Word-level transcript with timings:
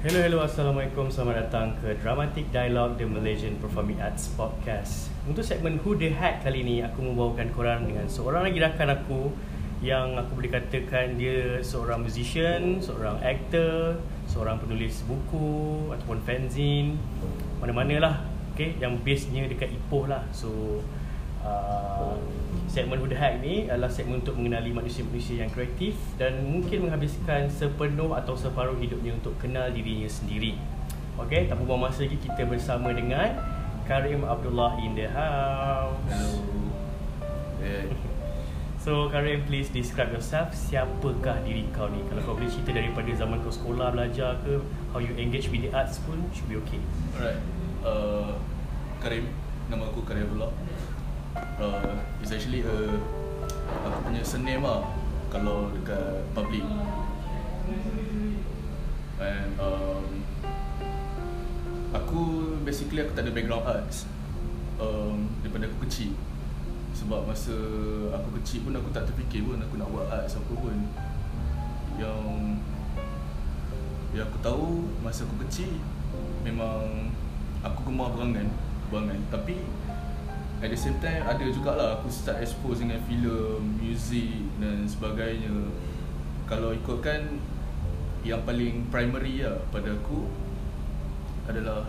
Hello, 0.00 0.16
hello, 0.16 0.40
Assalamualaikum. 0.40 1.12
Selamat 1.12 1.44
datang 1.44 1.76
ke 1.76 1.92
Dramatic 2.00 2.48
Dialogue 2.48 2.96
The 2.96 3.04
Malaysian 3.04 3.60
Performing 3.60 4.00
Arts 4.00 4.32
Podcast. 4.32 5.12
Untuk 5.28 5.44
segmen 5.44 5.76
Who 5.84 5.92
The 5.92 6.08
Hack 6.16 6.40
kali 6.40 6.64
ini 6.64 6.80
Aku 6.80 7.04
membawakan 7.04 7.52
korang 7.52 7.84
dengan 7.84 8.08
seorang 8.08 8.48
lagi 8.48 8.64
rakan 8.64 8.96
aku 8.96 9.28
Yang 9.84 10.24
aku 10.24 10.30
boleh 10.40 10.50
katakan 10.56 11.20
dia 11.20 11.60
seorang 11.60 12.00
musician 12.00 12.80
Seorang 12.80 13.20
actor 13.20 14.00
Seorang 14.24 14.56
penulis 14.56 15.04
buku 15.04 15.92
Ataupun 15.92 16.24
fanzine. 16.24 16.96
Mana-mana 17.60 18.00
lah 18.00 18.14
okay? 18.56 18.80
Yang 18.80 19.04
base-nya 19.04 19.48
dekat 19.52 19.68
Ipoh 19.68 20.08
lah. 20.08 20.24
So 20.32 20.80
uh, 21.44 22.16
segmen 22.70 23.02
The 23.02 23.18
Hack 23.18 23.42
ni 23.42 23.66
adalah 23.66 23.90
segmen 23.90 24.22
untuk 24.22 24.38
mengenali 24.38 24.70
manusia-manusia 24.70 25.42
yang 25.42 25.50
kreatif 25.50 25.98
dan 26.14 26.38
mungkin 26.46 26.86
menghabiskan 26.86 27.50
sepenuh 27.50 28.14
atau 28.14 28.38
separuh 28.38 28.78
hidupnya 28.78 29.18
untuk 29.18 29.34
kenal 29.42 29.74
dirinya 29.74 30.06
sendiri. 30.06 30.54
Okay, 31.18 31.50
tanpa 31.50 31.66
buang 31.66 31.82
masa 31.82 32.06
lagi 32.06 32.14
kita 32.22 32.46
bersama 32.46 32.94
dengan 32.94 33.34
Karim 33.90 34.22
Abdullah 34.22 34.78
in 34.86 34.94
the 34.94 35.10
house. 35.10 35.98
Hello. 36.06 36.30
Yeah. 37.60 37.92
So 38.80 39.12
Karim 39.12 39.44
please 39.44 39.68
describe 39.68 40.08
yourself 40.16 40.56
Siapakah 40.56 41.44
diri 41.44 41.68
kau 41.76 41.92
ni 41.92 42.00
Kalau 42.08 42.24
kau 42.24 42.32
boleh 42.32 42.48
cerita 42.48 42.72
daripada 42.72 43.12
zaman 43.12 43.36
kau 43.44 43.52
sekolah 43.52 43.92
belajar 43.92 44.40
ke 44.40 44.64
How 44.96 45.04
you 45.04 45.12
engage 45.20 45.52
with 45.52 45.60
the 45.60 45.68
arts 45.76 46.00
pun 46.08 46.24
Should 46.32 46.48
be 46.48 46.56
okay 46.56 46.80
Alright. 47.12 47.36
Uh, 47.84 48.40
Karim. 48.96 49.28
Nama 49.68 49.84
aku 49.92 50.08
Karim 50.08 50.32
Abdullah. 50.32 50.48
Uh, 51.36 51.94
it's 52.18 52.34
actually 52.34 52.66
a 52.66 52.76
aku 53.86 53.98
punya 54.10 54.22
surname 54.26 54.64
lah 54.66 54.82
kalau 55.30 55.70
dekat 55.70 56.26
public. 56.34 56.64
And 59.20 59.52
um, 59.60 60.24
aku 61.94 62.20
basically 62.66 63.04
aku 63.04 63.12
tak 63.14 63.28
ada 63.28 63.32
background 63.36 63.64
arts 63.68 64.10
um, 64.82 65.30
daripada 65.44 65.70
aku 65.70 65.86
kecil. 65.86 66.16
Sebab 66.96 67.28
masa 67.28 67.54
aku 68.10 68.40
kecil 68.42 68.66
pun 68.66 68.74
aku 68.74 68.90
tak 68.90 69.06
terfikir 69.06 69.46
pun 69.46 69.62
aku 69.62 69.78
nak 69.78 69.88
buat 69.94 70.10
arts 70.10 70.34
apa 70.34 70.52
pun. 70.56 70.78
Yang 72.00 72.24
yang 74.10 74.26
aku 74.26 74.38
tahu 74.42 74.90
masa 75.06 75.22
aku 75.22 75.46
kecil 75.46 75.70
memang 76.42 77.14
aku 77.62 77.86
gemar 77.86 78.10
berangan 78.10 78.50
berangan 78.90 79.20
tapi 79.30 79.62
at 80.60 80.68
the 80.68 80.76
same 80.76 81.00
time 81.00 81.24
ada 81.24 81.40
jugalah 81.48 81.96
aku 81.96 82.12
start 82.12 82.44
expose 82.44 82.84
dengan 82.84 83.00
filem, 83.08 83.80
music 83.80 84.44
dan 84.60 84.84
sebagainya. 84.84 85.72
Kalau 86.44 86.76
ikutkan 86.76 87.40
yang 88.20 88.44
paling 88.44 88.84
primary 88.92 89.40
lah 89.40 89.56
pada 89.72 89.96
aku 89.96 90.28
adalah 91.48 91.88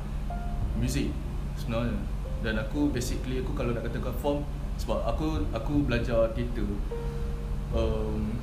music 0.79 1.11
sebenarnya. 1.59 1.99
Dan 2.41 2.57
aku 2.57 2.89
basically 2.89 3.43
aku 3.43 3.51
kalau 3.53 3.75
nak 3.75 3.85
katakan 3.85 4.15
form 4.17 4.39
sebab 4.79 5.03
aku 5.03 5.45
aku 5.53 5.85
belajar 5.85 6.31
teater 6.33 6.65
um, 7.75 8.33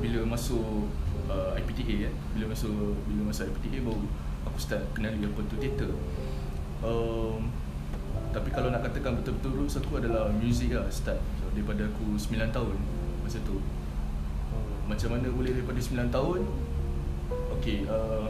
bila 0.00 0.24
masuk 0.24 0.88
uh, 1.28 1.52
IPTA 1.60 2.08
kan 2.08 2.14
bila 2.32 2.56
masuk 2.56 2.72
bila 3.04 3.28
masuk 3.28 3.52
IPTA 3.52 3.84
baru 3.84 4.06
aku 4.48 4.58
start 4.62 4.86
kenali 4.94 5.26
apa 5.26 5.40
tu 5.50 5.58
teater. 5.58 5.90
Um, 6.80 7.50
tapi 8.34 8.50
kalau 8.50 8.74
nak 8.74 8.82
katakan 8.82 9.22
betul-betul 9.22 9.62
roots 9.62 9.78
aku 9.78 10.02
adalah 10.02 10.26
music 10.34 10.74
lah 10.74 10.90
start. 10.90 11.22
So, 11.38 11.54
daripada 11.54 11.86
aku 11.86 12.18
9 12.18 12.50
tahun 12.50 12.74
masa 13.22 13.38
tu. 13.46 13.62
Macam 14.84 15.16
mana 15.16 15.30
boleh 15.30 15.54
daripada 15.54 15.80
9 15.80 16.12
tahun? 16.12 16.40
Okay 17.56 17.88
uh, 17.88 18.28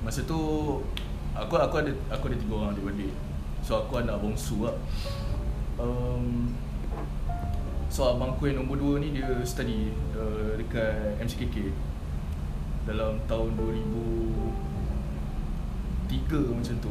Masa 0.00 0.24
tu 0.24 0.40
Aku 1.32 1.56
aku 1.56 1.80
ada 1.80 1.88
aku 2.12 2.28
ada 2.28 2.36
tiga 2.36 2.60
orang 2.60 2.76
adik-beradik. 2.76 3.08
So 3.64 3.80
aku 3.80 4.04
anak 4.04 4.20
bongsu 4.20 4.68
lah. 4.68 4.76
Um, 5.80 6.52
So 7.92 8.08
abang 8.08 8.32
aku 8.36 8.48
yang 8.48 8.64
nombor 8.64 8.80
dua 8.80 8.96
ni 9.00 9.12
dia 9.12 9.44
study 9.44 9.92
uh, 10.16 10.56
dekat 10.56 11.20
MCKK 11.20 11.56
Dalam 12.88 13.20
tahun 13.28 13.52
2003 13.56 16.56
macam 16.56 16.76
tu 16.80 16.88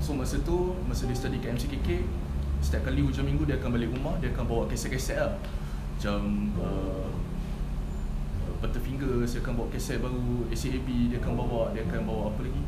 So 0.00 0.12
masa 0.12 0.38
tu, 0.44 0.76
masa 0.86 1.08
dia 1.08 1.16
study 1.16 1.40
kat 1.40 1.56
MCKK 1.56 2.04
Setiap 2.60 2.88
kali 2.88 3.00
hujung 3.02 3.26
minggu 3.26 3.48
dia 3.48 3.56
akan 3.56 3.74
balik 3.74 3.90
rumah 3.96 4.14
Dia 4.20 4.30
akan 4.32 4.44
bawa 4.44 4.62
keset-keset 4.68 5.18
lah. 5.18 5.34
Macam 5.96 6.52
uh, 6.60 7.08
Butterfingers, 8.60 9.36
dia 9.36 9.40
akan 9.44 9.52
bawa 9.56 9.68
keset 9.72 10.00
baru 10.00 10.48
ACAB, 10.52 10.88
dia 11.12 11.18
akan 11.20 11.32
bawa 11.36 11.72
Dia 11.72 11.82
akan 11.88 12.00
bawa 12.04 12.22
apa 12.32 12.40
lagi? 12.44 12.62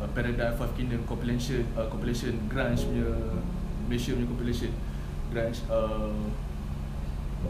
Uh, 0.00 0.08
Paradigm 0.16 0.52
Five 0.58 0.72
Kingdom 0.74 1.00
compilation 1.06 1.62
uh, 1.78 1.86
compilation 1.86 2.34
grunge 2.50 2.82
punya 2.82 3.08
Malaysia 3.86 4.16
punya 4.16 4.28
compilation. 4.28 4.72
Grunge 5.30 5.60
uh, 5.70 6.16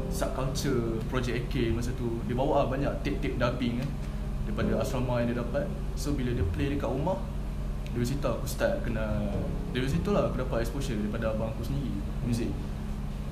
subculture 0.09 1.01
project 1.09 1.49
AK 1.49 1.73
masa 1.73 1.93
tu. 1.97 2.21
Dia 2.29 2.37
bawa 2.37 2.65
lah 2.65 2.67
banyak 2.69 2.93
tape-tape 3.05 3.37
dubbing 3.41 3.81
kan 3.81 3.89
daripada 4.45 4.83
asrama 4.83 5.23
yang 5.23 5.33
dia 5.33 5.39
dapat. 5.41 5.65
So 5.97 6.13
bila 6.13 6.35
dia 6.35 6.45
play 6.53 6.77
dekat 6.77 6.89
rumah 6.91 7.17
dari 7.93 8.07
situ 8.09 8.25
aku 8.25 8.49
start 8.49 8.81
kena 8.89 9.05
dari 9.77 9.85
situ 9.85 10.09
lah 10.17 10.33
aku 10.33 10.41
dapat 10.41 10.65
exposure 10.65 10.97
daripada 10.97 11.37
abang 11.37 11.53
aku 11.53 11.69
sendiri 11.69 11.93
music. 12.25 12.49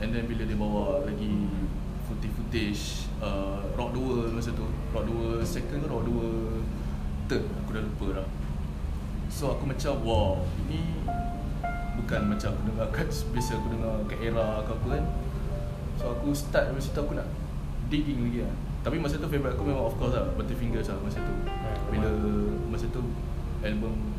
And 0.00 0.12
then 0.12 0.28
bila 0.28 0.44
dia 0.44 0.56
bawa 0.56 1.04
lagi 1.04 1.48
footage-footage 2.09 3.09
uh, 3.21 3.60
rock 3.76 3.97
the 3.97 4.00
world 4.00 4.32
masa 4.37 4.53
tu 4.53 4.65
rock 4.93 5.04
the 5.09 5.15
world 5.15 5.44
second 5.44 5.84
ke 5.84 5.88
rock 5.88 6.04
the 6.04 6.12
world 6.12 6.65
third 7.28 7.44
aku 7.65 7.71
dah 7.72 7.82
lupa 7.84 8.06
dah. 8.21 8.28
So 9.32 9.56
aku 9.56 9.65
macam 9.65 9.93
wow 10.04 10.44
ini 10.69 11.04
bukan 12.00 12.21
macam 12.28 12.48
aku 12.53 12.62
dengar 12.69 12.87
kat 12.92 13.09
biasa 13.32 13.56
aku 13.56 13.69
dengar 13.72 13.92
kat 14.12 14.19
era 14.21 14.60
ke 14.65 14.72
apa 14.77 14.87
kan. 14.92 15.04
So 15.97 16.04
aku 16.16 16.37
start 16.37 16.72
dari 16.72 16.84
situ 16.84 17.00
aku 17.00 17.16
nak 17.16 17.28
digging 17.88 18.28
lagi 18.28 18.44
lah. 18.44 18.54
Tapi 18.81 18.97
masa 18.97 19.21
tu 19.21 19.28
favourite 19.28 19.56
aku 19.56 19.65
memang 19.65 19.88
of 19.88 19.97
course 20.00 20.16
lah 20.16 20.25
Butterfingers 20.37 20.88
lah 20.92 21.00
masa 21.00 21.21
tu. 21.25 21.34
Bila 21.92 22.10
masa 22.69 22.84
tu 22.92 23.00
album 23.60 24.09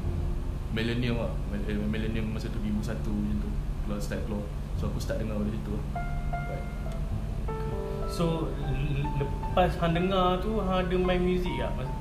Millennium 0.72 1.20
lah. 1.20 1.32
Millennium 1.68 2.32
masa 2.32 2.48
tu 2.48 2.60
2001 2.60 3.04
macam 3.04 3.38
tu. 3.38 3.50
Keluar 3.84 4.00
start 4.00 4.22
keluar. 4.24 4.46
So 4.80 4.88
aku 4.88 4.98
start 4.98 5.20
dengar 5.20 5.36
dari 5.44 5.52
situ. 5.54 5.72
Lah 5.76 5.84
right. 6.48 6.66
So 8.08 8.48
lepas 9.20 9.72
hang 9.80 9.94
dengar 9.94 10.40
tu 10.40 10.60
hang 10.60 10.88
ada 10.88 10.96
main 10.96 11.20
muzik 11.20 11.52
tak? 11.60 11.72
Mas- 11.76 12.00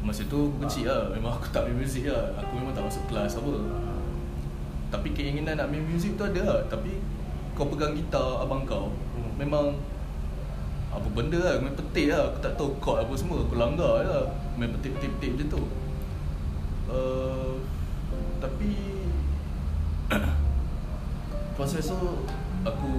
Masa 0.00 0.24
tu 0.24 0.48
aku 0.48 0.64
kecil 0.64 0.88
lah. 0.88 1.12
Memang 1.12 1.36
aku 1.36 1.52
tak 1.52 1.68
main 1.68 1.76
muzik 1.76 2.08
lah. 2.08 2.32
Aku 2.40 2.56
memang 2.56 2.72
tak 2.72 2.88
masuk 2.88 3.04
kelas 3.06 3.36
apa. 3.36 3.52
Tapi 4.90 5.08
keinginan 5.12 5.54
nak 5.54 5.68
main 5.68 5.84
muzik 5.84 6.16
tu 6.16 6.24
ada 6.24 6.40
lah. 6.40 6.60
Tapi 6.66 6.98
Kau 7.52 7.68
pegang 7.68 7.92
gitar 7.92 8.40
abang 8.40 8.64
kau 8.64 8.88
Hmm. 9.12 9.36
Memang 9.36 9.76
Apa 10.90 11.06
benda 11.12 11.38
lah. 11.38 11.54
Main 11.60 11.76
petik 11.76 12.10
lah. 12.10 12.32
Aku 12.32 12.38
tak 12.40 12.56
tahu 12.56 12.74
chord 12.80 13.04
apa 13.04 13.12
semua. 13.14 13.38
Aku 13.44 13.54
langgar 13.54 14.02
je 14.02 14.08
lah. 14.08 14.24
Main 14.56 14.72
petik-petik-petik 14.74 15.30
macam 15.36 15.48
tu. 15.52 15.62
Uh, 16.90 17.59
Tapi 18.40 18.70
Proses 21.56 21.84
tu 21.84 22.00
Aku 22.64 22.92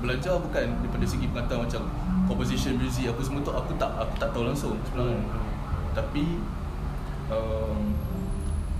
Belajar 0.00 0.40
bukan 0.40 0.64
Daripada 0.80 1.04
segi 1.04 1.26
pengetahuan 1.28 1.66
macam 1.66 1.82
Composition 2.30 2.78
music 2.78 3.10
apa 3.10 3.20
semua 3.26 3.42
tu 3.42 3.50
Aku 3.50 3.74
tak 3.74 3.90
aku 3.98 4.14
tak 4.22 4.30
tahu 4.30 4.46
langsung 4.46 4.78
sebenarnya. 4.86 5.18
Tapi 5.90 6.38
um, 7.26 7.94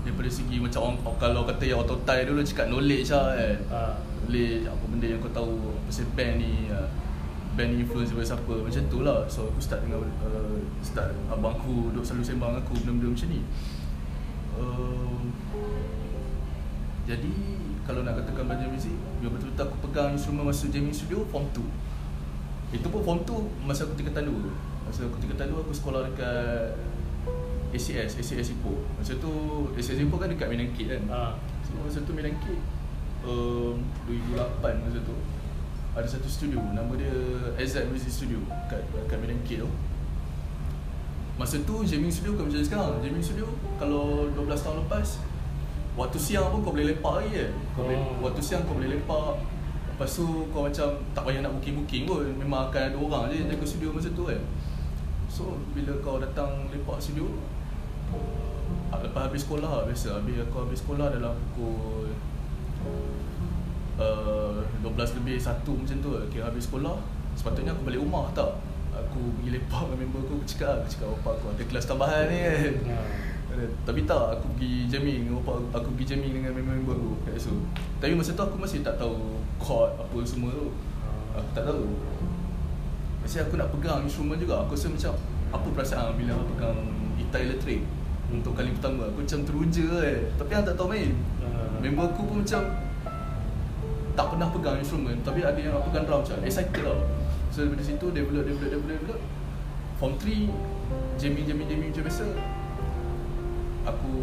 daripada 0.01 0.29
segi 0.31 0.57
macam 0.57 0.95
orang, 0.95 0.97
kalau 1.19 1.41
kata 1.45 1.63
yang 1.67 1.83
tie 1.85 2.23
dulu 2.25 2.41
cakap 2.41 2.65
knowledge 2.71 3.11
lah 3.11 3.35
kan. 3.35 3.57
Ah. 3.69 3.93
knowledge 4.25 4.63
apa 4.65 4.83
benda 4.87 5.05
yang 5.11 5.19
kau 5.21 5.33
tahu 5.35 5.51
pasal 5.85 6.07
band 6.15 6.33
ni 6.41 6.71
uh, 6.71 6.87
band 7.53 7.75
ni 7.75 7.83
influence 7.83 8.15
daripada 8.15 8.27
siapa 8.31 8.53
macam 8.63 8.83
tu 8.87 8.99
lah. 9.03 9.19
So 9.27 9.51
aku 9.51 9.59
start 9.59 9.83
dengan 9.85 10.07
uh, 10.23 10.57
start 10.79 11.11
abang 11.27 11.59
aku 11.59 11.91
duduk 11.91 12.03
selalu 12.07 12.23
sembang 12.23 12.53
aku 12.57 12.73
benda-benda 12.81 13.07
macam 13.13 13.27
ni 13.29 13.41
uh, 14.57 15.21
jadi 17.07 17.33
kalau 17.83 18.07
nak 18.07 18.23
katakan 18.23 18.47
belajar 18.47 18.67
muzik 18.71 18.95
yang 19.19 19.31
betul-betul 19.35 19.67
aku 19.67 19.77
pegang 19.89 20.15
instrumen 20.15 20.47
masa 20.47 20.69
jamming 20.71 20.95
studio 20.95 21.27
form 21.27 21.45
2 21.53 21.61
itu 22.71 22.87
pun 22.87 23.01
form 23.03 23.19
2 23.27 23.67
masa 23.67 23.83
aku 23.83 23.99
tingkatan 23.99 24.31
2 24.31 24.87
masa 24.87 25.07
aku 25.07 25.17
tingkatan 25.19 25.51
2 25.51 25.59
aku 25.59 25.73
sekolah 25.75 26.07
dekat 26.07 26.75
ACS, 27.71 28.19
ACS 28.19 28.51
Ipoh. 28.51 28.83
Masa 28.99 29.15
tu 29.15 29.31
ACS 29.79 30.03
Ipoh 30.03 30.19
kan 30.19 30.27
dekat 30.27 30.51
Medan 30.51 30.75
Kid 30.75 30.91
kan? 30.91 31.03
Ah. 31.07 31.31
So 31.63 31.71
masa 31.79 32.03
tu 32.03 32.11
Medan 32.11 32.35
Kid 32.43 32.59
um, 33.23 33.79
2008 34.11 34.59
masa 34.59 34.99
tu 35.07 35.15
Ada 35.95 36.07
satu 36.07 36.27
studio 36.27 36.59
Nama 36.71 36.91
dia 36.99 37.15
Azad 37.55 37.87
Music 37.91 38.11
Studio 38.11 38.43
Kat, 38.67 38.83
kat 39.07 39.17
Medan 39.23 39.39
Kid 39.47 39.63
tu 39.63 39.71
Masa 41.41 41.57
tu 41.65 41.81
jamming 41.81 42.13
studio 42.13 42.37
bukan 42.37 42.53
macam 42.53 42.61
sekarang. 42.61 43.01
Jamming 43.01 43.25
studio 43.25 43.49
Kalau 43.81 44.29
12 44.37 44.45
tahun 44.61 44.77
lepas 44.85 45.17
Waktu 45.97 46.17
siang 46.21 46.53
pun 46.53 46.61
kau 46.61 46.69
boleh 46.69 46.93
lepak 46.93 47.13
lagi 47.17 47.33
kan 47.33 47.51
kau 47.73 47.81
boleh, 47.89 47.97
Hmm. 47.97 48.21
Waktu 48.21 48.41
siang 48.45 48.61
kau 48.69 48.77
boleh 48.77 48.93
lepak. 48.93 49.41
Lepas 49.89 50.09
tu 50.21 50.45
kau 50.53 50.69
macam 50.69 50.87
Tak 51.17 51.21
payah 51.25 51.41
nak 51.41 51.57
booking-booking 51.57 52.05
pun. 52.05 52.29
Memang 52.37 52.69
akan 52.69 52.81
ada 52.93 52.97
orang 53.01 53.23
je 53.33 53.41
Jaga 53.49 53.65
studio 53.65 53.89
masa 53.89 54.13
tu 54.13 54.29
kan 54.29 54.37
So 55.33 55.57
bila 55.73 55.97
kau 56.05 56.21
datang 56.21 56.69
lepak 56.69 57.01
studio 57.01 57.25
Lepas 59.01 59.33
habis 59.33 59.41
sekolah 59.41 59.89
biasa. 59.89 60.21
Habis 60.21 60.45
aku 60.45 60.55
habis 60.61 60.77
sekolah 60.85 61.09
dalam 61.09 61.33
pukul 61.57 62.13
uh, 63.97 64.61
12 64.85 65.17
lebih 65.25 65.41
1 65.41 65.65
macam 65.65 65.97
tu 66.05 66.09
Kira 66.29 66.53
habis 66.53 66.69
sekolah 66.69 67.01
Sepatutnya 67.33 67.73
aku 67.73 67.89
balik 67.89 67.97
rumah 67.97 68.29
tak 68.37 68.70
Aku 68.91 69.19
pergi 69.39 69.49
lepak 69.55 69.87
dengan 69.87 69.97
member 70.03 70.19
aku 70.27 70.33
Aku 70.41 70.45
cakap 70.47 70.83
Aku 70.83 70.87
cakap 70.91 71.07
bapak 71.19 71.33
aku 71.39 71.45
ada 71.55 71.63
kelas 71.63 71.85
tambahan 71.87 72.23
ni. 72.27 72.39
Kan. 72.43 72.75
Tapi 73.83 74.07
tak 74.07 74.39
aku 74.39 74.45
pergi 74.55 74.87
jamming. 74.87 75.27
Dengan 75.27 75.35
bapak 75.43 75.53
aku, 75.55 75.65
aku 75.75 75.89
pergi 75.95 76.05
jamming 76.15 76.33
dengan 76.39 76.51
member-member 76.55 76.95
aku. 76.95 77.11
Kat 77.23 77.33
situ 77.39 77.55
Tapi 78.03 78.11
masa 78.15 78.31
tu 78.35 78.43
aku 78.43 78.57
masih 78.59 78.79
tak 78.83 78.95
tahu 78.99 79.39
chord 79.59 79.91
apa 79.95 80.17
semua 80.27 80.51
tu. 80.51 80.67
Aku 81.31 81.49
tak 81.55 81.63
tahu. 81.63 81.83
Masih 83.21 83.39
aku 83.45 83.53
nak 83.55 83.69
pegang 83.69 84.01
instrumen 84.01 84.35
juga 84.41 84.65
Aku 84.65 84.73
rasa 84.73 84.89
macam 84.89 85.13
Apa 85.53 85.67
perasaan 85.71 86.17
bila 86.17 86.33
aku 86.35 86.45
pegang 86.57 86.79
gitar 87.21 87.39
elektrik? 87.45 87.81
Untuk 88.33 88.57
kali 88.57 88.73
pertama 88.73 89.07
Aku 89.13 89.21
macam 89.21 89.39
teruja 89.45 89.87
eh 90.01 90.19
Tapi 90.35 90.51
aku 90.57 90.65
tak 90.65 90.75
tahu 90.75 90.87
main. 90.89 91.13
Ah. 91.45 91.77
Member 91.79 92.09
aku 92.09 92.21
pun 92.25 92.37
macam 92.41 92.65
Tak 94.17 94.25
pernah 94.35 94.47
pegang 94.49 94.77
instrumen 94.81 95.15
Tapi 95.21 95.39
ada 95.45 95.59
yang 95.61 95.77
pegang 95.85 96.03
drum 96.09 96.25
macam 96.25 96.37
Excited 96.41 96.81
tau 96.81 96.97
So 97.51 97.67
daripada 97.67 97.83
situ 97.83 98.07
Develop, 98.15 98.47
develop, 98.47 98.69
develop, 98.71 98.97
develop. 99.03 99.21
Form 99.99 100.15
3 100.17 101.19
Jamming, 101.19 101.45
jamming, 101.45 101.67
jamming 101.69 101.89
macam 101.93 102.03
biasa. 102.09 102.25
Aku 103.85 104.13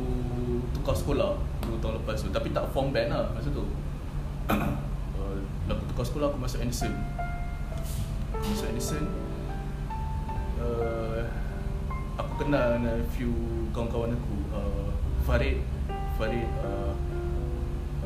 tukar 0.75 0.97
sekolah 0.97 1.39
2 1.63 1.79
tahun 1.79 1.95
lepas 2.03 2.19
tu. 2.25 2.29
Tapi 2.35 2.51
tak 2.51 2.67
form 2.75 2.91
band 2.91 3.13
lah 3.13 3.31
masa 3.37 3.49
tu. 3.53 3.65
Uh, 5.19 5.35
Aku 5.67 5.83
tukar 5.91 6.07
sekolah 6.07 6.27
aku 6.31 6.39
masuk 6.39 6.63
Anderson. 6.63 6.95
Masuk 8.39 8.71
Anderson. 8.71 9.05
Uh, 10.63 11.27
Aku 12.19 12.33
kenal 12.39 12.79
dengan 12.79 13.03
few 13.15 13.35
kawan-kawan 13.75 14.15
aku. 14.15 14.35
Uh, 14.55 14.91
Farid 15.27 15.59
Farid 16.15 16.47
uh, 16.63 16.95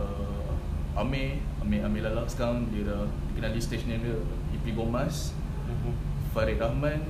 uh, 0.00 1.00
Amir 1.00 1.40
Amir 1.60 1.84
Amir 1.84 2.00
Lalak. 2.08 2.32
Sekarang 2.32 2.64
dia 2.72 2.88
dah 2.88 3.04
dikenali 3.32 3.60
stesen 3.60 3.92
dia 4.00 4.16
IP 4.62 4.78
Gomas 4.78 5.34
Mhm. 5.72 5.92
Farid 6.32 6.58
Rahman 6.58 7.02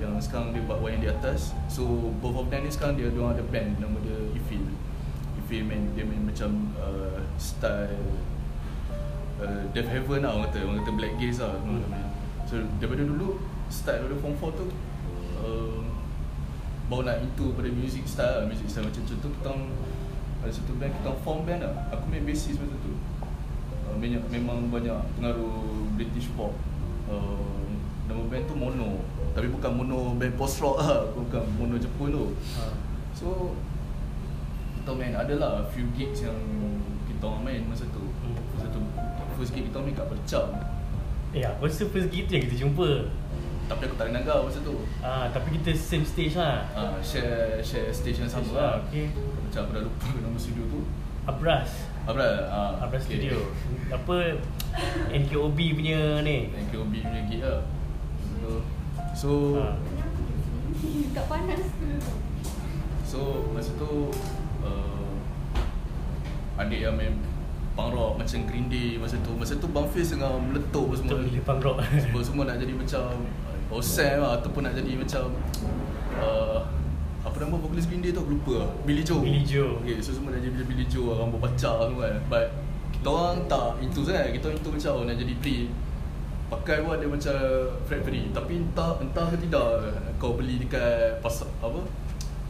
yang 0.00 0.16
sekarang 0.16 0.56
dia 0.56 0.64
buat 0.64 0.80
wayang 0.80 1.04
di 1.04 1.08
atas. 1.12 1.52
So 1.68 1.84
both 2.24 2.36
of 2.40 2.46
them 2.48 2.64
ni 2.64 2.72
sekarang 2.72 2.96
dia 2.96 3.12
dia 3.12 3.20
ada 3.20 3.44
band 3.44 3.78
nama 3.78 3.96
dia 4.00 4.16
Ifil. 4.32 4.64
Ifil 5.44 5.62
main 5.68 5.92
dia 5.92 6.08
main 6.08 6.24
macam 6.24 6.72
uh, 6.80 7.20
style 7.36 8.00
uh, 9.44 9.62
Death 9.76 9.90
Heaven 9.92 10.24
lah 10.24 10.34
orang 10.34 10.48
kata. 10.48 10.58
Orang 10.64 10.78
kata 10.82 10.92
Black 10.96 11.14
Gaze 11.20 11.38
lah 11.44 11.52
hmm. 11.60 11.84
main. 11.92 12.08
so 12.48 12.58
daripada 12.80 13.04
dulu 13.06 13.38
style 13.70 14.02
daripada 14.02 14.18
form 14.24 14.34
4 14.34 14.58
tu 14.58 14.66
uh, 15.44 15.80
baru 16.90 17.06
nak 17.06 17.18
into 17.22 17.52
pada 17.54 17.68
music 17.68 18.08
style 18.08 18.34
lah. 18.40 18.44
Music 18.48 18.66
style 18.72 18.88
macam 18.88 19.04
contoh 19.04 19.30
kita 19.36 19.46
orang 19.52 19.64
ada 20.40 20.52
satu 20.56 20.72
band 20.80 20.92
kita 20.96 21.06
orang 21.12 21.22
form 21.22 21.40
band 21.44 21.60
lah. 21.60 21.72
Aku 21.92 22.08
main 22.08 22.24
bassist 22.24 22.56
masa 22.56 22.76
tu. 22.80 22.96
Uh, 23.84 23.94
banyak, 24.00 24.22
memang 24.32 24.72
banyak 24.72 24.96
pengaruh 25.20 25.92
British 26.00 26.32
pop 26.32 26.56
uh, 27.10 27.66
nama 28.06 28.22
band 28.30 28.44
tu 28.46 28.54
Mono. 28.54 29.02
Tapi 29.34 29.50
bukan 29.50 29.70
Mono 29.74 30.14
band 30.14 30.34
post 30.38 30.62
rock 30.62 30.78
lah. 30.78 31.10
Bukan 31.10 31.42
Mono 31.58 31.76
Jepun 31.76 32.08
tu. 32.14 32.24
Ha. 32.56 32.70
so 33.10 33.52
kita 34.80 34.96
main 34.96 35.12
adalah 35.12 35.60
few 35.74 35.84
gigs 35.92 36.24
yang 36.24 36.38
kita 37.04 37.22
orang 37.26 37.42
main 37.44 37.62
masa 37.68 37.84
tu. 37.90 38.00
Hmm. 38.00 38.38
masa 38.54 38.66
tu 38.72 38.80
first 39.36 39.52
gig 39.52 39.68
kita 39.68 39.78
main 39.80 39.96
kat 39.96 40.04
Percam 40.08 40.48
Eh 41.30 41.46
aku 41.46 41.64
rasa 41.64 41.86
first 41.88 42.10
gitu 42.10 42.28
yang 42.28 42.42
kita 42.44 42.56
jumpa? 42.66 43.06
Tapi 43.70 43.82
aku 43.86 43.94
tak 43.94 44.10
ada 44.10 44.18
naga 44.18 44.42
masa 44.42 44.58
tu. 44.66 44.82
Ah, 44.98 45.30
Tapi 45.30 45.60
kita 45.60 45.70
same 45.78 46.02
stage 46.02 46.34
lah. 46.34 46.66
Uh, 46.74 46.98
share 46.98 47.62
share 47.62 47.88
station 47.94 48.26
sama 48.26 48.42
Stage 48.42 48.58
lah. 48.58 48.74
Okay 48.88 49.06
macam 49.50 49.66
aku 49.66 49.72
dah 49.74 49.82
lupa 49.82 50.06
nama 50.22 50.38
studio 50.38 50.64
tu. 50.70 50.80
Abras 51.26 51.89
Abra 52.10 52.28
uh, 52.50 52.82
Abras 52.82 53.06
Studio? 53.06 53.38
Apa 53.86 54.34
NKOB 55.14 55.58
punya 55.78 56.18
ni? 56.26 56.50
NKOB 56.50 56.90
punya 56.90 57.20
gig 57.30 57.42
lah. 57.46 57.62
So, 58.42 58.48
so 59.14 59.30
ha. 59.62 59.78
Tak 61.14 61.24
panas 61.30 61.62
So 63.06 63.50
masa 63.54 63.70
tu 63.78 64.10
uh, 64.66 65.10
Adik 66.58 66.82
yang 66.82 66.98
main 66.98 67.14
punk 67.78 67.94
rock 67.94 68.18
macam 68.18 68.38
Green 68.50 68.66
Day 68.66 68.98
masa 68.98 69.14
tu. 69.22 69.30
Masa 69.38 69.54
tu 69.54 69.70
Bang 69.70 69.86
Fiz 69.86 70.10
tengah 70.10 70.34
meletup 70.34 70.90
semua. 70.98 71.22
Bila 71.22 71.40
punk 71.46 71.62
rock. 71.62 71.78
Semua, 72.02 72.22
semua 72.26 72.42
nak 72.50 72.58
jadi 72.58 72.74
macam 72.74 73.22
uh, 73.70 73.78
Osam 73.78 74.18
lah 74.18 74.42
ataupun 74.42 74.66
nak 74.66 74.74
jadi 74.74 74.98
macam 74.98 75.30
uh, 76.18 76.58
Apa 77.20 77.36
nama 77.44 77.60
vokalis 77.60 77.84
Green 77.84 78.00
Day 78.00 78.16
tu? 78.16 78.24
Aku 78.24 78.32
lupa. 78.32 78.64
Lah 78.64 78.70
Billy 78.88 79.04
Joe. 79.04 79.20
Billy 79.20 79.44
Joe. 79.44 79.76
okay, 79.84 80.00
So 80.00 80.16
semua 80.16 80.32
nak 80.32 80.40
jadi 80.40 80.64
Billy 80.64 80.88
Joe 80.88 81.12
lah. 81.12 81.24
Rambut 81.24 81.40
pacak 81.44 81.76
semua 81.84 82.08
kan. 82.08 82.16
But 82.32 82.46
kita 82.96 83.08
orang 83.08 83.38
tak 83.48 83.68
itu 83.80 84.00
sangat 84.04 84.28
Kita 84.36 84.44
orang 84.52 84.60
itu 84.60 84.70
macam 84.72 84.92
nak 85.08 85.16
jadi 85.16 85.34
Free 85.40 85.64
Pakai 86.50 86.82
pun 86.82 86.92
ada 86.98 87.06
macam 87.06 87.36
Fred 87.86 88.00
Perry. 88.02 88.22
Tapi 88.34 88.52
entah 88.58 88.98
entah 88.98 89.26
ke 89.30 89.36
tidak 89.38 89.68
Kau 90.18 90.34
beli 90.34 90.58
dekat 90.58 91.22
pasar 91.22 91.46
apa? 91.62 91.78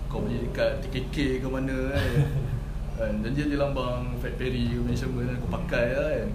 Kau 0.08 0.24
beli 0.24 0.40
dekat 0.48 0.80
TKK 0.86 1.44
ke 1.44 1.48
mana 1.50 1.92
kan. 1.92 2.10
Kan? 3.00 3.24
Dan 3.24 3.32
dia 3.32 3.48
ada 3.48 3.64
lambang 3.64 4.12
Fred 4.20 4.36
Perry 4.36 4.72
ke 4.72 4.80
macam 4.80 5.08
mana 5.16 5.32
Kau 5.36 5.50
pakai 5.50 5.86
lah 5.92 6.08
kan. 6.14 6.28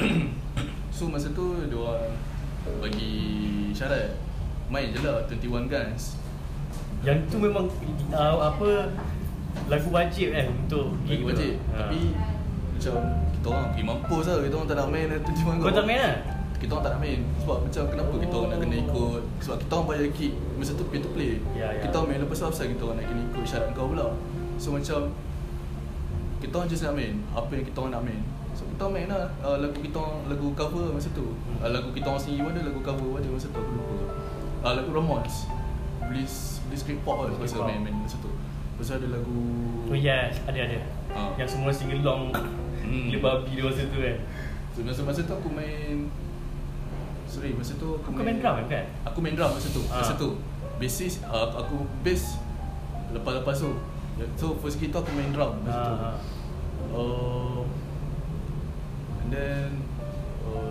So 0.96 1.08
masa 1.08 1.32
tu 1.32 1.56
dia 1.64 1.78
orang 1.80 2.12
bagi 2.84 3.14
syarat. 3.72 4.20
Main 4.68 4.92
je 4.92 5.00
lah 5.00 5.24
21 5.24 5.66
Guns 5.66 6.19
Yang 7.00 7.18
tu 7.32 7.36
memang 7.40 7.64
uh, 8.12 8.36
Apa 8.52 8.92
Lagu 9.66 9.88
wajib 9.90 10.36
kan 10.36 10.46
Untuk 10.66 10.94
gig 11.08 11.20
tu. 11.24 11.26
wajib. 11.26 11.54
Ha. 11.72 11.76
Tapi 11.86 12.00
macam 12.80 12.94
kita 13.36 13.46
orang 13.52 13.66
pergi 13.72 13.84
mampus 13.84 14.24
lah 14.28 14.36
Kita 14.40 14.54
orang 14.56 14.68
tak 14.68 14.78
nak 14.80 14.88
main 14.88 15.06
21 15.08 15.64
Kau 15.64 15.72
tak 15.72 15.86
main 15.88 16.00
lah? 16.00 16.16
Kita 16.60 16.70
orang 16.76 16.84
tak 16.84 16.92
nak 16.92 17.00
main. 17.00 17.20
Sebab 17.40 17.58
macam 17.64 17.82
kenapa 17.88 18.14
kita 18.20 18.34
orang 18.36 18.50
nak 18.52 18.60
kena 18.60 18.76
ikut? 18.84 19.20
Sebab 19.40 19.56
kita 19.64 19.72
orang 19.72 19.86
bayar 19.88 20.08
gig 20.12 20.32
Masa 20.60 20.72
tu 20.76 20.84
pay 20.92 21.00
to 21.00 21.08
play. 21.16 21.32
Ya, 21.56 21.72
ya. 21.72 21.80
Kita 21.88 21.94
orang 21.96 22.08
main 22.12 22.20
lepas 22.20 22.36
tu 22.36 22.46
asal 22.52 22.64
kita 22.68 22.82
orang 22.84 22.96
nak 23.00 23.06
kena 23.08 23.20
ikut 23.32 23.44
syarat 23.48 23.68
kau 23.72 23.88
pula? 23.88 24.06
So 24.60 24.76
macam 24.76 25.00
Kita 26.44 26.52
orang 26.52 26.68
just 26.68 26.82
nak 26.84 26.94
main 27.00 27.14
Apa 27.32 27.50
yang 27.56 27.64
kita 27.64 27.76
orang 27.80 27.92
nak 27.96 28.02
main. 28.04 28.22
So 28.52 28.62
kita 28.68 28.80
orang 28.84 28.94
main 28.96 29.06
lah 29.08 29.24
uh, 29.40 29.56
Lagu 29.56 29.76
kita 29.80 29.96
orang 29.96 30.16
Lagu 30.28 30.46
cover 30.52 30.86
masa 30.92 31.08
tu. 31.16 31.26
Hmm. 31.32 31.64
uh, 31.64 31.70
Lagu 31.72 31.88
kita 31.96 32.06
orang 32.12 32.20
sendiri 32.20 32.44
ada 32.44 32.60
Lagu 32.68 32.80
cover 32.84 33.08
ada 33.16 33.28
masa 33.32 33.46
tu 33.48 33.56
Aku 33.56 33.72
lupa. 33.72 33.96
Uh, 34.60 34.72
Lagu 34.76 34.90
Ramones 34.92 35.36
Bliss 36.10 36.58
Bliss 36.66 36.82
Great 36.82 37.00
Pop 37.00 37.22
lah 37.22 37.30
Bliss 37.30 37.40
Masa 37.40 37.54
Great 37.54 37.62
Pop. 37.62 37.68
main-main 37.70 37.94
masa 37.96 38.16
tu 38.18 38.30
Lepas 38.30 38.84
tu 38.84 38.94
ada 38.96 39.06
lagu 39.08 39.40
Oh 39.86 39.94
yes 39.94 40.34
Ada 40.44 40.58
ada 40.60 40.78
Ah. 41.10 41.30
Yang 41.34 41.48
semua 41.54 41.70
sing 41.70 41.90
along 41.92 42.34
Hmm. 42.80 43.06
Gila 43.06 43.20
babi 43.20 43.54
dia 43.54 43.62
masa 43.62 43.82
tu 43.86 43.98
kan 43.98 44.16
So 44.72 44.82
masa-masa 44.82 45.20
tu 45.22 45.32
aku 45.32 45.48
main 45.48 46.10
Sorry 47.24 47.52
masa 47.52 47.76
tu 47.76 47.94
aku 47.94 48.10
Kau 48.10 48.24
main 48.24 48.36
drum 48.36 48.56
kan 48.66 48.84
Aku 49.04 49.18
main 49.20 49.34
drum 49.34 49.50
masa 49.50 49.68
tu 49.68 49.82
Ah. 49.86 50.02
Masa 50.02 50.14
tu 50.14 50.34
Bassist 50.76 51.22
uh, 51.22 51.54
Aku 51.54 51.86
bass 52.00 52.40
Lepas-lepas 53.10 53.56
tu 53.56 53.70
So 54.34 54.56
first 54.58 54.76
tu 54.76 54.90
aku 54.90 55.10
main 55.12 55.30
drum 55.30 55.60
masa 55.62 55.78
tu 55.78 55.94
Ah, 55.94 56.08
ah. 56.08 56.16
uh, 56.90 57.60
And 59.20 59.28
then 59.30 59.68
uh, 59.70 59.89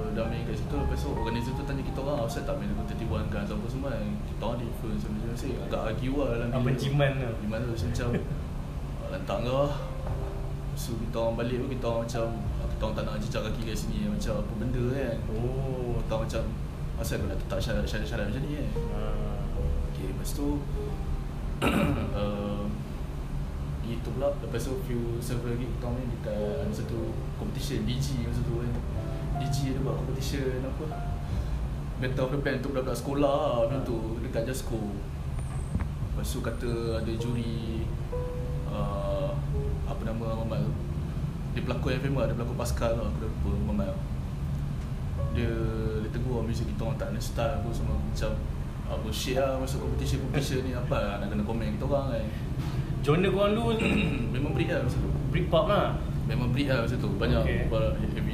Dah 0.10 0.26
main 0.26 0.42
kat 0.42 0.58
situ 0.58 0.74
Lepas 0.74 1.00
tu 1.00 1.10
organizer 1.14 1.54
tu 1.54 1.64
tanya 1.64 1.84
kita 1.86 2.00
orang 2.02 2.26
Asal 2.26 2.42
tak 2.42 2.58
main 2.58 2.70
lagu 2.74 2.82
31 2.90 3.30
kan 3.30 3.46
Apa 3.46 3.68
semua 3.70 3.90
kan 3.94 4.02
Kita 4.26 4.42
orang 4.42 4.58
ada 4.58 4.66
influence 4.66 5.04
Macam-macam 5.06 5.50
Agak 5.70 5.82
argue 5.94 6.16
lah 6.18 6.28
dalam 6.34 6.48
Apa 6.50 6.70
jiman 6.74 7.12
tu 7.14 7.30
Jiman 7.46 7.60
tu 7.62 7.72
macam 7.78 8.10
"Ah, 8.10 9.08
Lantak 9.14 9.38
kau 9.46 9.56
lah 9.66 9.74
So 10.74 10.90
kita 10.98 11.16
orang 11.20 11.36
balik 11.38 11.58
pun 11.62 11.70
Kita 11.70 11.86
orang 11.86 12.02
macam 12.10 12.26
ah, 12.58 12.68
Kita 12.68 12.82
orang 12.82 12.96
tak 12.98 13.04
nak 13.06 13.16
jejak 13.22 13.42
kaki 13.46 13.62
kat 13.70 13.76
sini 13.78 14.00
Macam 14.10 14.34
apa 14.42 14.52
benda 14.58 14.84
kan 14.98 15.16
Oh 15.38 15.94
Kita 16.02 16.12
orang 16.18 16.26
macam 16.26 16.44
Asal 17.00 17.16
kau 17.22 17.28
nak 17.32 17.38
letak 17.40 17.60
syarat-syarat 17.62 18.26
macam 18.28 18.42
ni 18.44 18.52
kan 18.58 18.68
Ah. 18.98 19.38
Okay, 19.94 20.06
lepas 20.10 20.30
tu 20.34 20.48
uh, 21.64 22.64
Itu 23.86 24.10
pula 24.16 24.32
Lepas 24.42 24.62
tu 24.64 24.74
few 24.84 25.20
several 25.20 25.56
gig 25.56 25.70
kita 25.70 25.88
main 25.88 26.08
dekat 26.08 26.66
Masa 26.66 26.84
tu 26.88 27.14
competition 27.36 27.84
DG 27.84 28.24
masa 28.28 28.42
tu 28.44 28.58
kan 28.60 28.72
DG 29.40 29.76
ada 29.76 29.80
buat 29.82 29.96
competition 30.04 30.62
apa. 30.64 30.86
Battle 32.00 32.24
of 32.24 32.32
the 32.32 32.40
Band 32.40 32.64
tu 32.64 32.72
budak-budak 32.72 32.96
sekolah 32.96 33.20
lah 33.20 33.68
Macam 33.68 33.84
tu 33.84 33.98
dekat 34.24 34.48
Jasco. 34.48 34.80
Lepas 36.16 36.36
tu 36.36 36.40
kata 36.40 36.72
ada 37.00 37.12
juri 37.16 37.84
uh, 38.72 39.36
Apa 39.84 40.02
nama 40.04 40.44
Mamat 40.44 40.64
tu 40.64 40.72
Dia 41.56 41.64
pelakon 41.64 41.96
yang 41.96 42.04
famous 42.04 42.28
Dia 42.32 42.36
pelakon 42.40 42.58
Pascal 42.60 42.92
lah 42.96 43.08
Aku 43.08 43.20
dah 43.24 43.30
lupa 43.32 43.52
Mamat 43.72 43.96
Dia 45.36 45.52
Dia 46.04 46.10
tegur 46.12 46.44
muzik 46.44 46.72
kita 46.72 46.88
orang 46.88 47.00
tak 47.00 47.16
ada 47.16 47.20
style 47.24 47.56
apa 47.64 47.70
Semua 47.72 47.96
macam 47.96 48.32
ah, 48.92 48.98
Bullshit 49.00 49.36
lah 49.40 49.60
Masuk 49.60 49.80
competition-competition 49.84 50.60
ni 50.68 50.72
Apa 50.76 50.96
lah 51.00 51.14
nak 51.24 51.28
kena 51.32 51.44
komen 51.44 51.76
kita 51.76 51.86
orang 51.88 52.16
kan. 52.16 52.24
Genre 53.00 53.28
korang 53.32 53.52
dulu 53.56 53.72
Memang 54.36 54.52
breed 54.56 54.72
lah 54.72 54.84
masa 54.84 55.00
tu. 55.00 55.12
Britpop 55.32 55.66
lah. 55.72 55.96
Memang 56.28 56.52
breed 56.52 56.68
lah 56.68 56.84
masa 56.84 56.96
tu 56.96 57.12
Banyak 57.16 57.44
Okay. 57.44 57.64
heavy 58.16 58.29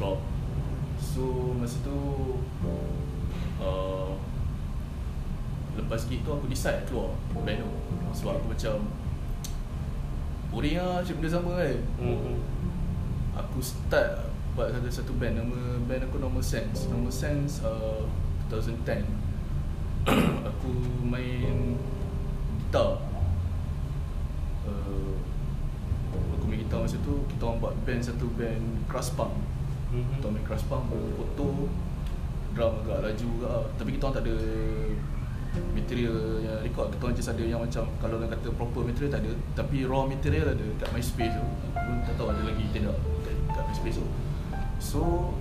Rock 0.00 0.20
So 1.00 1.52
masa 1.56 1.76
tu 1.84 1.98
uh, 3.60 4.12
Lepas 5.76 6.08
gig 6.08 6.24
tu 6.24 6.30
aku 6.32 6.48
decide 6.48 6.84
keluar 6.88 7.12
tu 7.32 7.70
Sebab 8.16 8.40
aku 8.40 8.46
macam 8.52 8.76
Boring 10.56 10.80
lah 10.80 11.04
cik 11.04 11.20
benda 11.20 11.28
sama 11.28 11.50
kan 11.58 11.76
Mhm. 12.00 12.36
Aku 13.36 13.60
start 13.60 14.32
buat 14.56 14.72
satu 14.72 14.88
satu 14.88 15.12
band 15.20 15.36
nama 15.36 15.76
band 15.84 16.08
aku 16.08 16.16
Normal 16.16 16.40
Sense. 16.40 16.88
Normal 16.88 17.12
Sense 17.12 17.60
uh, 17.60 18.08
2010. 18.48 19.04
aku 20.48 20.70
main 21.04 21.76
gitar. 22.64 23.04
Uh, 24.64 25.12
aku 26.40 26.44
main 26.48 26.64
gitar 26.64 26.80
masa 26.80 26.96
tu 27.04 27.20
kita 27.28 27.42
orang 27.44 27.60
buat 27.60 27.74
band 27.84 28.00
satu 28.00 28.26
band 28.40 28.64
crush 28.88 29.12
punk. 29.12 29.36
Mhm. 29.92 30.18
Kita 30.18 30.24
orang 30.26 30.34
main 30.34 30.44
crush 30.46 30.64
punk, 30.66 30.84
foto 30.90 31.46
drum 32.56 32.72
agak 32.82 32.98
laju 33.04 33.26
juga. 33.28 33.52
Tapi 33.76 33.90
kita 33.94 34.02
orang 34.08 34.16
tak 34.16 34.24
ada 34.26 34.36
material 35.72 36.16
yang 36.40 36.58
record. 36.60 36.86
Kita 36.92 37.02
orang 37.04 37.16
just 37.16 37.30
ada 37.30 37.42
yang 37.44 37.60
macam 37.60 37.84
kalau 38.00 38.14
orang 38.16 38.30
kata 38.32 38.48
proper 38.56 38.82
material 38.84 39.10
tak 39.12 39.22
ada. 39.24 39.32
Tapi 39.54 39.76
raw 39.84 40.02
material 40.04 40.46
ada 40.52 40.66
kat 40.80 40.88
MySpace 40.92 41.32
tu. 41.32 41.44
Aku 41.76 41.90
tak 42.04 42.14
tahu 42.16 42.28
ada 42.32 42.42
lagi 42.44 42.64
tidak 42.72 42.96
kat, 43.24 43.36
kat 43.52 43.64
MySpace 43.68 43.96
tu. 44.00 44.06
So 44.80 45.32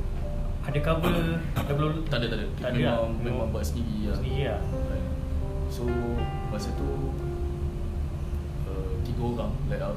Ada 0.65 0.81
cover 0.81 1.13
double 1.53 2.01
tak 2.09 2.17
ada 2.17 2.25
tak 2.25 2.37
ada. 2.41 2.47
Tak 2.57 2.69
ada 2.73 2.77
memang, 2.81 3.05
lah. 3.05 3.21
memang 3.21 3.47
buat 3.53 3.61
sendiri 3.61 4.09
lah 4.09 4.17
Sendiri 4.17 4.49
lah. 4.49 4.57
so 5.69 5.85
masa 6.49 6.73
tu 6.73 6.89
uh, 8.65 8.91
tiga 9.05 9.21
orang 9.29 9.53
layout 9.69 9.93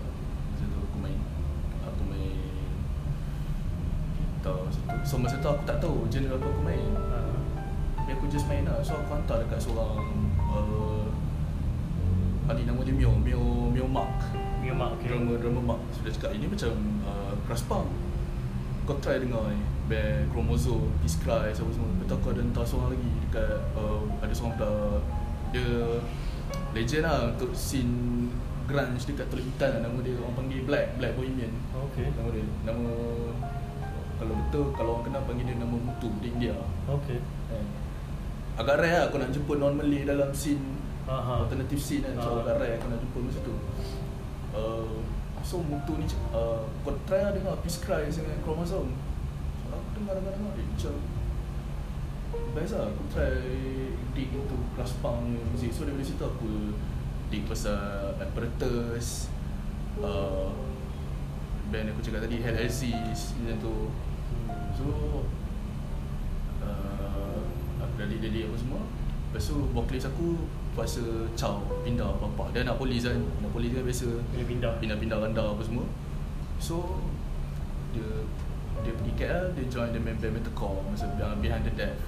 masa 0.53 0.65
tu 0.69 0.77
aku 0.85 0.97
main 1.01 1.17
aku 1.89 2.03
main 2.05 2.37
masa 4.65 4.81
tu. 4.83 4.97
So 5.05 5.15
masa 5.21 5.37
tu 5.41 5.49
aku 5.49 5.63
tak 5.69 5.79
tahu 5.81 6.07
genre 6.09 6.37
apa 6.37 6.47
aku 6.47 6.63
main. 6.65 6.93
Ah. 6.97 7.37
Tapi 7.99 8.11
aku 8.17 8.25
just 8.33 8.47
main 8.49 8.65
lah. 8.65 8.79
So 8.81 8.97
aku 8.97 9.11
hantar 9.13 9.45
dekat 9.45 9.61
seorang 9.61 10.05
uh, 10.49 11.07
Adik 12.49 12.65
nama 12.65 12.81
dia 12.81 12.97
Mio 12.97 13.13
Mio 13.13 13.43
Mio 13.69 13.87
Mark. 13.89 14.17
Dia 14.65 14.73
mak 14.77 15.01
okay. 15.01 15.13
Drummer 15.13 15.37
drummer 15.41 15.65
Mark. 15.65 15.81
So 15.93 16.05
dia 16.05 16.13
cakap 16.13 16.33
ini 16.37 16.49
macam 16.49 16.73
uh, 17.05 17.33
Crush 17.45 17.65
Punk. 17.69 17.89
Kau 18.89 18.97
try 19.05 19.21
dengar 19.21 19.53
ni 19.53 19.61
Band 19.85 20.33
Chromosome 20.33 20.89
Peace 21.05 21.21
Cry 21.21 21.53
Apa 21.53 21.61
semua. 21.61 21.93
Lepas 21.93 22.09
tu 22.09 22.15
aku 22.17 22.27
ada 22.33 22.41
hantar 22.41 22.65
seorang 22.65 22.97
lagi 22.97 23.13
Dekat 23.29 23.61
uh, 23.77 24.01
Ada 24.25 24.33
seorang 24.33 24.57
dah 24.57 24.81
Dia 25.53 25.69
Legend 26.73 27.05
lah 27.05 27.21
Untuk 27.37 27.53
scene 27.53 28.33
Grunge 28.69 29.01
dekat 29.09 29.33
Teluk 29.33 29.49
Intan 29.49 29.81
lah. 29.81 29.81
Nama 29.89 29.99
dia 30.05 30.13
orang 30.21 30.37
panggil 30.37 30.61
Black 30.69 31.01
Black 31.01 31.17
Bohemian. 31.17 31.53
Okay. 31.89 32.13
Nama 32.13 32.29
dia. 32.37 32.45
Nama 32.69 32.89
Kalau 34.19 34.35
betul 34.35 34.65
Kalau 34.73 34.91
orang 34.95 35.05
kenal 35.07 35.23
panggil 35.25 35.47
dia 35.47 35.57
nama 35.57 35.73
Mutu 35.73 36.11
Dia 36.19 36.29
India 36.29 36.55
Okay. 36.89 37.19
Kan. 37.49 37.65
Agak 38.59 38.83
rare 38.83 38.91
lah 38.93 39.05
aku 39.07 39.17
nak 39.17 39.31
jemput 39.31 39.57
non-Malay 39.57 40.03
dalam 40.03 40.31
scene 40.33 40.63
Aha. 41.07 41.47
Alternative 41.47 41.79
scene 41.79 42.03
kan 42.03 42.15
So 42.17 42.29
Ah. 42.29 42.43
agak 42.43 42.55
rare 42.59 42.75
aku 42.77 42.87
nak 42.89 42.99
jemput 42.99 43.23
masa 43.25 43.41
tu 43.41 43.55
uh, 44.53 44.99
So 45.41 45.63
Mutu 45.63 45.95
ni 45.95 46.05
uh, 46.31 46.67
Kau 46.83 46.93
try 47.05 47.23
lah 47.23 47.31
dengar 47.31 47.55
Peace 47.63 47.79
Cry 47.79 48.05
dengan 48.05 48.43
Chromosome 48.43 48.91
So 49.63 49.71
aku 49.71 49.89
dengar-dengar-dengar 49.97 50.53
Eh 50.55 50.67
macam 50.67 50.95
Best 52.53 52.75
lah 52.75 52.91
aku 52.91 53.03
try 53.09 53.33
Dig 54.13 54.29
into 54.29 54.57
class 54.75 54.93
punk 54.99 55.23
music 55.47 55.71
So 55.71 55.87
daripada 55.87 56.05
situ 56.05 56.21
aku 56.21 56.75
Dig 57.31 57.47
pasal 57.47 58.19
Apparatus 58.19 59.31
uh, 60.01 60.51
Band 61.69 61.93
aku 61.93 62.01
cakap 62.01 62.25
tadi 62.25 62.41
Hell 62.41 62.59
Aziz 62.59 63.37
Macam 63.39 63.57
tu 63.61 63.75
So 64.79 64.87
uh, 66.63 67.43
Aku 67.83 67.93
dah 67.99 68.07
lead-lead 68.07 68.47
apa 68.47 68.57
semua 68.57 68.81
Lepas 69.29 69.51
tu 69.51 69.57
vocalist 69.75 70.07
aku 70.07 70.47
Puasa 70.79 71.03
Chow 71.35 71.67
Pindah 71.83 72.15
bapak 72.23 72.55
Dia 72.55 72.63
anak 72.63 72.79
polis 72.79 73.03
kan 73.03 73.19
Anak 73.19 73.51
polis 73.51 73.75
kan 73.75 73.83
biasa 73.83 74.07
pindah. 74.47 74.73
Pindah-pindah 74.79 75.19
randa 75.19 75.43
apa 75.51 75.63
semua. 75.67 75.85
So 76.63 77.03
Dia 77.91 78.07
Dia 78.87 78.95
pergi 78.95 79.13
KL 79.19 79.45
Dia 79.59 79.65
join 79.67 79.91
the 79.91 79.99
band 79.99 80.23
metalcore 80.23 80.87
Masa 80.87 81.11
yang 81.19 81.43
Behind 81.43 81.67
the 81.67 81.75
Death 81.75 81.99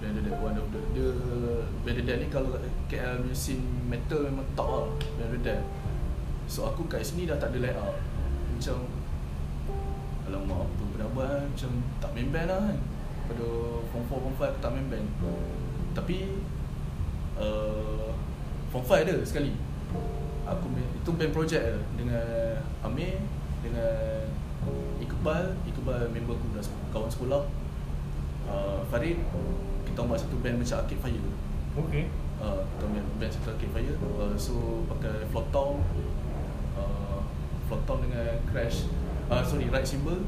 Behind 0.00 0.16
the 0.16 0.24
Death 0.24 0.40
One 0.40 0.56
of 0.56 0.72
the 0.72 0.80
Dia 0.96 1.12
Behind 1.84 2.00
the 2.00 2.04
Death 2.08 2.20
ni 2.24 2.28
Kalau 2.32 2.56
KL 2.88 3.20
punya 3.20 3.36
scene 3.36 3.64
metal 3.84 4.24
Memang 4.24 4.48
top 4.56 4.68
lah 4.72 4.84
Behind 5.20 5.36
the 5.36 5.42
Death 5.52 5.64
So 6.46 6.70
aku 6.70 6.86
kat 6.86 7.02
sini 7.02 7.26
dah 7.26 7.34
tak 7.42 7.50
ada 7.54 7.58
layout. 7.58 7.98
Macam 8.54 8.86
Alamak 10.26 10.66
apa 10.66 10.82
aku 10.82 10.96
nak 10.98 11.10
buat 11.14 11.26
kan? 11.30 11.46
Macam 11.46 11.70
tak 12.02 12.10
main 12.18 12.28
band 12.34 12.48
lah 12.50 12.60
kan. 12.66 12.78
Pada 13.26 13.46
form 13.90 14.04
4, 14.06 14.10
form 14.10 14.34
5 14.34 14.42
aku 14.42 14.58
tak 14.58 14.70
main 14.74 14.86
band. 14.90 15.06
Tapi 15.94 16.16
uh, 17.38 18.10
Form 18.74 18.84
5 18.84 19.06
ada 19.06 19.16
sekali. 19.22 19.54
Aku 20.46 20.66
main, 20.70 20.86
itu 20.94 21.10
band 21.10 21.34
project 21.34 21.58
lah 21.58 21.82
Dengan 21.98 22.26
Amir 22.82 23.18
Dengan 23.62 24.26
Iqbal. 25.02 25.54
Iqbal 25.66 26.10
member 26.10 26.34
aku 26.34 26.46
dah 26.54 26.62
kawan 26.90 27.10
sekolah. 27.10 27.42
Uh, 28.46 28.82
Farid 28.90 29.18
Kita 29.86 30.06
buat 30.06 30.18
satu 30.18 30.38
band 30.42 30.58
macam 30.58 30.82
Arcade 30.82 31.02
Fire. 31.02 31.26
Okay. 31.86 32.10
uh, 32.42 32.62
Kita 32.66 32.84
main 32.90 33.06
band 33.18 33.30
satu 33.30 33.54
Arcade 33.54 33.72
Fire. 33.74 33.96
Uh, 34.18 34.34
So 34.34 34.82
pakai 34.90 35.26
float 35.30 35.46
tom. 35.54 35.82
Uh, 36.74 37.22
Float 37.70 37.82
tom 37.86 38.02
dengan 38.02 38.38
crash 38.50 38.90
uh, 39.30 39.42
Sorry, 39.42 39.66
right 39.70 39.86
cymbal 39.86 40.22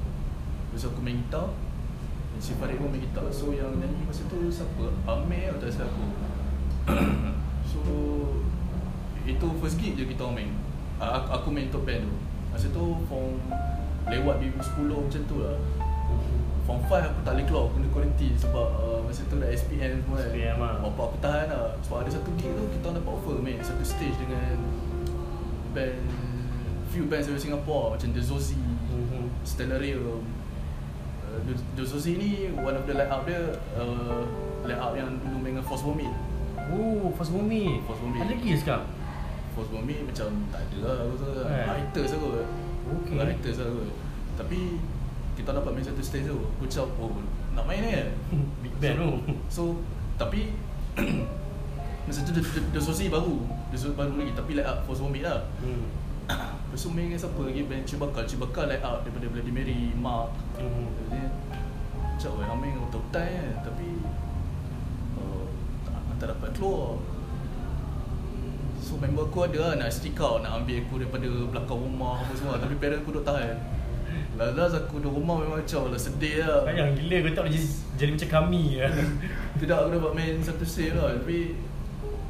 Lepas 0.70 0.84
aku 0.90 1.00
main 1.00 1.18
gitar 1.22 1.48
Dan 2.34 2.40
si 2.40 2.52
Farid 2.58 2.78
pun 2.78 2.90
main 2.92 3.02
gitar 3.02 3.24
So 3.30 3.50
yang 3.50 3.78
nyanyi 3.78 4.02
masa 4.04 4.22
tu 4.26 4.38
siapa? 4.50 4.92
Amir 5.06 5.54
atau 5.54 5.66
tak 5.66 5.70
silap 5.72 5.90
aku 5.90 6.06
So 7.70 7.80
Itu 9.28 9.46
first 9.60 9.76
gig 9.76 9.92
je 9.92 10.08
kita 10.08 10.24
orang 10.24 10.36
main. 10.40 10.50
Uh, 10.98 11.12
aku, 11.20 11.28
aku 11.30 11.48
main 11.52 11.68
top 11.68 11.84
band 11.84 12.02
tu. 12.02 12.14
Masa 12.48 12.66
tu 12.72 12.96
form 13.06 13.36
Lewat 14.08 14.40
2010 14.40 14.88
macam 14.88 15.22
tu 15.28 15.36
lah. 15.44 15.56
Form 16.64 16.80
5 16.84 17.12
aku 17.12 17.20
tak 17.24 17.32
boleh 17.36 17.46
keluar 17.48 17.64
Kena 17.72 17.88
quarantine 17.92 18.36
Sebab 18.36 18.68
uh, 18.76 19.00
masa 19.04 19.20
tu 19.28 19.36
dah 19.36 19.48
SPM 19.52 20.00
semua 20.00 20.16
kan. 20.20 20.28
SPM 20.32 20.56
lah. 20.60 20.74
Bapak 20.80 21.04
aku 21.12 21.18
tahan 21.20 21.46
lah. 21.48 21.76
Sebab 21.84 21.96
ada 22.04 22.10
satu 22.12 22.30
gig 22.40 22.48
tu 22.52 22.64
Kita 22.72 22.86
dapat 22.96 23.08
offer 23.12 23.36
main 23.40 23.60
Satu 23.60 23.84
stage 23.84 24.16
dengan 24.16 24.56
Band 25.76 26.00
Few 26.88 27.04
bands 27.04 27.28
dari 27.28 27.40
Singapore 27.40 27.96
Macam 27.96 28.08
The 28.12 28.22
Zozi 28.24 28.56
Mhm. 28.56 28.77
Stellarium 29.48 30.20
uh, 31.24 31.40
Zozi 31.80 32.20
ni 32.20 32.30
One 32.52 32.76
of 32.76 32.84
the 32.84 32.92
layout 32.92 33.24
dia 33.24 33.40
uh, 33.74 34.20
Layout 34.62 34.92
yang 34.92 35.16
dulu 35.18 35.40
main 35.40 35.56
dengan 35.56 35.64
Force 35.64 35.80
Vomit 35.82 36.12
Oh, 36.68 37.08
Fast 37.16 37.32
Bumi. 37.32 37.80
Fast 37.88 38.04
Bumi. 38.04 38.20
Ada 38.20 38.28
lagi 38.36 38.52
sekarang? 38.52 38.84
Force 39.56 39.72
Vomit 39.72 40.04
macam 40.04 40.28
tak 40.52 40.60
ada 40.60 40.76
lah 40.84 40.94
aku 41.00 41.16
rasa 41.16 41.28
Eh. 41.48 41.64
Writers 41.64 42.12
aku 42.12 42.28
Okay. 42.88 43.16
Writers 43.16 43.58
aku 43.58 43.80
Tapi 44.36 44.58
Kita 45.32 45.50
dapat 45.50 45.70
main 45.72 45.80
satu 45.80 46.04
stage 46.04 46.28
tu 46.28 46.36
Aku 46.36 46.68
macam 46.68 46.84
Oh 47.00 47.10
nak 47.56 47.64
main 47.64 47.80
ni 47.80 47.90
kan 47.90 48.08
Big 48.62 48.74
band 48.76 48.96
tu. 49.00 49.10
So 49.48 49.62
Tapi 50.14 50.52
Masa 52.04 52.20
tu 52.22 52.32
The, 52.32 52.42
the, 52.44 52.60
the 52.76 52.80
Sosi 52.80 53.08
baru 53.08 53.40
The 53.72 53.76
Sosi 53.76 53.96
baru 53.96 54.12
lagi 54.14 54.32
Tapi 54.32 54.60
layout 54.60 54.84
Force 54.84 55.00
Vomit 55.00 55.24
lah 55.24 55.40
Hmm. 55.64 55.88
Lepas 56.68 56.84
tu 56.84 56.92
main 56.92 57.08
dengan 57.08 57.16
siapa 57.16 57.40
lagi? 57.40 57.64
Band 57.64 57.84
Cibakar 57.88 58.28
Cibakar 58.28 58.68
layout 58.68 59.00
Daripada 59.00 59.26
Bloody 59.32 59.52
Mary 59.56 59.80
Mark 59.96 60.36
Mhm. 60.60 60.84
Jadi 61.00 61.20
Macam 61.96 62.30
orang 62.36 62.58
main 62.60 62.72
dengan 62.76 62.90
Top 62.92 63.04
Time 63.08 63.32
kan. 63.32 63.52
Tapi 63.64 63.88
uh, 65.16 65.44
tak, 65.88 66.00
tak 66.20 66.26
dapat 66.36 66.48
keluar. 66.52 67.00
So 68.84 69.00
member 69.00 69.24
aku 69.24 69.48
ada 69.48 69.58
lah 69.64 69.72
nak 69.80 69.90
stick 69.96 70.20
out 70.20 70.44
Nak 70.44 70.60
ambil 70.60 70.76
aku 70.84 70.94
daripada 71.00 71.28
belakang 71.48 71.80
rumah 71.80 72.20
apa 72.20 72.32
semua. 72.36 72.60
Tapi 72.60 72.76
parent 72.76 73.00
aku 73.00 73.16
duk 73.16 73.24
tahan 73.24 73.56
Last 74.38 74.76
aku 74.78 75.02
duduk 75.02 75.18
rumah 75.18 75.42
memang 75.42 75.58
macam 75.58 75.90
lah 75.90 75.98
sedih 75.98 76.46
lah. 76.46 76.62
Sayang 76.68 76.94
gila 76.94 77.16
kau 77.26 77.32
tak 77.34 77.42
boleh 77.48 77.54
jadi, 77.58 77.68
jadi 77.98 78.10
macam 78.14 78.28
kami 78.30 78.62
ya. 78.78 78.86
Tidak 79.64 79.76
aku 79.82 79.90
dapat 79.98 80.12
main 80.14 80.34
satu 80.44 80.62
save 80.62 80.94
lah. 80.94 81.16
Tapi 81.16 81.58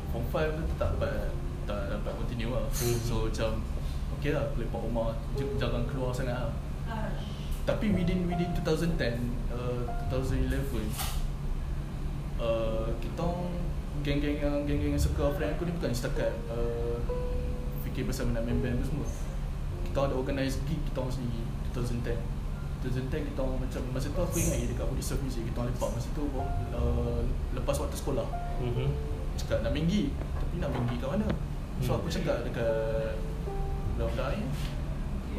Form 0.08 0.24
5 0.32 0.56
tu 0.56 0.62
tak 0.80 0.88
dapat 0.96 1.28
Tak 1.68 1.78
dapat 1.92 2.12
continue 2.16 2.48
lah. 2.48 2.64
Hmm. 2.64 2.96
So 3.04 3.28
macam 3.28 3.50
Okay 4.18 4.30
lah 4.30 4.50
lepak 4.52 4.80
rumah. 4.80 5.14
J- 5.34 5.54
Jangan 5.56 5.86
keluar 5.86 6.10
sangat 6.10 6.34
lah. 6.36 6.52
Tapi 7.62 7.92
within 7.92 8.24
within 8.24 8.48
2010 8.56 8.96
uh, 9.52 9.84
2011 10.08 10.48
uh, 12.40 12.88
Kita 12.96 13.20
orang 13.20 13.52
Geng-geng 14.00 14.40
yang 14.40 14.64
Geng-geng 14.64 14.96
yang 14.96 15.02
suka 15.02 15.28
friend 15.30 15.52
aku 15.52 15.68
ni 15.68 15.76
Bukan 15.76 15.92
setakat 15.92 16.32
uh, 16.48 16.96
Fikir 17.84 18.08
pasal 18.08 18.32
nak 18.32 18.40
main 18.42 18.56
band 18.58 18.80
tu 18.80 18.88
semua. 18.88 19.04
Kita 19.84 19.98
ada 20.02 20.16
organize 20.16 20.56
gig 20.64 20.80
Kita 20.82 20.98
orang 20.98 21.12
sendiri 21.12 21.44
2010 21.76 22.16
2010 22.80 23.28
kita 23.28 23.38
orang 23.38 23.60
macam 23.60 23.82
Masa 23.92 24.08
tu 24.08 24.20
aku 24.22 24.36
ingat 24.38 24.56
je 24.56 24.66
dekat 24.70 24.86
Body 24.88 25.04
Surf 25.04 25.20
Music 25.20 25.44
Kita 25.44 25.60
orang 25.60 25.68
lepak 25.68 25.90
Masa 25.92 26.08
tu 26.10 26.24
uh, 26.72 27.20
Lepas 27.52 27.76
waktu 27.76 27.96
sekolah. 27.96 28.28
Mhm. 28.58 28.88
Cakap 29.36 29.60
nak 29.60 29.70
main 29.70 29.84
gig? 29.84 30.08
Tapi 30.10 30.56
nak 30.56 30.72
main 30.72 30.88
gig 30.88 30.98
kat 30.98 31.10
mana? 31.12 31.26
So 31.78 31.92
Hmm. 31.92 32.00
aku 32.00 32.08
cakap 32.08 32.42
dekat 32.42 33.12
Budak-budak 33.98 34.38
ni 34.38 34.46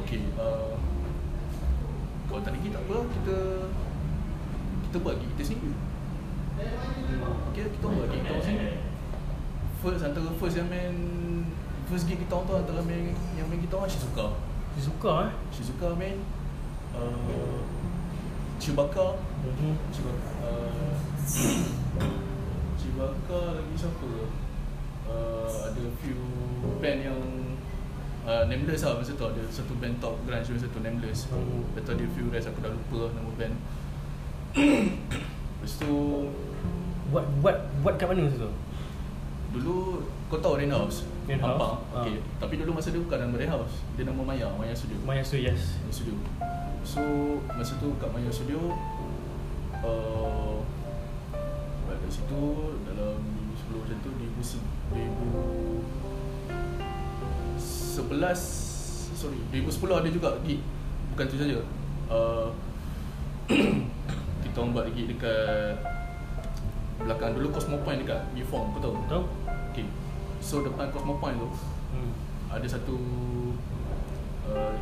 Okay 0.04 0.20
uh, 0.36 0.76
Kalau 2.28 2.44
tak 2.44 2.52
ada 2.52 2.60
gig 2.60 2.76
tak 2.76 2.84
apa 2.84 3.08
Kita 3.08 3.38
Kita 4.84 4.96
buat 5.00 5.16
kita 5.16 5.44
sendiri 5.48 5.72
Okay 7.56 7.64
kita 7.72 7.86
buat 7.88 8.12
gig 8.12 8.20
kita 8.20 8.44
sendiri 8.44 8.84
First 9.80 10.04
antara 10.04 10.28
first 10.36 10.60
yang 10.60 10.68
main 10.68 10.96
First 11.88 12.04
gig 12.12 12.20
kita 12.20 12.36
orang 12.36 12.52
tu 12.52 12.54
antara 12.60 12.84
main 12.84 13.16
Yang 13.40 13.48
main 13.48 13.62
kita 13.64 13.74
orang 13.80 13.88
Shizuka. 13.88 14.28
Suka 14.76 15.32
eh. 15.32 15.32
Shizuka 15.56 15.96
main 15.96 16.20
uh, 17.00 17.64
Chewbacca. 18.60 19.16
Mhm. 19.48 19.72
Chewbacca 19.96 20.32
uh, 20.44 20.92
Chewbacca 22.80 23.40
lagi 23.56 23.76
siapa? 23.80 24.08
Uh, 25.08 25.48
Ada 25.48 25.84
few 26.04 26.20
band 26.84 27.00
yang 27.08 27.39
uh, 28.26 28.44
Nameless 28.48 28.84
lah 28.88 29.00
masa 29.00 29.12
tu 29.16 29.26
Ada 29.28 29.42
satu 29.52 29.74
band 29.78 29.96
top 30.02 30.16
grunge 30.26 30.50
masa 30.50 30.68
tu 30.68 30.80
Nameless 30.80 31.30
Hmm. 31.30 31.64
Lepas 31.72 31.82
tu 31.86 31.92
ada 31.96 32.06
few 32.16 32.28
rest 32.32 32.48
aku 32.50 32.60
dah 32.64 32.72
lupa 32.72 32.98
lah 33.08 33.12
nama 33.16 33.32
band 33.38 33.56
Lepas 35.60 35.74
tu 35.78 35.94
Buat 37.10 37.26
buat 37.42 37.58
buat 37.82 37.96
kat 37.98 38.06
mana 38.06 38.30
masa 38.30 38.38
tu? 38.46 38.52
Dulu 39.50 40.06
kau 40.30 40.38
tahu 40.38 40.62
Rain 40.62 40.70
House? 40.70 41.10
Rain 41.26 41.42
House? 41.42 41.58
Ah. 41.58 42.06
Okay. 42.06 42.22
Tapi 42.38 42.54
dulu 42.62 42.78
masa 42.78 42.94
dia 42.94 43.02
bukan 43.02 43.18
nama 43.18 43.34
Rain 43.34 43.50
House. 43.50 43.82
Dia 43.98 44.06
nama 44.06 44.22
Maya, 44.22 44.46
Maya 44.54 44.78
Studio. 44.78 45.02
Maya 45.02 45.26
Su 45.26 45.42
yes. 45.42 45.82
Maya 45.82 45.90
Studio. 45.90 46.14
So 46.86 47.02
masa 47.50 47.74
tu 47.82 47.98
kat 47.98 48.14
Maya 48.14 48.30
Studio 48.30 48.78
uh, 49.82 50.62
kat 52.10 52.18
situ 52.26 52.42
dalam 52.90 53.22
2010 53.70 53.86
macam 53.86 53.98
tu 54.02 54.10
2011 57.60 59.20
sorry 59.20 59.40
2010 59.52 60.00
ada 60.00 60.10
juga 60.10 60.30
gig 60.48 60.60
bukan 61.14 61.26
tu 61.28 61.36
saja 61.36 61.60
uh, 62.08 62.48
kita 64.44 64.56
orang 64.56 64.72
buat 64.72 64.86
gig 64.96 65.12
dekat 65.12 65.76
belakang 67.00 67.32
dulu 67.36 67.48
Cosmo 67.56 67.80
Point 67.84 68.04
dekat 68.04 68.22
Reform 68.36 68.76
kau 68.76 68.82
tahu 68.84 68.96
Tahu? 69.08 69.24
Okay. 69.72 69.88
So 70.44 70.62
depan 70.64 70.92
Cosmo 70.92 71.16
Point 71.20 71.40
tu 71.40 71.50
Hmm. 71.90 72.14
ada 72.54 72.70
satu 72.70 72.94
uh, 74.46 74.74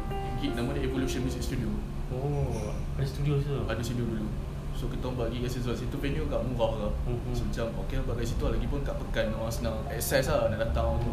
gig 0.44 0.52
nama 0.60 0.76
dia 0.76 0.92
Evolution 0.92 1.24
Music 1.24 1.40
Studio. 1.40 1.72
Oh, 2.12 2.72
ada 3.00 3.08
studio 3.08 3.40
tu. 3.40 3.64
Ada 3.68 3.80
studio 3.80 4.04
dulu. 4.08 4.28
So 4.76 4.92
kita 4.92 5.08
orang 5.08 5.16
buat 5.16 5.30
gig 5.32 5.42
kat 5.48 5.52
situ. 5.56 5.72
Situ 5.72 5.98
venue 6.00 6.28
kat 6.28 6.44
murah 6.44 6.88
lah. 6.88 6.92
Mhm. 7.08 7.32
So 7.32 7.44
macam 7.48 7.88
okay 7.88 8.04
buat 8.04 8.16
kat 8.20 8.28
situ 8.28 8.44
lah. 8.44 8.60
Lagi 8.60 8.68
pun 8.68 8.80
kat 8.84 8.96
pekan 9.00 9.32
orang 9.40 9.52
senang 9.52 9.78
access 9.88 10.28
lah 10.28 10.52
nak 10.52 10.60
datang 10.62 11.00
tu. 11.00 11.12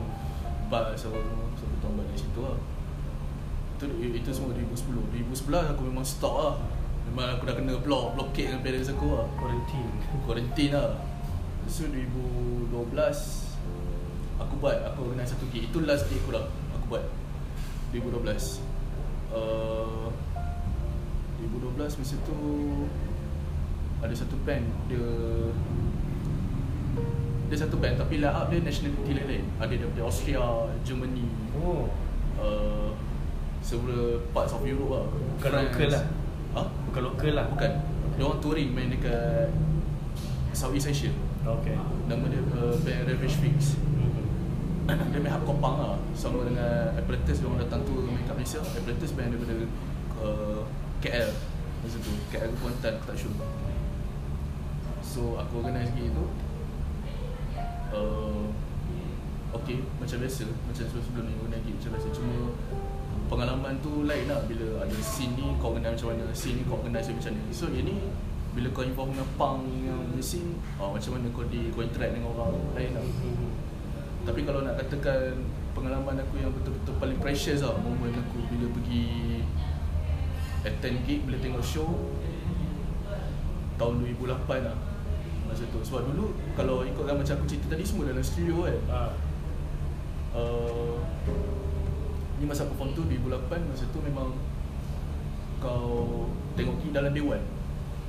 Bus 0.66 0.98
so, 0.98 1.14
kat 2.14 2.22
situ 2.22 2.38
lah. 2.38 2.56
Itu, 3.74 3.90
itu 3.90 4.30
semua 4.30 4.54
2010. 4.54 5.10
2011 5.26 5.74
aku 5.74 5.82
memang 5.82 6.06
stop 6.06 6.34
lah. 6.38 6.54
Memang 7.10 7.36
aku 7.36 7.42
dah 7.50 7.54
kena 7.58 7.74
block, 7.82 8.14
blockade 8.14 8.54
dengan 8.54 8.62
parents 8.62 8.88
aku 8.88 9.18
lah. 9.18 9.26
Quarantine. 9.34 9.90
Quarantine 10.24 10.72
lah 10.78 10.94
So 11.64 11.88
2012 11.88 12.76
Aku 14.36 14.54
buat 14.60 14.76
Aku 14.92 15.08
organize 15.08 15.32
satu 15.32 15.48
gig 15.48 15.72
Itu 15.72 15.80
last 15.88 16.04
gig 16.12 16.20
aku 16.20 16.36
lah 16.36 16.44
Aku 16.76 16.84
buat 16.92 17.04
2012 17.96 18.60
uh, 19.32 20.12
2012 21.40 22.00
masa 22.04 22.16
tu 22.28 22.36
Ada 24.04 24.14
satu 24.28 24.36
band 24.44 24.68
Dia 24.92 25.08
Dia 27.54 27.70
satu 27.70 27.78
band 27.78 27.94
Tapi 27.94 28.18
line 28.18 28.34
up 28.34 28.50
dia 28.50 28.58
nationality 28.58 29.14
lain-lain 29.14 29.46
Ada 29.62 29.78
daripada 29.78 30.02
Austria 30.10 30.42
Germany 30.82 31.22
Oh, 31.54 31.86
uh, 32.42 32.90
Several 33.62 34.20
parts 34.34 34.52
of 34.52 34.60
Europe 34.66 34.90
lah. 34.92 35.06
Bukan 35.40 35.50
local 35.56 35.88
lah. 35.88 36.04
Ha? 36.52 36.60
bukan 36.90 37.02
lokal 37.08 37.32
lah. 37.32 37.46
Bukan. 37.48 37.72
Dia 38.20 38.22
orang 38.28 38.40
touring 38.44 38.70
main 38.76 38.92
dekat 38.92 39.48
Southeast 40.52 40.92
Asia. 40.92 41.08
Okay. 41.40 41.72
Nama 42.04 42.24
dia 42.28 42.44
uh, 42.60 42.76
band 42.84 43.08
Ravage 43.08 43.40
Fix. 43.40 43.80
Mhm. 43.80 44.24
Dia 45.16 45.16
main 45.16 45.32
hardcore 45.32 45.56
punk 45.64 45.76
lah. 45.80 45.96
Sama 46.12 46.44
dengan 46.44 46.92
Apparatus 46.92 47.40
Dia 47.40 47.48
orang 47.48 47.64
datang 47.64 47.80
tour 47.88 48.04
main 48.04 48.20
kat 48.28 48.36
Malaysia. 48.36 48.60
Apparatus 48.60 49.10
band 49.16 49.32
daripada 49.32 49.54
uh, 50.20 50.60
KL 51.00 51.30
Masa 51.80 51.96
tu 52.04 52.12
KL 52.28 52.52
Kuantan 52.60 53.00
aku 53.00 53.04
tak 53.08 53.16
sure. 53.16 53.32
So 55.00 55.40
aku 55.40 55.64
organize 55.64 55.88
gig 55.96 56.12
tu 56.12 56.28
uh, 57.94 58.44
Okay. 59.54 59.78
Macam 60.02 60.16
biasa. 60.20 60.44
Macam 60.50 60.84
sebelum-sebelum 60.84 61.24
ni 61.30 61.34
organize 61.38 61.64
gig 61.64 61.74
macam 61.78 61.90
biasa. 61.94 62.08
Cuma 62.12 62.36
pengalaman 63.30 63.74
tu 63.80 64.04
lain 64.04 64.28
lah 64.28 64.44
Bila 64.44 64.84
ada 64.84 64.96
scene 65.00 65.32
ni 65.38 65.46
kau 65.62 65.72
organize 65.72 65.96
macam 65.96 66.08
mana. 66.12 66.24
Scene 66.34 66.60
ni 66.60 66.62
kau 66.66 66.76
organize 66.82 67.08
macam 67.08 67.32
mana. 67.32 67.42
So 67.54 67.70
yang 67.70 67.86
ni 67.86 67.96
bila 68.54 68.70
kau 68.70 68.86
involve 68.86 69.10
dengan 69.10 69.26
punk 69.34 69.66
yang 69.82 69.98
punya 70.10 70.22
scene 70.22 70.54
oh, 70.78 70.94
Macam 70.94 71.10
mana 71.18 71.26
kau 71.32 71.46
di 71.48 71.70
kau 71.72 71.82
interact 71.82 72.12
dengan 72.12 72.30
orang 72.34 72.54
lain 72.76 72.90
lah. 72.98 73.04
Tapi 74.24 74.40
kalau 74.44 74.60
nak 74.62 74.74
katakan 74.80 75.42
pengalaman 75.72 76.16
aku 76.22 76.34
yang 76.38 76.52
betul-betul 76.54 76.94
paling 76.96 77.18
precious 77.20 77.60
lah 77.60 77.76
Moment 77.82 78.14
aku 78.14 78.40
bila 78.48 78.72
pergi 78.72 79.42
attend 80.64 80.96
gig, 81.04 81.28
bila 81.28 81.36
tengok 81.40 81.60
show 81.60 81.88
Tahun 83.76 84.00
2008 84.00 84.64
lah 84.64 84.93
Masa 85.54 85.70
tu 85.70 85.78
Sebab 85.80 86.02
dulu 86.04 86.24
kalau 86.52 86.82
ikutkan 86.82 87.14
macam 87.14 87.34
aku 87.38 87.46
cerita 87.46 87.70
tadi 87.70 87.86
semua 87.86 88.04
dalam 88.04 88.20
studio 88.20 88.66
kan 88.66 88.78
Ah. 88.90 89.10
uh, 90.34 90.98
Ni 92.34 92.44
masa 92.44 92.66
perform 92.66 92.90
tu 92.90 93.06
2008 93.06 93.30
masa 93.64 93.86
tu 93.88 94.02
memang 94.02 94.34
Kau 95.58 96.26
tengok 96.52 96.82
gig 96.82 96.90
dalam 96.90 97.14
Dewan 97.14 97.38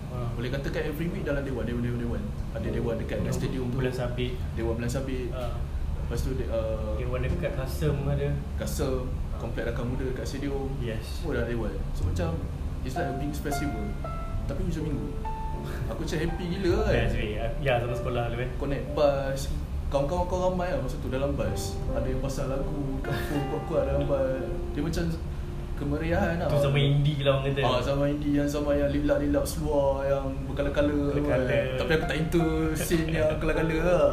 Ah. 0.09 0.31
Boleh 0.33 0.47
katakan 0.47 0.85
every 0.85 1.05
week 1.05 1.21
dalam 1.21 1.43
Dewan, 1.43 1.61
Dewan, 1.63 1.83
Dewan, 1.83 1.99
Dewan 1.99 2.21
Ada 2.51 2.67
Dewan 2.71 2.95
dekat 2.97 3.19
dengan 3.19 3.35
stadium 3.35 3.67
tu 3.67 3.77
Bulan 3.77 3.91
sabit. 3.91 4.33
Dewan 4.55 4.73
Bulan 4.75 4.89
Sabit 4.89 5.27
Ah. 5.29 5.53
Lepas 6.01 6.21
tu 6.21 6.33
uh, 6.33 6.95
Dewan 6.95 7.19
dekat 7.21 7.53
custom 7.53 7.95
ada. 8.07 8.29
Kasem, 8.55 9.05
Komplek 9.35 9.67
Rakan 9.67 9.85
Muda 9.85 10.07
dekat 10.07 10.25
stadium 10.25 10.71
Yes. 10.79 11.21
Semua 11.21 11.37
dah 11.37 11.45
lewat 11.45 11.77
So 11.93 12.07
macam 12.07 12.41
It's 12.81 12.93
like 12.93 13.05
a 13.05 13.15
big 13.17 13.33
festival 13.33 13.85
Tapi 14.45 14.61
hujung 14.63 14.85
minggu 14.87 15.24
Aku 15.87 15.99
macam 16.01 16.17
happy 16.19 16.43
gila 16.49 16.75
kan. 16.83 17.07
Ya, 17.59 17.73
sama 17.77 17.93
sekolah 17.93 18.23
lu 18.29 18.37
eh. 18.37 18.49
Kau 18.55 18.65
naik 18.65 18.83
bus 18.91 19.41
Kawan-kawan 19.85 20.25
kau 20.25 20.39
ramai 20.43 20.69
lah 20.69 20.81
masa 20.81 20.97
tu 20.97 21.07
dalam 21.07 21.31
bus 21.31 21.77
Ada 21.89 22.07
yang 22.07 22.19
pasal 22.19 22.49
lagu 22.49 22.99
Kampung 22.99 23.43
kuat-kuat 23.47 23.81
dalam 23.85 24.03
bus 24.03 24.43
Dia 24.73 24.81
macam 24.81 25.03
Kemeriahan 25.75 26.35
lah 26.37 26.47
Tu 26.47 26.57
sama 26.57 26.77
indie 26.77 27.19
lah 27.19 27.35
orang 27.35 27.51
kata. 27.51 27.61
Ah, 27.61 27.79
sama 27.79 28.03
indie 28.07 28.33
yang 28.33 28.47
sama 28.47 28.71
yang 28.71 28.87
lilak-lilak 28.89 29.43
seluar 29.43 30.03
yang 30.03 30.25
berkala-kala 30.47 31.11
Berkala. 31.11 31.45
kan. 31.45 31.65
Tapi 31.77 31.91
aku 31.93 32.05
tak 32.05 32.17
into 32.17 32.43
scene 32.73 33.11
yang 33.11 33.27
kala-kala 33.35 33.75
lah 33.77 34.07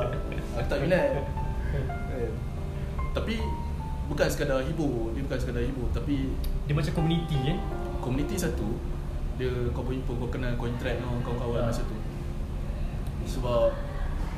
Aku 0.57 0.67
tak 0.67 0.79
minat 0.83 1.07
Kan. 1.15 1.25
Tapi 3.13 3.35
bukan 4.05 4.27
sekadar 4.27 4.61
hibur, 4.61 5.13
dia 5.13 5.23
bukan 5.23 5.39
sekadar 5.39 5.63
hibur 5.63 5.89
tapi 5.91 6.35
Dia 6.67 6.75
macam 6.75 6.93
community 6.95 7.39
kan. 7.45 7.59
community 7.99 8.37
satu 8.37 8.67
dia 9.35 9.51
kau 9.71 9.83
berjumpa 9.83 10.13
kau 10.15 10.29
kenal 10.29 10.53
kau 10.55 10.67
interact 10.67 10.99
dengan 10.99 11.21
kawan-kawan 11.21 11.61
Ha. 11.61 11.69
masa 11.69 11.83
tu. 11.83 11.97
Sebab 13.25 13.71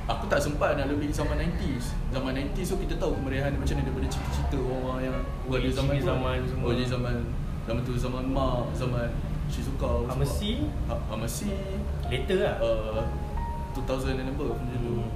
aku 0.06 0.24
tak 0.26 0.38
sempat 0.38 0.76
nak 0.76 0.86
lebih 0.86 1.08
zaman 1.10 1.36
90s. 1.36 1.96
Zaman 2.10 2.30
90s 2.30 2.66
tu 2.66 2.76
kita 2.78 2.94
tahu 2.96 3.16
kemeriahan 3.16 3.52
macam 3.52 3.74
mana 3.74 3.84
daripada 3.84 4.06
cerita-cerita 4.06 4.56
orang 4.60 5.00
yang 5.02 5.16
OG 5.44 5.64
zaman 5.72 5.94
tu. 5.94 6.04
zaman 6.04 6.36
semua. 6.44 6.66
OG 6.68 6.80
zaman 6.84 7.14
zaman 7.64 7.80
tu 7.82 7.92
zaman 7.94 8.24
Mak, 8.26 8.64
zaman 8.74 9.08
Shizuka, 9.44 10.04
Amasi? 10.06 10.68
Ha, 10.84 10.94
Amasi 11.06 11.52
Later 12.06 12.38
lah. 12.38 12.56
uh, 12.60 13.00
2000 13.74 14.16
and 14.16 14.30
above 14.30 14.54
macam 14.54 14.78
tu. 14.78 14.92
Hmm. 14.94 15.10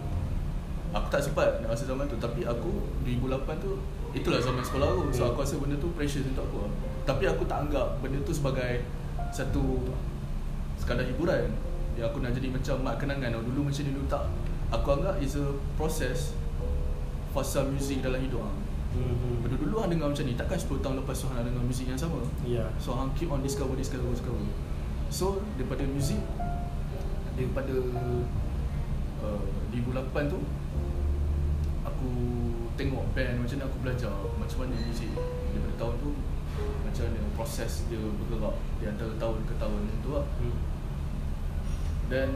Aku 0.90 1.06
tak 1.06 1.20
sempat 1.20 1.60
nak 1.60 1.68
rasa 1.68 1.84
zaman 1.84 2.04
tu 2.04 2.16
Tapi 2.16 2.42
aku 2.42 2.72
2008 3.04 3.44
tu 3.58 3.76
Itulah 4.10 4.40
zaman 4.40 4.60
sekolah 4.60 4.88
aku 4.88 5.02
So 5.10 5.22
Hmm. 5.22 5.30
aku 5.30 5.38
rasa 5.38 5.54
benda 5.56 5.76
tu 5.76 5.92
precious 5.92 6.24
untuk 6.26 6.42
aku 6.42 6.56
lah. 6.62 6.72
Tapi 7.04 7.24
aku 7.24 7.44
tak 7.44 7.68
anggap 7.68 8.00
benda 8.00 8.16
tu 8.20 8.32
sebagai 8.32 8.84
Satu 9.32 9.92
Sekadar 10.78 11.04
hiburan 11.04 11.52
Yang 11.98 12.06
aku 12.14 12.18
nak 12.22 12.32
jadi 12.32 12.48
macam 12.48 12.76
mak 12.86 12.96
kenangan 13.02 13.28
tau. 13.34 13.42
Dulu 13.44 13.60
macam 13.68 13.82
dulu 13.84 14.02
tak 14.08 14.24
Aku 14.68 14.88
anggap 15.00 15.16
is 15.20 15.36
a 15.36 15.46
process 15.76 16.36
Fasa 17.28 17.60
muzik 17.68 18.00
dalam 18.00 18.24
hidup 18.24 18.40
lah. 18.40 18.56
Mhm. 18.96 19.44
Benda 19.44 19.56
dulu 19.60 19.74
hang 19.84 19.92
dengar 19.92 20.08
macam 20.08 20.24
ni 20.24 20.32
Takkan 20.32 20.56
10 20.56 20.80
tahun 20.80 20.94
lepas 21.04 21.16
tu 21.20 21.28
hang 21.28 21.44
dengar 21.44 21.60
muzik 21.60 21.86
yang 21.92 22.00
sama 22.00 22.24
Ya. 22.48 22.64
So 22.80 22.96
hang 22.96 23.12
keep 23.12 23.28
on 23.28 23.44
discover, 23.44 23.76
discover, 23.76 24.08
discover 24.10 24.40
So 25.12 25.44
daripada 25.60 25.84
muzik 25.84 26.20
Daripada 27.36 27.76
uh, 29.24 29.44
2008 29.76 30.32
tu 30.32 30.40
Aku 31.84 32.08
tengok 32.80 33.04
band 33.12 33.44
macam 33.44 33.56
mana 33.60 33.64
aku 33.68 33.78
belajar 33.84 34.12
Macam 34.40 34.56
mana 34.64 34.74
muzik 34.80 35.12
Daripada 35.52 35.74
tahun 35.76 35.94
tu 36.00 36.10
Macam 36.98 37.14
mana 37.14 37.30
proses 37.38 37.86
dia 37.86 38.02
bergerak 38.02 38.58
Di 38.82 38.84
antara 38.90 39.14
tahun 39.22 39.38
ke 39.46 39.54
tahun 39.54 39.86
tu 40.02 40.10
lah 40.10 40.26
Hmm. 40.42 40.58
Dan 42.10 42.28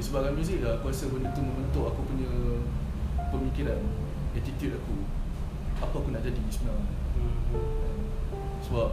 Disebabkan 0.00 0.32
muzik 0.32 0.64
lah 0.64 0.80
Aku 0.80 0.88
rasa 0.88 1.12
benda 1.12 1.28
tu 1.36 1.44
membentuk 1.44 1.84
aku 1.84 2.00
punya 2.08 2.32
Pemikiran 3.28 3.84
Attitude 4.32 4.80
aku 4.80 5.04
Apa 5.84 5.92
aku 6.00 6.08
nak 6.08 6.24
jadi 6.24 6.40
sebenarnya 6.48 6.88
Mhm. 7.16 7.64
sebab 8.60 8.92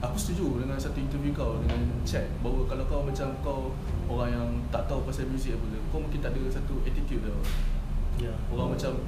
aku 0.00 0.16
setuju 0.16 0.64
dengan 0.64 0.80
satu 0.80 0.96
interview 0.96 1.36
kau 1.36 1.60
dengan 1.60 1.84
chat 2.00 2.24
bahawa 2.40 2.64
kalau 2.64 2.84
kau 2.88 3.02
macam 3.04 3.28
kau 3.44 3.60
orang 4.08 4.30
yang 4.32 4.48
tak 4.72 4.88
tahu 4.88 5.04
pasal 5.04 5.28
muzik 5.28 5.52
apa 5.52 5.68
kau 5.92 6.00
mungkin 6.00 6.22
tak 6.22 6.32
ada 6.32 6.48
satu 6.48 6.80
attitude 6.86 7.20
tau. 7.20 7.42
Ya. 8.18 8.32
Orang 8.48 8.72
macam 8.72 8.98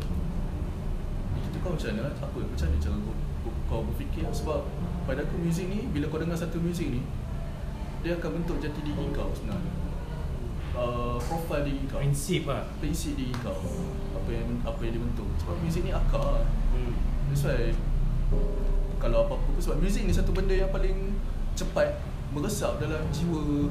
Itu 1.41 1.57
kau 1.59 1.75
macam 1.75 1.89
mana 1.99 2.15
Apa 2.15 2.37
Macam 2.47 2.67
mana 2.71 2.79
cara 2.79 2.97
kau, 3.03 3.15
kau 3.67 3.81
berfikir 3.91 4.23
Sebab 4.31 4.61
Pada 5.09 5.21
aku 5.25 5.37
muzik 5.41 5.67
ni 5.67 5.89
Bila 5.91 6.09
kau 6.09 6.21
dengar 6.21 6.37
satu 6.37 6.61
muzik 6.61 6.89
ni 6.89 7.01
Dia 8.01 8.17
akan 8.17 8.41
bentuk 8.41 8.57
jati 8.65 8.81
diri 8.81 9.13
kau 9.13 9.29
sebenarnya. 9.37 9.73
Uh, 10.73 11.21
Profil 11.21 11.61
diri 11.69 11.85
kau. 11.85 12.01
Prinsip 12.01 12.49
lah. 12.49 12.65
Prinsip 12.81 13.13
diri 13.13 13.35
kau. 13.45 13.53
Apa 14.17 14.31
yang 14.33 14.49
apa 14.65 14.81
yang 14.87 14.93
dia 14.97 15.03
bentuk. 15.05 15.29
Sebab 15.43 15.57
muzik 15.61 15.83
ni 15.85 15.93
akar. 15.93 16.49
Hmm. 16.73 16.93
That's 17.29 17.45
why 17.45 17.75
Kalau 18.97 19.29
apa-apa 19.29 19.47
pun 19.53 19.61
Sebab 19.61 19.77
muzik 19.85 20.09
ni 20.09 20.13
satu 20.13 20.33
benda 20.33 20.55
yang 20.57 20.73
paling 20.73 21.13
Cepat 21.53 22.01
Meresap 22.33 22.81
dalam 22.81 23.05
jiwa 23.13 23.69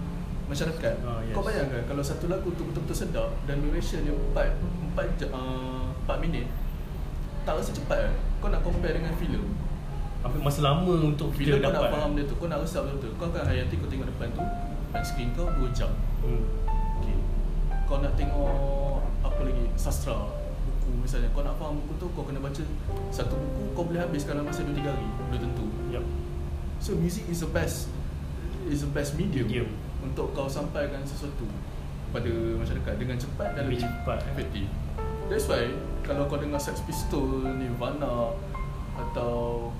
Masyarakat. 0.49 0.95
Ah, 1.05 1.21
yes. 1.21 1.33
Kau 1.33 1.45
bayangkan 1.45 1.81
Kalau 1.85 2.01
satu 2.01 2.25
lagu 2.25 2.49
tu 2.53 2.65
betul-betul 2.65 2.97
sedap 2.97 3.29
Dan 3.45 3.61
duration 3.61 4.01
dia 4.01 4.13
4 4.13 4.97
4, 4.97 5.17
je- 5.21 5.29
uh, 5.29 5.93
4 6.05 6.21
minit 6.21 6.45
Tak 7.45 7.57
rasa 7.57 7.69
cepat 7.73 8.09
kan? 8.09 8.13
Kau 8.41 8.49
nak 8.49 8.61
compare 8.61 8.97
dengan 8.97 9.13
filem 9.17 9.45
Apa 10.19 10.35
masa 10.37 10.59
lama 10.61 10.93
untuk 10.99 11.31
kita 11.31 11.55
Filem 11.55 11.59
kau 11.59 11.65
nak 11.65 11.75
dapat. 11.79 11.91
faham 11.93 12.11
dia 12.13 12.23
tu 12.23 12.35
Kau 12.35 12.47
nak 12.47 12.59
resap 12.59 12.81
betul-betul 12.83 13.11
Kau 13.15 13.27
akan 13.29 13.43
hayati 13.45 13.73
kau 13.75 13.87
tengok 13.87 14.07
depan 14.09 14.27
tu 14.31 14.43
Dan 14.89 15.01
screen 15.01 15.29
kau 15.31 15.47
2 15.49 15.71
jam 15.71 15.91
Hmm. 16.19 16.43
Okay. 16.99 17.15
Kau 17.85 17.97
nak 17.97 18.11
tengok 18.13 18.51
apa 19.19 19.39
lagi 19.41 19.65
sastra 19.73 20.27
buku 20.59 20.91
misalnya 20.99 21.31
kau 21.31 21.41
nak 21.41 21.55
faham 21.55 21.79
buku 21.79 21.95
tu 21.95 22.07
kau 22.11 22.23
kena 22.23 22.37
baca 22.37 22.59
satu 23.09 23.33
buku 23.33 23.63
kau 23.71 23.83
boleh 23.83 23.99
habis 23.99 24.23
dalam 24.23 24.43
masa 24.43 24.61
2 24.61 24.71
3 24.73 24.83
hari 24.83 25.07
belum 25.27 25.39
tentu. 25.41 25.65
Yup. 25.89 26.03
So 26.77 26.93
music 26.93 27.27
is 27.27 27.39
the 27.39 27.47
best 27.47 27.87
is 28.67 28.83
the 28.83 28.91
best 28.91 29.15
medium, 29.15 29.47
Medium. 29.47 29.71
untuk 30.01 30.31
kau 30.31 30.45
sampaikan 30.45 30.99
sesuatu 31.01 31.47
pada 32.09 32.27
masyarakat 32.57 32.93
dengan 32.95 33.15
cepat 33.15 33.55
dan 33.55 33.63
Lebih 33.65 33.79
lebih 33.79 33.87
cepat, 33.87 34.17
eh. 34.19 34.29
efektif. 34.29 34.65
That's 35.27 35.47
why 35.47 35.71
kalau 36.01 36.27
kau 36.27 36.35
dengar 36.35 36.59
Sex 36.59 36.83
Pistol, 36.83 37.25
Nirvana 37.55 38.35
atau 38.93 39.71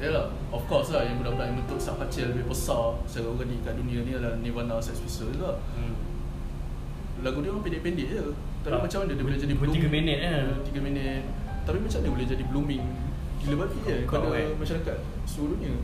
uh, 0.00 0.04
yalah 0.08 0.24
of 0.48 0.64
course 0.64 0.88
lah 0.90 1.04
yang 1.04 1.20
budak-budak 1.20 1.46
yang 1.46 1.58
bentuk 1.60 1.76
sub 1.76 2.00
kecil 2.00 2.32
lebih 2.32 2.48
besar 2.48 2.96
secara 3.04 3.28
organik 3.28 3.60
kat 3.60 3.76
dunia 3.76 4.00
ni 4.00 4.16
adalah 4.16 4.40
Nirvana 4.40 4.80
Sex 4.80 4.98
Pistol 4.98 5.36
lah. 5.36 5.60
Hmm. 5.76 5.92
Lagu 7.20 7.44
dia 7.44 7.52
orang 7.52 7.60
pendek-pendek 7.60 8.06
je 8.08 8.24
Tapi 8.64 8.72
Ah, 8.72 8.80
macam 8.80 9.04
mana 9.04 9.12
dia 9.12 9.20
boleh 9.20 9.36
jadi 9.36 9.52
dua- 9.52 9.68
tiga 9.68 9.88
minit, 9.92 10.18
eh? 10.24 10.40
3 10.64 10.80
minit 10.80 11.20
Tapi 11.68 11.76
macam 11.76 11.92
mana 11.92 12.04
dia 12.08 12.12
boleh 12.16 12.28
jadi 12.32 12.44
blooming 12.48 12.84
Gila 13.44 13.54
babi 13.60 13.78
je 13.84 13.96
Kau, 14.08 14.24
Pada 14.24 14.40
eh. 14.40 14.56
masyarakat 14.56 14.96
seluruh 15.28 15.60
dunia 15.60 15.76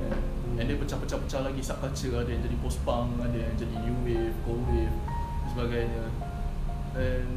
Kan? 0.00 0.16
Hmm. 0.16 0.56
And 0.56 0.64
dia 0.64 0.80
pecah-pecah-pecah 0.80 1.40
lagi 1.44 1.60
subculture 1.60 2.24
Ada 2.24 2.30
yang 2.32 2.40
jadi 2.40 2.56
post-punk 2.64 3.20
Ada 3.20 3.36
yang 3.36 3.52
jadi 3.52 3.74
new 3.84 3.96
wave, 4.00 4.36
cold 4.48 4.64
wave 4.64 4.96
Dan 4.96 5.48
sebagainya 5.52 6.04
And 6.96 7.28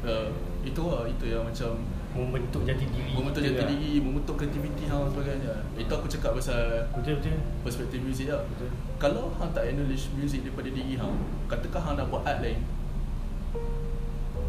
uh, 0.00 0.32
Itu 0.64 0.82
lah, 0.88 1.04
itu 1.04 1.24
yang 1.28 1.44
macam 1.44 1.76
Membentuk 2.14 2.62
jati 2.62 2.86
diri. 2.86 3.10
Membentuk 3.10 3.42
jati 3.42 3.58
lah. 3.58 3.66
diri, 3.66 3.92
membentuk 3.98 4.34
kreativiti 4.38 4.86
hang 4.86 5.10
sebagainya 5.10 5.54
Itu 5.74 5.90
aku 5.90 6.06
cakap 6.06 6.38
pasal 6.38 6.86
Betul 6.94 7.18
betul. 7.18 7.34
perspektif 7.66 7.98
muzik 8.00 8.30
lah 8.30 8.46
Betul. 8.46 8.70
Kalau 8.96 9.34
hang 9.34 9.50
tak 9.50 9.66
acknowledge 9.66 10.14
music 10.14 10.46
daripada 10.46 10.70
diri 10.70 10.94
hang 10.94 11.10
Katakan 11.44 11.80
hang 11.82 11.94
nak 11.98 12.06
buat 12.08 12.22
art 12.22 12.38
lain 12.38 12.62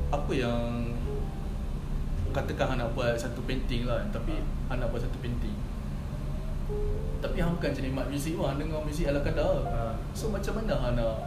Apa 0.10 0.32
yang 0.32 0.94
Katakan 2.30 2.66
hang 2.70 2.80
nak 2.80 2.94
buat 2.94 3.16
satu 3.16 3.42
painting 3.44 3.90
lah 3.90 4.06
Tapi 4.10 4.38
hang 4.70 4.78
nak 4.78 4.94
buat 4.94 5.02
satu 5.02 5.18
painting 5.18 5.58
Tapi 7.18 7.38
hang 7.40 7.58
bukan 7.58 7.72
jenis 7.72 7.92
mat 7.92 8.06
muzik 8.06 8.38
pun 8.38 8.46
Hang 8.46 8.62
dengar 8.62 8.80
muzik 8.80 9.10
ala 9.10 9.20
kadar 9.20 9.66
Ha. 9.66 9.98
So 10.14 10.30
macam 10.30 10.62
mana 10.62 10.78
hang 10.78 10.94
nak 10.94 11.18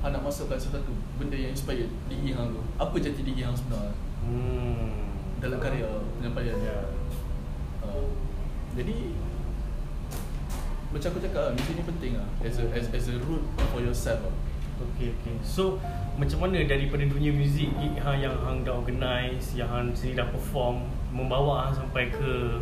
Hang 0.00 0.10
nak 0.10 0.22
masukkan 0.22 0.56
sesuatu 0.56 0.88
Benda 1.16 1.36
yang 1.36 1.52
inspired 1.52 1.92
diri 2.06 2.32
hang 2.32 2.48
tu 2.48 2.64
Apa 2.76 2.96
jati 2.96 3.20
diri 3.20 3.44
hang 3.44 3.52
sebenar 3.52 3.92
Hmm. 4.26 5.05
Dalam 5.40 5.58
karya 5.60 5.88
penyampaian 6.18 6.56
Ya. 6.64 6.76
Uh, 7.84 8.08
jadi 8.76 9.14
macam 10.96 11.08
aku 11.12 11.20
cakap 11.28 11.42
lah, 11.50 11.52
muzik 11.52 11.74
ni 11.76 11.84
penting 11.84 12.12
lah 12.16 12.28
as 12.40 12.56
a, 12.62 12.64
as, 12.72 12.86
as 12.94 13.04
a 13.12 13.16
root 13.26 13.42
for 13.74 13.84
yourself 13.84 14.22
lah. 14.22 14.34
Okay, 14.76 15.12
okay. 15.12 15.34
So, 15.40 15.80
macam 16.20 16.48
mana 16.48 16.60
daripada 16.64 17.04
dunia 17.04 17.32
muzik 17.32 17.72
gig 17.80 17.94
hang 18.00 18.20
yang 18.20 18.36
hang 18.44 18.64
dah 18.64 18.76
organize, 18.76 19.56
yang 19.56 19.68
hang 19.72 19.92
sendiri 19.96 20.20
dah 20.20 20.28
perform, 20.28 20.84
membawa 21.12 21.68
hang 21.68 21.84
sampai 21.84 22.12
ke 22.12 22.60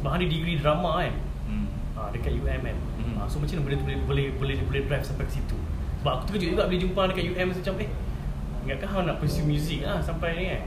sebab 0.00 0.08
hang 0.12 0.20
ada 0.24 0.28
degree 0.28 0.56
drama 0.60 1.00
kan? 1.00 1.14
Hmm. 1.48 1.66
Ha, 1.96 2.00
dekat 2.12 2.32
UM 2.36 2.60
kan. 2.60 2.76
Hmm. 2.76 3.14
Ha, 3.20 3.20
so 3.28 3.40
macam 3.40 3.56
mana 3.60 3.64
boleh 3.64 3.78
boleh 3.80 3.96
boleh 4.04 4.26
boleh 4.36 4.56
boleh 4.64 4.82
drive 4.84 5.04
sampai 5.04 5.24
ke 5.28 5.40
situ? 5.40 5.56
Sebab 6.04 6.12
aku 6.12 6.22
terkejut 6.28 6.48
juga 6.56 6.64
bila 6.68 6.78
jumpa 6.80 7.00
dekat 7.12 7.24
UM 7.32 7.46
macam 7.52 7.74
eh 7.80 7.90
ingatkah 8.66 8.88
hang 8.90 9.04
nak 9.08 9.16
pursue 9.22 9.46
music 9.46 9.86
ah 9.88 10.00
sampai 10.00 10.28
ni 10.36 10.44
kan? 10.52 10.62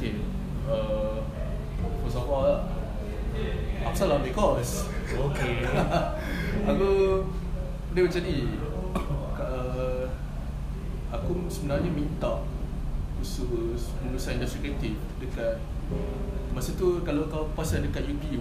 Okay. 0.00 0.16
Uh, 0.64 1.20
first 2.00 2.16
of 2.16 2.24
all 2.24 2.48
lah. 2.48 2.64
Salah 3.92 4.16
ambil 4.16 4.32
course. 4.32 4.88
Okay. 5.12 5.60
aku 6.72 6.88
dia 7.92 8.08
macam 8.08 8.22
ni. 8.24 8.48
Uh, 9.36 10.08
aku 11.12 11.44
sebenarnya 11.52 11.92
minta 11.92 12.40
khusus 13.20 13.92
lulusan 14.00 14.40
industri 14.40 14.64
kreatif 14.64 14.96
dekat 15.20 15.60
masa 16.56 16.72
tu 16.80 17.04
kalau 17.04 17.28
kau 17.28 17.52
pasal 17.52 17.84
dekat 17.84 18.08
UPU 18.08 18.40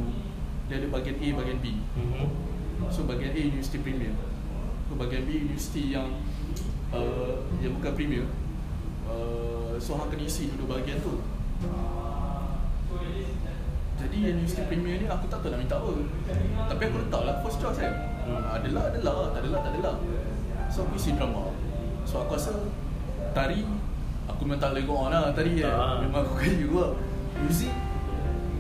dia 0.72 0.80
ada 0.80 0.88
bahagian 0.88 1.20
A 1.20 1.28
bahagian 1.44 1.60
B 1.60 1.76
Mhm. 1.76 2.28
So 2.88 3.04
bahagian 3.04 3.36
A 3.36 3.42
University 3.52 3.84
Premier 3.84 4.16
So 4.88 4.96
bahagian 4.96 5.28
B 5.28 5.44
University 5.44 5.92
yang 5.92 6.08
uh, 6.96 7.44
Yang 7.60 7.84
bukan 7.84 7.92
Premier 8.00 8.26
uh, 9.12 9.76
So 9.76 10.00
hang 10.00 10.08
kena 10.08 10.24
isi 10.24 10.56
dua 10.56 10.80
bahagian 10.80 11.04
tu 11.04 11.20
Jadi 14.00 14.16
yang 14.24 14.40
University 14.40 14.64
Premier 14.64 14.96
ni 14.96 15.08
aku 15.12 15.28
tak 15.28 15.44
tahu 15.44 15.52
nak 15.52 15.60
minta 15.60 15.76
apa. 15.76 15.92
Tapi 16.72 16.82
aku 16.88 16.98
letak 17.04 17.22
lah 17.28 17.36
first 17.44 17.60
choice 17.60 17.80
kan. 17.84 17.94
Hmm. 18.24 18.56
Adalah 18.56 18.94
adalah 18.94 19.34
Tak 19.36 19.42
adalah 19.44 19.60
tak 19.66 19.72
adalah 19.76 19.96
So 20.72 20.88
aku 20.88 20.96
isi 20.96 21.12
drama. 21.20 21.52
So 22.08 22.24
aku 22.24 22.40
rasa 22.40 22.56
Tari 23.36 23.68
Aku 24.30 24.48
memang 24.48 24.62
tak 24.62 24.72
boleh 24.72 24.84
go 24.88 24.94
on 24.96 25.12
lah 25.12 25.36
tari 25.36 25.60
kan. 25.60 25.68
Tak. 25.68 25.96
Memang 26.08 26.22
aku 26.24 26.34
kaya 26.40 26.54
juga 26.56 26.96
Music 27.44 27.74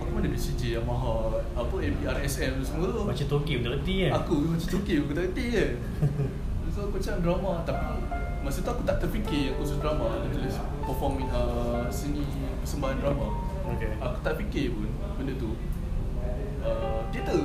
Aku 0.01 0.09
mana 0.11 0.27
ada 0.27 0.37
CJ 0.37 0.61
Yamaha 0.81 1.39
Apa 1.55 1.75
APRSM 1.79 2.51
tu 2.59 2.63
semua 2.65 2.91
tu. 2.91 3.01
Macam 3.07 3.25
Tokyo 3.29 3.55
betul 3.63 3.71
reti 3.79 3.95
kan? 4.03 4.11
Aku 4.19 4.35
macam 4.43 4.67
Tokyo 4.67 4.97
Aku 5.07 5.11
tak 5.15 5.23
reti 5.31 5.45
je 5.55 5.65
So 6.73 6.89
aku 6.89 6.99
macam 6.99 7.15
drama. 7.23 7.51
Tapi 7.63 7.85
Masa 8.39 8.63
tu 8.63 8.71
aku 8.71 8.83
tak 8.87 9.03
terfikir 9.03 9.51
Aku 9.51 9.63
khusus 9.63 9.77
drama 9.83 10.23
tulis 10.31 10.55
Performing 10.87 11.27
uh, 11.27 11.83
Seni 11.91 12.23
Persembahan 12.63 12.97
drama. 13.03 13.35
Okay. 13.75 13.91
Aku 13.99 14.17
tak 14.23 14.39
fikir 14.39 14.71
pun 14.71 14.87
Benda 15.19 15.33
tu. 15.35 15.51
Uh, 16.63 17.03
Theater 17.11 17.43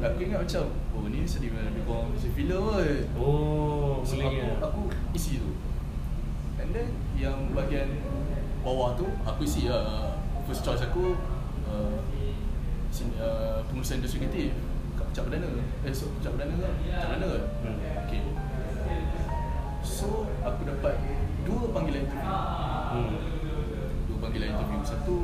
Aku 0.00 0.16
ingat 0.24 0.40
macam 0.48 0.64
Oh 0.96 1.04
ni 1.12 1.28
sedih 1.28 1.52
Lebih 1.52 1.84
kurang 1.84 2.08
Macam 2.16 2.30
filem 2.32 2.56
kot. 2.56 2.88
Oh, 3.20 4.00
So 4.00 4.16
aku, 4.16 4.48
aku 4.64 4.80
isi 5.12 5.42
tu. 5.42 5.52
And 6.56 6.72
then 6.72 6.88
Yang 7.20 7.52
bahagian 7.52 7.88
Bawah 8.64 8.96
tu 8.96 9.06
Aku 9.28 9.44
isi 9.44 9.68
uh, 9.68 10.16
First 10.48 10.64
choice 10.64 10.80
aku 10.80 11.20
uh, 11.68 12.00
sini, 12.88 13.12
uh, 13.20 13.60
Pengurusan 13.68 14.00
industri 14.00 14.24
kreatif. 14.24 14.56
Kat 14.96 15.04
Pecah 15.12 15.22
Perdana. 15.28 15.48
Eh 15.84 15.92
so 15.92 16.08
Pecah 16.16 16.32
Perdana 16.32 16.56
ke? 16.56 16.68
Pecah 16.88 17.06
Perdana 17.12 17.26
ke? 17.28 17.40
Hmm. 17.60 17.76
Okay 18.08 18.47
So 19.98 20.30
Aku 20.46 20.62
dapat 20.62 20.94
Dua 21.42 21.74
panggilan 21.74 22.06
interview. 22.06 22.30
Hmm. 22.30 23.18
Dua 24.06 24.16
panggilan 24.22 24.48
interview. 24.54 24.80
Satu 24.86 25.14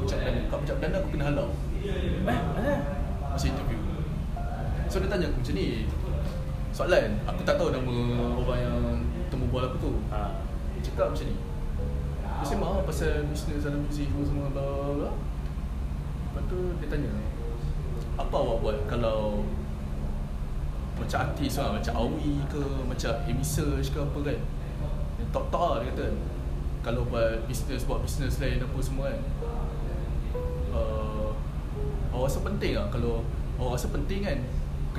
Pecah 0.00 0.16
Perdana 0.16 0.40
Kat 0.48 0.58
Pecah 0.64 0.74
Perdana 0.80 0.96
aku 0.96 1.08
kena 1.12 1.24
halau. 1.28 1.48
Eh, 1.84 2.24
eh. 2.24 2.78
Masa 3.28 3.46
interview. 3.52 3.80
So 4.88 5.04
dia 5.04 5.12
tanya 5.12 5.28
aku 5.28 5.44
macam 5.44 5.54
ni 5.60 5.84
Soalan 6.72 7.20
Aku 7.28 7.40
tak 7.44 7.60
tahu 7.60 7.68
nama 7.68 7.96
orang 8.40 8.60
yang 8.64 8.80
Temu 9.28 9.44
bola 9.52 9.68
aku 9.68 9.76
tu. 9.76 9.92
Ha. 10.08 10.40
Dia 10.72 10.80
cakap 10.88 11.12
macam 11.12 11.26
ni. 11.28 11.36
Dia 12.24 12.46
sembang 12.48 12.72
lah 12.80 12.84
pasal 12.88 13.28
bisnes 13.28 13.60
dalam 13.60 13.84
muzik 13.84 14.08
semua 14.08 14.48
bla 14.48 14.62
bla 14.62 14.88
bla. 15.04 15.10
Lepas 16.32 16.42
tu 16.48 16.58
dia 16.80 16.88
tanya 16.88 17.12
Apa 18.16 18.36
awak 18.40 18.56
buat 18.64 18.78
kalau 18.88 19.44
Macam 21.08 21.24
artis 21.24 21.56
lah 21.56 21.72
Macam 21.72 21.92
Awi 21.96 22.36
ke 22.52 22.60
Macam 22.84 23.12
Amy 23.24 23.40
Search 23.40 23.88
ke 23.88 23.96
apa 23.96 24.18
kan. 24.20 24.38
Dia 25.16 25.24
Top-top 25.32 25.60
lah 25.64 25.76
dia 25.80 25.88
kata. 25.96 26.06
Kalau 26.84 27.08
buat 27.08 27.48
bisnes 27.48 27.88
Buat 27.88 28.04
bisnes 28.04 28.36
lain 28.36 28.60
apa 28.60 28.78
semua 28.84 29.16
kan. 29.16 29.22
Uh, 30.76 31.32
Awak 32.12 32.28
rasa 32.28 32.44
penting 32.44 32.76
tak 32.76 32.92
kalau 32.92 33.24
Awak 33.56 33.72
rasa 33.80 33.88
penting 33.88 34.20
kan 34.20 34.38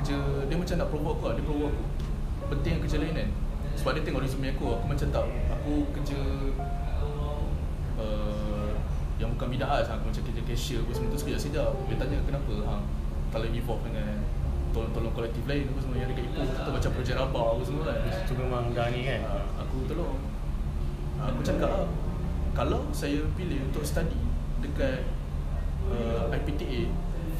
Kerja 0.02 0.18
Dia 0.50 0.58
macam 0.58 0.76
nak 0.82 0.90
provoke 0.90 1.14
aku 1.22 1.26
lah 1.30 1.34
Dia 1.38 1.46
provoke. 1.46 1.78
Aku 1.78 2.46
Penting 2.58 2.82
kerja 2.82 2.98
lain 2.98 3.14
kan. 3.14 3.30
Sebab 3.78 3.94
dia 3.94 4.02
tengok 4.02 4.26
resume 4.26 4.50
aku 4.50 4.66
Aku 4.82 4.86
macam 4.90 5.08
tak 5.14 5.26
Aku 5.30 5.74
kerja 5.94 6.20
uh, 8.02 8.74
Yang 9.22 9.30
bukan 9.38 9.48
bidang 9.54 9.70
arts 9.70 9.94
Aku 9.94 10.10
macam 10.10 10.24
kerja 10.26 10.42
cashier 10.42 10.82
apa 10.82 10.90
semua 10.90 11.14
tu 11.14 11.22
sekejap-sekejap. 11.22 11.70
Dia 11.86 11.96
tanya 12.02 12.18
kenapa? 12.26 12.54
Hang 12.66 12.84
Tak 13.30 13.46
lagi 13.46 13.62
involved 13.62 13.86
dengan 13.86 14.19
tolong-tolong 14.72 15.14
kolektif 15.14 15.44
lain 15.50 15.70
apa 15.70 15.80
semua. 15.82 15.96
Yang 16.00 16.10
dekat 16.16 16.24
Ipoh 16.30 16.44
Contoh 16.50 16.74
macam 16.76 16.92
projek 16.96 17.16
Rabah 17.18 17.46
apa 17.56 17.64
semua 17.66 17.84
kan. 17.90 17.98
Itu 18.06 18.34
memang 18.38 18.64
dah 18.74 18.88
ni 18.94 19.00
kan? 19.06 19.22
Ah, 19.26 19.46
Aku 19.66 19.78
tolong. 19.90 20.18
Aku 21.20 21.40
cakap 21.44 21.68
lah 21.68 21.88
Kalau 22.56 22.88
saya 22.96 23.20
pilih 23.36 23.60
untuk 23.68 23.84
study 23.84 24.16
Dekat 24.64 25.04
uh, 25.92 26.32
IPTA 26.32 26.88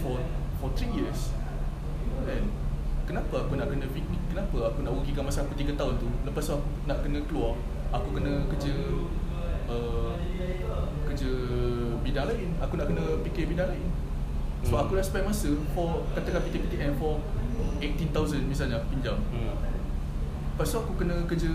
For 0.04 0.20
for 0.60 0.70
3 0.76 1.00
years 1.00 1.32
Kan 2.28 2.44
Kenapa 3.08 3.48
aku 3.48 3.56
nak 3.56 3.72
kena 3.72 3.88
fikir 3.88 4.20
Kenapa 4.30 4.58
aku 4.70 4.84
nak 4.84 4.94
rugikan 4.94 5.24
masa 5.26 5.48
aku 5.48 5.56
3 5.56 5.80
tahun 5.80 5.96
tu? 5.98 6.10
Lepas 6.28 6.44
tu 6.44 6.54
aku 6.60 6.68
nak 6.86 7.00
kena 7.02 7.20
keluar 7.26 7.56
Aku 7.96 8.12
kena 8.14 8.44
kerja 8.52 8.76
uh, 9.72 10.14
Kerja 11.10 11.32
bidang 12.04 12.26
lain. 12.30 12.50
Aku 12.62 12.74
nak 12.76 12.88
kena 12.92 13.04
fikir 13.24 13.48
bidang 13.50 13.70
lain 13.72 13.88
So 14.68 14.76
Hmm. 14.76 14.84
aku 14.84 15.00
dah 15.00 15.06
spend 15.06 15.24
masa 15.24 15.50
For 15.72 16.04
Katakan 16.12 16.44
PTPTN 16.44 17.00
For 17.00 17.24
18,000 17.80 18.44
misalnya 18.44 18.84
aku 18.84 18.92
pinjam. 18.92 19.16
Hmm. 19.32 19.56
Lepas 20.56 20.68
tu 20.68 20.78
aku 20.84 20.92
kena 21.00 21.16
kerja 21.24 21.52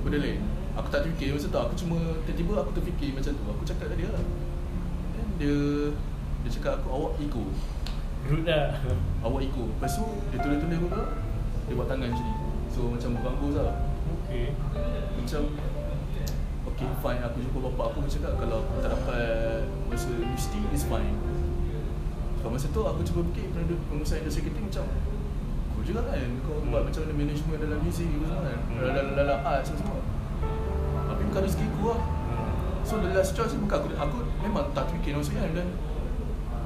benda 0.00 0.16
lain. 0.16 0.40
Aku 0.76 0.88
tak 0.88 1.04
terfikir 1.04 1.36
masa 1.36 1.52
tu. 1.52 1.58
Aku 1.60 1.74
cuma 1.76 1.96
tiba-tiba 2.24 2.52
aku 2.64 2.70
terfikir 2.80 3.12
macam 3.12 3.32
tu. 3.36 3.44
Aku 3.44 3.62
cakap 3.68 3.92
kat 3.92 3.96
dia 4.00 4.08
lah. 4.08 4.24
Then 5.16 5.26
dia 5.36 5.56
Dia 6.44 6.50
cakap 6.56 6.80
aku 6.80 6.88
awak 6.88 7.12
ego. 7.20 7.44
Rude 8.24 8.48
lah. 8.48 8.80
Awak 9.20 9.40
ego. 9.44 9.64
Lepas 9.76 10.00
tu 10.00 10.04
dia 10.32 10.38
tulis-tulis 10.40 10.80
apa 10.88 11.02
Dia 11.68 11.74
buat 11.76 11.88
tangan 11.92 12.08
macam 12.08 12.24
ni. 12.24 12.34
So 12.72 12.80
macam 12.88 13.08
berbagus 13.20 13.54
lah. 13.60 13.76
Okay 14.24 14.56
Macam 15.12 15.42
Okay 16.72 16.88
fine. 17.04 17.20
Aku 17.20 17.36
jumpa 17.44 17.58
bapak 17.68 17.86
aku 17.92 17.98
Dia 18.08 18.12
cakap 18.16 18.32
kalau 18.40 18.64
aku 18.64 18.80
tak 18.80 18.90
dapat 18.96 19.60
Masa 19.92 20.08
universiti 20.16 20.60
is 20.72 20.84
fine 20.88 21.35
Sebab 22.46 22.62
masa 22.62 22.70
tu 22.70 22.78
aku 22.78 23.02
cuba 23.02 23.26
fikir 23.34 23.50
pengusaha 23.90 24.22
industri 24.22 24.46
kita 24.46 24.62
macam 24.62 24.86
Cool 25.74 25.82
juga 25.82 26.06
kan 26.06 26.30
Kau 26.46 26.62
Hmm. 26.62 26.70
buat 26.70 26.86
macam 26.86 27.00
mana 27.02 27.14
management 27.18 27.58
dalam 27.58 27.78
music 27.82 28.06
apa 28.06 28.22
semua 28.22 28.42
kan 28.46 28.58
Hmm. 28.70 28.78
dalam, 28.86 29.06
dalam 29.18 29.38
arts 29.42 29.68
apa 29.74 29.78
semua 29.82 29.98
Tapi 31.10 31.22
bukan 31.26 31.40
rezeki 31.42 31.66
aku 31.74 31.82
lah 31.90 32.00
hmm. 32.06 32.50
So 32.86 33.02
the 33.02 33.10
last 33.10 33.34
choice 33.34 33.50
bukan 33.58 33.78
aku 33.82 33.88
Aku 33.98 34.16
memang 34.46 34.70
tak 34.78 34.86
fikir 34.94 35.18
masuk 35.18 35.34
kan 35.34 35.50
Dan 35.58 35.74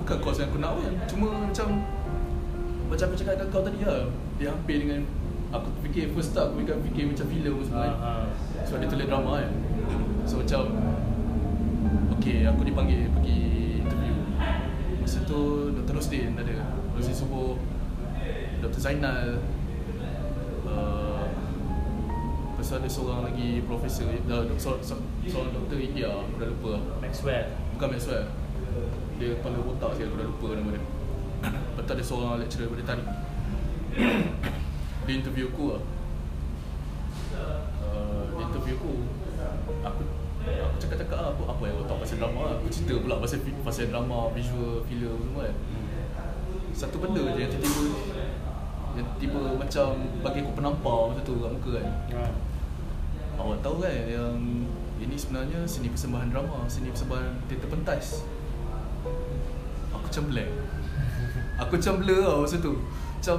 Bukan 0.04 0.16
course 0.20 0.44
yang 0.44 0.52
aku 0.52 0.60
nak 0.60 0.76
kan 0.84 0.92
Cuma 1.08 1.48
macam 1.48 1.66
Macam 2.92 3.04
aku 3.08 3.16
cakap 3.16 3.32
dengan 3.40 3.48
kau 3.48 3.62
tadi 3.64 3.80
lah 3.80 4.00
Dia 4.36 4.52
hampir 4.52 4.76
dengan 4.84 5.00
Aku 5.48 5.68
fikir 5.80 6.12
first 6.12 6.36
start 6.36 6.52
Aku 6.52 6.60
fikir, 6.60 6.76
fikir 6.92 7.04
macam 7.08 7.24
filem 7.24 7.52
apa 7.56 7.62
semua 7.64 7.80
kan. 7.88 7.96
So 8.68 8.76
dia 8.76 8.84
tulis 8.84 9.08
drama 9.08 9.32
kan 9.40 9.52
So 10.28 10.44
macam 10.44 10.62
Okay 12.20 12.44
aku 12.44 12.68
dipanggil 12.68 13.08
pergi 13.16 13.40
Masa 15.10 15.26
tu 15.26 15.74
Dr. 15.74 15.98
Rosdin 15.98 16.38
ada. 16.38 16.70
Rosdin 16.94 17.18
Subuh 17.18 17.58
Dr. 18.62 18.78
Zainal 18.78 19.42
uh, 20.62 21.26
Lepas 22.54 22.70
tu 22.70 22.74
ada 22.78 22.86
seorang 22.86 23.26
lagi 23.26 23.58
Profesor 23.66 24.06
uh, 24.06 24.46
seorang, 24.54 25.02
seorang 25.26 25.50
doktor 25.50 25.82
India 25.82 26.14
Aku 26.14 26.38
dah 26.38 26.46
lupa. 26.46 26.78
Maxwell. 27.02 27.42
Bukan 27.74 27.88
Maxwell. 27.90 28.30
Dia 29.18 29.34
kepala 29.34 29.58
otak 29.58 29.98
saya 29.98 30.06
Aku 30.06 30.14
dah 30.14 30.30
lupa 30.30 30.48
nama 30.54 30.78
dia. 30.78 30.82
Lepas 31.74 31.82
tu 31.82 31.90
ada 31.90 32.04
seorang 32.06 32.38
lecturer 32.38 32.70
daripada 32.70 32.84
tari 32.86 33.02
Dia 35.10 35.14
interview 35.18 35.50
aku 35.50 35.64
lah. 35.74 35.82
Uh, 37.34 38.22
Dia 38.30 38.42
interview 38.46 38.78
aku. 38.78 38.94
Aku 39.82 40.02
Aku 40.40 40.76
cakap-cakap 40.80 41.18
lah 41.20 41.30
apa, 41.36 41.42
apa 41.52 41.62
yang 41.68 41.74
kau 41.82 41.86
tahu 41.90 41.98
pasal 42.00 42.16
drama 42.16 42.40
lah. 42.48 42.52
Aku 42.62 42.66
cerita 42.72 42.94
pula 43.02 43.20
pasal, 43.20 43.44
pasal 43.62 43.92
drama, 43.92 44.32
visual, 44.32 44.82
filem 44.84 45.16
semua 45.20 45.48
kan 45.48 45.56
Satu 46.72 46.96
benda 47.02 47.22
je 47.34 47.40
yang 47.44 47.52
tiba-tiba 47.52 47.84
Yang 48.96 49.08
tiba 49.20 49.40
macam 49.54 49.86
bagi 50.24 50.38
aku 50.42 50.52
penampar 50.56 50.98
masa 51.12 51.22
tu 51.22 51.34
kat 51.38 51.50
muka 51.52 51.70
kan 51.78 51.86
ah. 52.16 52.32
Awak 53.40 53.58
tahu 53.64 53.80
kan 53.80 53.94
yang 54.04 54.36
ini 55.00 55.16
sebenarnya 55.16 55.64
seni 55.64 55.88
persembahan 55.88 56.28
drama, 56.28 56.68
seni 56.68 56.92
persembahan 56.92 57.48
teater 57.48 57.72
pentas. 57.72 58.20
Aku 59.96 60.04
macam 60.04 60.24
blank. 60.28 60.52
Aku 61.64 61.70
macam 61.80 61.94
blur 62.04 62.20
tau 62.20 62.38
masa 62.44 62.56
tu. 62.60 62.74
Macam 63.16 63.36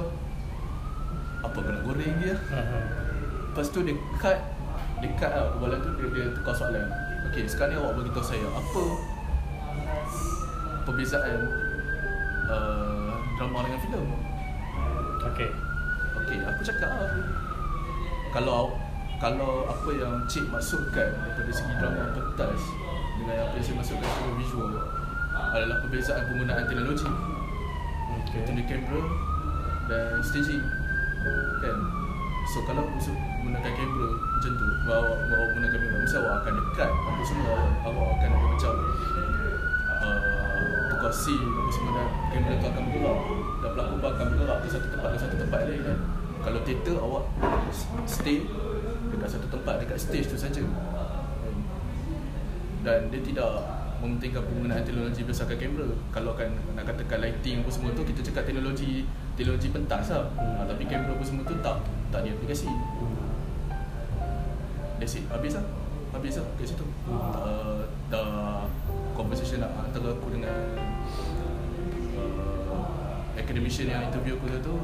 apa 1.42 1.58
kena 1.62 1.78
goreng 1.86 2.14
dia? 2.18 2.34
Ah, 2.50 2.82
Lepas 3.50 3.70
tu 3.70 3.86
dia 3.86 3.94
cut 4.18 4.38
dia 5.02 5.10
cut 5.18 5.30
lah 5.30 5.54
kepala 5.54 5.76
tu 5.82 5.90
dia, 5.98 6.06
dia 6.10 6.24
tukar 6.34 6.54
soalan. 6.54 6.86
Okey, 7.30 7.46
sekarang 7.46 7.74
ni 7.74 7.76
awak 7.78 7.92
bagi 7.98 8.10
tahu 8.10 8.26
saya 8.26 8.46
apa 8.50 8.82
perbezaan 10.84 11.40
uh, 12.50 13.14
drama 13.38 13.58
dengan 13.66 13.80
filem. 13.82 14.06
Okay 15.22 15.50
Okey, 16.22 16.38
aku 16.44 16.60
cakap 16.62 16.90
lah. 16.92 17.10
Kalau 18.32 18.76
kalau 19.18 19.66
apa 19.66 19.90
yang 19.94 20.22
cik 20.26 20.50
maksudkan 20.50 21.14
daripada 21.14 21.50
segi 21.50 21.74
drama 21.78 22.10
pentas 22.14 22.62
dengan 23.18 23.36
apa 23.46 23.54
yang 23.54 23.64
saya 23.64 23.76
maksudkan 23.78 24.08
secara 24.08 24.32
visual 24.38 24.70
adalah 25.32 25.76
perbezaan 25.82 26.22
penggunaan 26.30 26.64
teknologi. 26.68 27.08
Okay 27.08 28.44
Contohnya 28.44 28.64
kamera 28.70 29.02
dan 29.88 30.20
staging. 30.22 30.64
Kan? 31.62 31.78
So 32.50 32.66
kalau 32.66 32.82
musuh 32.90 33.14
menggunakan 33.14 33.72
kamera 33.72 34.08
macam 34.18 34.52
tu 34.58 34.66
bawa 34.86 35.10
bawa 35.26 35.44
menggunakan 35.54 35.78
kamera 35.80 35.96
mesti 36.02 36.16
awak 36.18 36.34
akan 36.42 36.52
dekat. 36.60 36.90
Apa 36.90 37.22
semua 37.26 37.50
awak, 37.56 37.70
awak 37.88 38.08
akan 38.18 38.28
ada 38.30 38.46
macam 38.46 38.72
scene 41.12 41.44
apa 41.44 41.70
semua 41.70 41.92
dan 41.94 42.08
kamera 42.32 42.54
tu 42.58 42.66
akan 42.72 42.82
bergerak. 42.88 43.18
Dan 43.62 43.70
pelakon 43.76 43.96
pun 44.00 44.08
akan 44.10 44.26
bergerak 44.34 44.58
dari 44.64 44.72
satu 44.72 44.88
tempat 44.90 45.08
ke 45.12 45.18
satu 45.20 45.36
tempat 45.36 45.60
lain 45.68 45.80
kan? 45.84 45.98
Kalau 46.42 46.58
teater 46.66 46.96
awak 46.98 47.24
stay 48.08 48.42
dekat 49.12 49.28
satu 49.30 49.46
tempat 49.52 49.74
dekat 49.84 49.98
stage 50.00 50.26
tu 50.26 50.36
saja. 50.40 50.62
Dan 52.82 53.14
dia 53.14 53.20
tidak 53.22 53.52
mementingkan 54.02 54.42
penggunaan 54.42 54.82
teknologi 54.82 55.22
berdasarkan 55.22 55.54
kamera. 55.54 55.86
Kalau 56.10 56.34
kan 56.34 56.50
nak 56.74 56.84
katakan 56.90 57.22
lighting 57.22 57.62
apa 57.62 57.70
semua 57.70 57.94
tu 57.94 58.02
kita 58.02 58.18
cakap 58.26 58.50
teknologi 58.50 59.06
teknologi 59.38 59.70
pentas 59.70 60.10
lah. 60.10 60.26
Ha, 60.34 60.66
tapi 60.66 60.82
kamera 60.90 61.14
apa 61.14 61.22
semua 61.22 61.46
tu 61.46 61.54
tak 61.62 61.78
tak 62.10 62.26
ada 62.26 62.34
aplikasi 62.34 62.66
that's 65.02 65.18
it. 65.18 65.26
Habis 65.30 65.58
lah. 65.58 65.66
Habis 66.14 66.38
lah. 66.38 66.46
Kat 66.54 66.66
situ. 66.70 66.86
Uh, 67.10 67.82
dah 68.06 68.62
conversation 69.18 69.58
lah 69.58 69.70
antara 69.82 70.14
aku 70.14 70.30
dengan 70.30 70.54
academician 73.36 73.88
yang 73.88 74.08
interview 74.08 74.36
aku 74.36 74.46
tu 74.60 74.74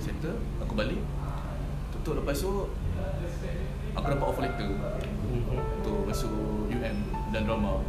settle 0.00 0.38
aku 0.60 0.72
balik. 0.72 1.00
Tutup 1.92 2.22
lepas 2.22 2.36
tu 2.40 2.68
aku 3.92 4.06
dapat 4.08 4.26
offer 4.26 4.42
letter. 4.48 4.70
Untuk 5.82 6.04
masuk 6.04 6.32
UM 6.68 6.96
dan 7.32 7.42
drama. 7.48 7.80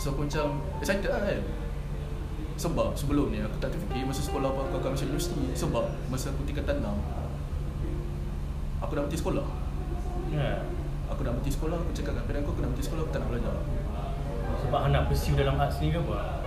So 0.00 0.16
aku 0.16 0.26
macam 0.26 0.64
excited 0.80 1.10
lah 1.10 1.22
kan? 1.22 1.42
Sebab 2.60 2.92
sebelum 2.92 3.32
ni 3.32 3.40
aku 3.40 3.56
tak 3.56 3.72
terfikir 3.72 4.04
masa 4.04 4.20
sekolah 4.20 4.52
apa 4.52 4.60
aku 4.68 4.74
akan 4.80 4.90
masuk 4.96 5.06
universiti. 5.08 5.44
Sebab 5.56 5.84
masa 6.12 6.32
aku 6.32 6.44
tingkatan 6.44 6.82
6 6.82 6.88
Aku 8.80 8.96
dah 8.96 9.02
berhenti 9.04 9.20
sekolah. 9.20 9.46
Ya. 10.32 10.64
Aku 11.12 11.20
dah 11.20 11.36
berhenti 11.36 11.52
sekolah, 11.52 11.76
aku 11.76 11.92
cakap 11.92 12.16
dengan 12.16 12.26
parent 12.26 12.42
aku 12.42 12.50
Aku 12.56 12.60
dah 12.64 12.68
berhenti 12.72 12.84
sekolah, 12.86 13.02
aku 13.04 13.12
tak 13.12 13.20
nak 13.20 13.28
belajar. 13.32 13.56
Sebab 14.60 14.80
nak 14.92 15.02
pursue 15.08 15.36
dalam 15.36 15.56
arts 15.60 15.78
ni 15.84 15.92
ke 15.92 16.00
apa? 16.00 16.39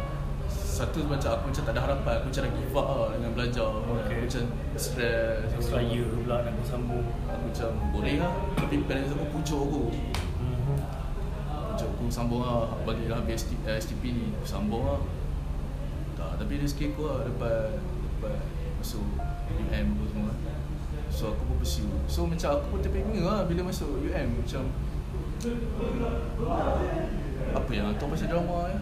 Satu 0.74 1.06
macam 1.06 1.38
aku 1.38 1.54
macam 1.54 1.64
tak 1.70 1.74
ada 1.78 1.82
harapan 1.86 2.14
Aku 2.18 2.26
macam 2.34 2.42
dah 2.50 2.54
give 2.58 2.74
up 2.74 2.88
lah 2.90 3.10
dengan 3.14 3.32
belajar. 3.38 3.70
Okay. 3.70 4.02
Aku 4.10 4.22
macam 4.26 4.44
stress. 4.74 5.46
Extra 5.54 5.80
year 5.86 6.10
pula 6.10 6.42
nak 6.42 6.54
bersambung 6.58 7.06
Aku 7.30 7.44
macam 7.46 7.70
boring 7.94 8.18
lah. 8.18 8.34
Tapi 8.58 8.82
parents 8.90 9.14
aku 9.14 9.26
pujuk 9.38 9.62
aku. 9.70 9.84
Mhm. 9.94 10.78
Macam 11.70 11.88
aku 11.94 12.04
sambung 12.10 12.42
lah. 12.42 12.74
Bagi 12.90 13.06
lah 13.06 13.22
habis 13.22 13.46
STP, 13.46 13.62
eh, 13.70 13.78
STP 13.78 14.04
ni. 14.18 14.26
Aku 14.34 14.48
sambung 14.50 14.82
lah. 14.90 15.00
Tak, 16.18 16.42
tapi 16.42 16.58
rezeki 16.58 16.98
aku 16.98 17.02
lah 17.06 17.22
Dapat 17.22 17.78
Dapat 17.78 18.38
Masuk 18.82 19.06
UM 19.54 19.86
apa 19.94 20.04
semua. 20.10 20.32
So 21.14 21.38
aku 21.38 21.42
pun 21.54 21.56
pursue. 21.62 21.94
So 22.10 22.26
macam 22.26 22.58
aku 22.58 22.66
pun 22.74 22.80
terpenga 22.82 23.22
lah 23.22 23.40
Bila 23.46 23.70
masuk 23.70 24.02
UM 24.02 24.42
Macam 24.42 24.66
Apa 27.54 27.70
yang 27.70 27.94
tahu 28.02 28.10
pasal 28.10 28.34
drama 28.34 28.74
ya 28.74 28.82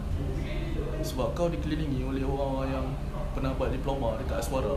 Sebab 1.02 1.34
kau 1.34 1.50
dikelilingi 1.50 2.06
oleh 2.06 2.22
orang 2.22 2.70
yang 2.70 2.86
Pernah 3.32 3.56
buat 3.56 3.72
diploma 3.72 4.20
dekat 4.20 4.44
Aswara 4.44 4.76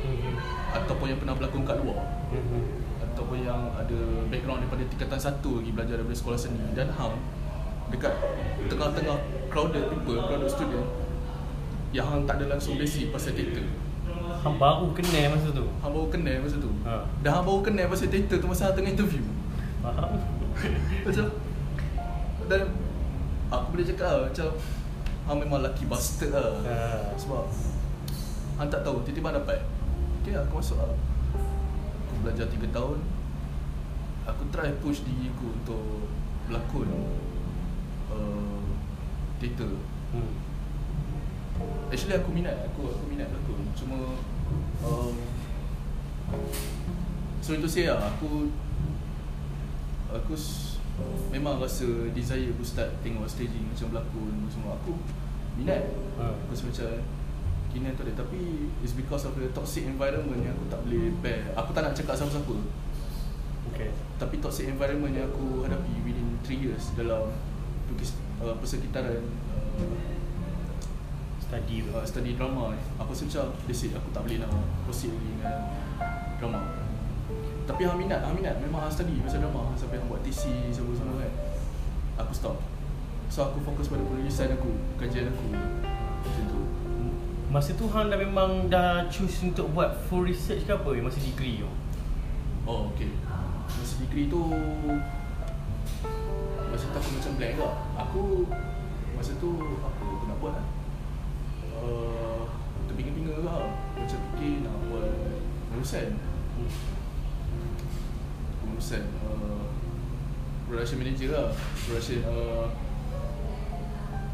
Mhm. 0.00 0.32
Ataupun 0.72 1.12
yang 1.12 1.18
pernah 1.20 1.36
berlakon 1.36 1.62
kat 1.68 1.76
luar 1.84 2.00
Mhm. 2.32 2.62
ataupun 3.04 3.42
yang 3.44 3.68
ada 3.74 3.98
background 4.32 4.64
daripada 4.64 4.86
tingkatan 4.88 5.20
satu 5.20 5.60
lagi 5.60 5.70
belajar 5.76 6.00
daripada 6.00 6.16
sekolah 6.16 6.38
seni 6.40 6.62
dan 6.72 6.88
hang 6.94 7.20
dekat 7.90 8.14
tengah-tengah 8.70 9.18
crowded 9.50 9.82
people, 9.92 10.16
crowded 10.24 10.48
student 10.48 10.86
yang 11.92 12.06
hang 12.06 12.22
tak 12.24 12.38
ada 12.40 12.54
langsung 12.56 12.78
basic 12.78 13.12
pasal 13.12 13.34
teater. 13.36 13.66
Hang 14.40 14.56
baru 14.56 14.88
kenal 14.96 15.36
masa 15.36 15.48
tu 15.52 15.66
Hang 15.84 15.92
baru 15.92 16.06
kenal 16.08 16.36
masa 16.40 16.56
tu. 16.56 16.70
Ha. 16.86 17.04
Dah 17.20 17.30
hang 17.36 17.44
baru 17.44 17.60
kenal 17.60 17.86
pasal 17.92 18.08
teater 18.08 18.36
tu 18.40 18.46
masa 18.48 18.70
hang 18.70 18.76
tengah 18.80 18.92
interview. 18.96 19.24
Faham? 19.84 20.16
Macam 21.04 21.26
dan 22.48 22.62
aku 23.50 23.66
boleh 23.74 23.84
cakap 23.84 24.08
lah, 24.08 24.22
macam 24.32 24.48
hang 25.30 25.38
memang 25.46 25.62
lucky 25.62 25.86
bastard 25.86 26.34
lah. 26.34 26.58
Ha. 26.66 27.14
Sebab 27.14 27.46
Hang 28.58 28.66
tak 28.66 28.82
tahu 28.82 29.06
Tiba-tiba 29.06 29.30
dapat 29.38 29.62
Okay 30.20 30.34
aku 30.34 30.58
masuk 30.58 30.76
lah 30.82 30.90
Aku 32.10 32.12
belajar 32.26 32.50
3 32.50 32.66
tahun 32.74 32.98
Aku 34.26 34.42
try 34.50 34.74
push 34.82 35.06
diri 35.06 35.30
aku 35.30 35.54
Untuk 35.54 36.10
Berlakon 36.50 36.90
uh, 38.10 38.62
Theater 39.38 39.72
Hmm. 40.10 40.34
Actually 41.86 42.18
aku 42.18 42.34
minat 42.34 42.66
Aku 42.66 42.90
aku 42.90 43.06
minat 43.06 43.30
berlakon 43.30 43.62
Cuma 43.78 44.18
um, 44.82 45.14
So 47.38 47.54
itu 47.54 47.70
saya 47.70 47.94
lah 47.94 48.10
Aku 48.18 48.50
Aku 50.10 50.34
Memang 51.30 51.62
rasa 51.62 51.86
desire 52.10 52.50
aku 52.50 52.66
start 52.66 52.90
tengok 53.06 53.22
staging 53.30 53.70
Macam 53.70 53.94
berlakon 53.94 54.34
semua 54.50 54.74
Aku 54.82 54.98
minat 55.60 55.82
Ha. 56.20 56.28
Aku 56.28 56.52
rasa 56.52 56.64
macam 56.68 56.88
Kini 57.72 57.88
tu 57.96 58.02
ada 58.04 58.12
Tapi 58.12 58.40
It's 58.84 58.92
because 58.92 59.24
of 59.24 59.32
the 59.40 59.48
toxic 59.56 59.88
environment 59.88 60.44
Yang 60.44 60.60
aku 60.60 60.64
tak 60.68 60.80
boleh 60.84 61.08
bear. 61.24 61.40
Aku 61.56 61.70
tak 61.72 61.82
nak 61.88 61.96
cakap 61.96 62.14
siapa-siapa. 62.20 62.56
Okay. 63.72 63.88
Tapi 64.20 64.36
toxic 64.36 64.68
environment 64.68 65.16
yang 65.16 65.32
aku 65.32 65.64
hadapi 65.64 65.92
Within 66.04 66.36
3 66.44 66.60
years 66.60 66.92
Dalam 66.92 67.32
Perkis, 67.88 68.20
uh, 68.44 68.52
Persekitaran 68.60 69.24
uh, 69.80 70.12
Study 71.40 71.88
tu. 71.88 71.90
uh, 71.96 72.04
Study 72.04 72.36
drama 72.36 72.76
ni. 72.76 72.80
Aku 73.00 73.16
rasa 73.16 73.24
macam 73.24 73.44
Basic 73.64 73.96
aku 73.96 74.08
tak 74.12 74.28
boleh 74.28 74.44
nak 74.44 74.52
Proceed 74.84 75.16
lagi 75.16 75.28
dengan 75.40 75.56
Drama. 76.36 76.60
Tapi 77.64 77.80
hang 77.88 77.96
minat 77.96 78.20
Hang 78.28 78.36
minat 78.36 78.60
Memang 78.60 78.84
hang 78.84 78.92
study 78.92 79.24
Pasal 79.24 79.40
drama. 79.40 79.72
Sampai 79.72 79.96
hang 79.96 80.08
buat 80.10 80.20
TC 80.20 80.68
Semua-semua 80.68 81.16
kan. 81.24 81.32
Aku 82.20 82.32
stop 82.36 82.79
So 83.30 83.46
aku 83.46 83.62
fokus 83.62 83.86
pada 83.86 84.02
penulisan 84.02 84.50
aku 84.58 84.74
Kajian 84.98 85.30
aku. 85.30 85.54
Macam 85.54 86.44
tu. 86.50 86.60
Masa 87.46 87.70
tu 87.78 87.86
hang 87.86 88.10
dah 88.10 88.18
memang 88.18 88.66
dah 88.66 89.06
choose 89.06 89.46
untuk 89.46 89.70
buat 89.70 89.94
full 90.10 90.26
research 90.26 90.66
ke 90.66 90.74
apa? 90.74 90.90
Masa 90.98 91.22
degree 91.22 91.62
tu? 91.62 91.70
Oh 92.66 92.90
okay. 92.90 93.14
Masa 93.70 94.02
degree 94.02 94.26
tu 94.26 94.42
Masa 96.74 96.84
tu 96.90 96.96
aku 96.98 97.10
macam 97.14 97.32
blank 97.38 97.54
lah. 97.62 97.74
Aku 98.02 98.50
Masa 99.14 99.38
tu 99.38 99.78
Apa 99.78 100.02
aku 100.02 100.24
nak 100.26 100.38
buat 100.42 100.52
lah. 100.58 100.66
Uh, 101.70 102.42
Terpinga-pinga 102.90 103.46
lah. 103.46 103.70
Macam 103.94 104.18
fikir 104.34 104.66
nak 104.66 104.74
buat 104.90 105.38
Penulisan 105.70 106.18
Penulisan 108.58 109.02
uh, 109.22 109.70
Production 110.66 110.98
manager 110.98 111.30
lah. 111.30 111.48
Production 111.86 112.26
uh, 112.26 112.89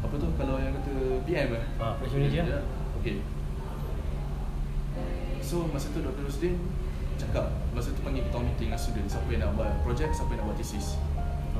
Apa 0.07 0.15
tu? 0.15 0.27
Kalau 0.39 0.55
yang 0.55 0.71
kata 0.71 0.93
PM 1.27 1.51
eh? 1.51 1.65
Production 1.75 2.19
manager 2.23 2.43
lah. 2.47 2.63
Okay. 3.03 3.19
So 5.43 5.67
masa 5.67 5.91
tu 5.91 5.99
Dr. 5.99 6.23
Rosdin 6.23 6.55
cakap 7.19 7.51
Masa 7.71 7.91
tu 7.91 8.03
panggil 8.03 8.23
kita 8.27 8.35
orang 8.39 8.51
meeting 8.51 8.67
dengan 8.71 8.79
student 8.79 9.07
Siapa 9.07 9.27
yang 9.31 9.41
nak 9.47 9.51
buat 9.59 9.71
project, 9.83 10.11
siapa 10.15 10.31
yang 10.31 10.39
nak 10.43 10.47
buat 10.51 10.57
thesis. 10.59 10.95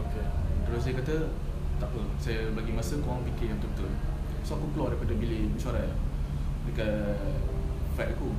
Okay. 0.08 0.26
Terus 0.64 0.82
dia 0.88 0.94
kata 0.96 1.16
Tak 1.84 1.88
apa, 1.92 2.02
saya 2.24 2.40
bagi 2.56 2.72
masa 2.72 3.00
korang 3.04 3.24
fikir 3.28 3.52
yang 3.52 3.60
betul-betul. 3.60 3.92
So 4.48 4.56
aku 4.56 4.66
keluar 4.76 4.96
daripada 4.96 5.14
bilik 5.16 5.52
mesyuarat 5.56 5.92
Dekat 6.72 7.20
flat 8.00 8.16
aku. 8.16 8.32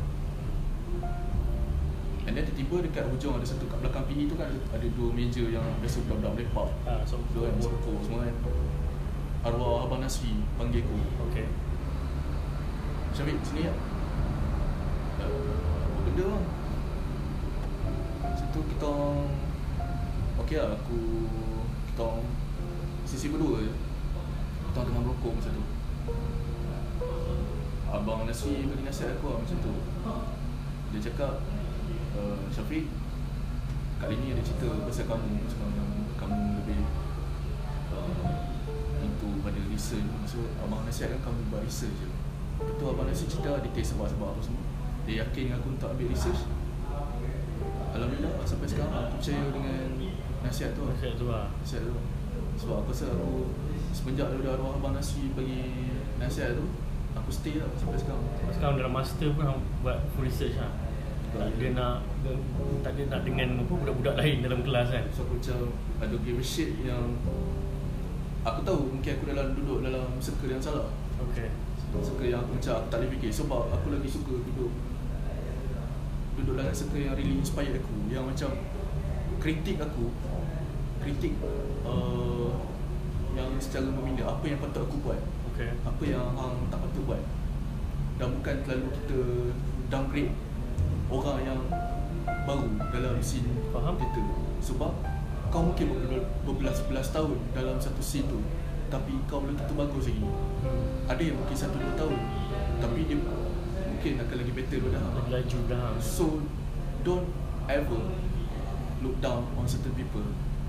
And 2.28 2.36
then 2.36 2.44
tiba-tiba 2.44 2.84
dekat 2.84 3.04
hujung 3.08 3.40
ada 3.40 3.46
satu 3.48 3.64
kat 3.72 3.80
belakang 3.80 4.04
PE 4.04 4.28
tu 4.28 4.36
kan 4.36 4.52
ada, 4.52 4.58
ada 4.76 4.86
dua 4.92 5.08
meja 5.16 5.40
yang 5.48 5.64
biasa 5.80 6.04
budak-budak 6.04 6.44
lepak 6.44 6.68
Ah, 6.84 7.00
so 7.08 7.16
Tu 7.32 7.40
kan, 7.40 7.56
sokong 7.56 8.04
semua 8.04 8.28
kan 8.28 8.36
Arwah 9.48 9.88
Abang 9.88 10.04
Nasri 10.04 10.44
panggil 10.60 10.84
aku 10.84 10.96
Okay. 11.32 11.48
Syafiq 13.16 13.40
sini 13.40 13.64
ya. 13.64 13.74
Uh, 15.24 15.88
apa 15.88 15.98
benda 16.04 16.24
bang? 16.28 16.44
Situ 18.36 18.60
kita 18.76 18.86
orang 18.86 19.32
Okey 20.44 20.60
lah 20.60 20.76
aku 20.76 21.00
Kita 21.88 22.22
Sisi 23.08 23.32
berdua 23.32 23.64
je 23.64 23.72
Kita 24.68 24.84
tengah 24.84 25.00
merokok 25.02 25.32
masa 25.40 25.50
tu 25.50 25.64
Abang 27.88 28.28
Nasri 28.28 28.68
bagi 28.68 28.84
nasihat 28.84 29.16
aku 29.16 29.32
lah 29.32 29.38
macam 29.40 29.58
tu 29.64 29.74
Dia 30.92 31.00
cakap 31.08 31.40
uh, 32.20 32.38
Syafiq 32.52 32.84
Kali 33.98 34.14
ni 34.22 34.36
ada 34.36 34.44
cerita 34.44 34.70
pasal 34.86 35.08
kamu 35.08 35.40
Pasal 35.48 35.58
kamu, 36.20 36.38
lebih 36.62 37.07
Research 39.78 40.02
Maksud 40.10 40.58
abang 40.58 40.82
nasihatkan 40.82 41.22
kamu 41.22 41.54
buat 41.54 41.62
research 41.62 41.94
je 42.02 42.10
Betul 42.58 42.98
abang 42.98 43.06
Nasri 43.06 43.30
cerita 43.30 43.62
detail 43.62 43.86
sebab-sebab 43.86 44.28
apa 44.34 44.40
semua 44.42 44.64
Dia 45.06 45.22
yakin 45.22 45.54
aku 45.54 45.78
untuk 45.78 45.94
ambil 45.94 46.10
research 46.10 46.50
Alhamdulillah 47.94 48.42
sampai 48.42 48.66
sekarang 48.66 48.90
aku 48.90 49.22
percaya 49.22 49.42
dengan 49.54 49.86
nasihat 50.42 50.74
tu 50.74 50.82
lah. 50.82 50.94
Nasihat 50.98 51.14
tu 51.14 51.26
lah. 51.30 51.46
Nasihat 51.62 51.82
tu 51.86 51.94
Sebab 52.58 52.76
aku 52.82 52.90
rasa 52.90 53.06
aku 53.14 53.54
Semenjak 53.94 54.26
daripada 54.34 54.58
arwah 54.58 54.74
Abang 54.74 54.98
Nasri 54.98 55.30
bagi 55.38 55.62
nasihat 56.18 56.58
tu 56.58 56.66
Aku 57.14 57.30
stay 57.30 57.62
lah 57.62 57.70
sampai 57.78 58.02
sekarang 58.02 58.26
Sekarang 58.50 58.74
dalam 58.82 58.92
master 58.98 59.30
pun 59.30 59.62
buat 59.86 60.02
full 60.14 60.26
research 60.26 60.58
lah. 60.58 60.74
Tak 61.28 61.44
ada 61.44 61.66
nak 61.76 61.94
tak 62.80 62.96
ada 62.96 63.02
nak 63.04 63.20
dengan 63.20 63.60
apa 63.60 63.72
budak-budak 63.76 64.16
lain 64.16 64.40
dalam 64.40 64.64
kelas 64.64 64.88
kan. 64.88 65.04
So 65.12 65.28
aku 65.28 65.36
macam 65.36 65.58
ada 66.00 66.14
give 66.24 66.40
a 66.40 66.44
shit 66.44 66.72
yang 66.80 67.20
Aku 68.48 68.64
tahu 68.64 68.80
mungkin 68.96 69.12
aku 69.12 69.24
dalam 69.28 69.52
duduk 69.52 69.78
dalam 69.84 70.16
circle 70.16 70.48
yang 70.48 70.62
salah 70.62 70.88
Okay. 71.18 71.52
Circle 71.92 72.30
yang 72.30 72.40
aku 72.40 72.56
macam 72.56 72.72
aku 72.80 72.86
tak 72.88 72.98
boleh 73.02 73.10
fikir 73.18 73.30
Sebab 73.34 73.62
aku 73.74 73.86
lagi 73.92 74.08
suka 74.08 74.34
duduk 74.40 74.72
Duduk 76.38 76.54
dalam 76.56 76.72
circle 76.72 77.02
yang 77.02 77.12
really 77.18 77.36
inspire 77.42 77.74
aku 77.76 77.94
Yang 78.08 78.24
macam 78.32 78.50
Kritik 79.42 79.76
aku 79.82 80.14
Kritik 81.04 81.34
uh, 81.84 82.54
Yang 83.36 83.68
secara 83.68 83.90
membina 83.92 84.24
Apa 84.30 84.44
yang 84.48 84.58
patut 84.62 84.88
aku 84.88 84.96
buat 85.04 85.20
Okay. 85.58 85.74
Apa 85.82 86.02
yang 86.06 86.22
hang 86.38 86.70
tak 86.70 86.78
patut 86.86 87.02
buat 87.02 87.22
Dan 88.14 88.30
bukan 88.38 88.56
terlalu 88.62 88.88
kita 88.94 89.20
Downgrade 89.90 90.32
Orang 91.10 91.38
yang 91.42 91.60
Baru 92.46 92.70
dalam 92.94 93.18
scene 93.18 93.58
Faham. 93.74 93.98
kita 93.98 94.22
Sebab 94.62 95.17
Kau 95.48 95.64
mungkin 95.64 95.86
ber- 95.96 96.28
berbelas-belas 96.44 97.08
tahun 97.08 97.40
Dalam 97.56 97.80
satu 97.80 98.04
scene 98.04 98.28
tu 98.28 98.40
Tapi 98.92 99.16
kau 99.28 99.44
belum 99.44 99.56
tentu 99.56 99.76
bagus 99.76 100.08
lagi. 100.08 100.24
Hmm. 100.24 101.08
ada 101.08 101.22
yang 101.24 101.36
mungkin 101.36 101.56
satu 101.56 101.76
dua 101.76 101.92
tahun 101.96 102.16
Tapi 102.80 102.98
dia 103.08 103.16
mungkin 103.88 104.12
akan 104.22 104.36
lagi 104.38 104.52
better 104.54 104.78
hang. 104.78 105.12
Lagi 105.16 105.30
laju 105.32 105.58
dah. 105.68 105.88
So 105.98 106.40
don't 107.02 107.28
ever 107.66 108.02
look 109.00 109.16
down 109.18 109.48
on 109.56 109.64
certain 109.64 109.92
people 109.96 110.24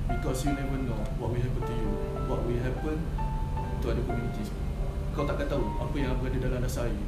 Because 0.09 0.41
you 0.47 0.51
never 0.57 0.79
know 0.79 0.97
what 1.21 1.29
will 1.29 1.43
happen 1.43 1.61
to 1.61 1.73
you. 1.75 1.91
What 2.25 2.41
will 2.47 2.57
happen 2.57 2.97
to 3.79 3.85
other 3.85 4.03
communities. 4.03 4.49
Kau 5.13 5.23
takkan 5.23 5.45
tahu 5.45 5.63
apa 5.77 5.95
yang 5.95 6.17
berada 6.17 6.37
dalam 6.41 6.59
dasar 6.65 6.89
air. 6.89 7.05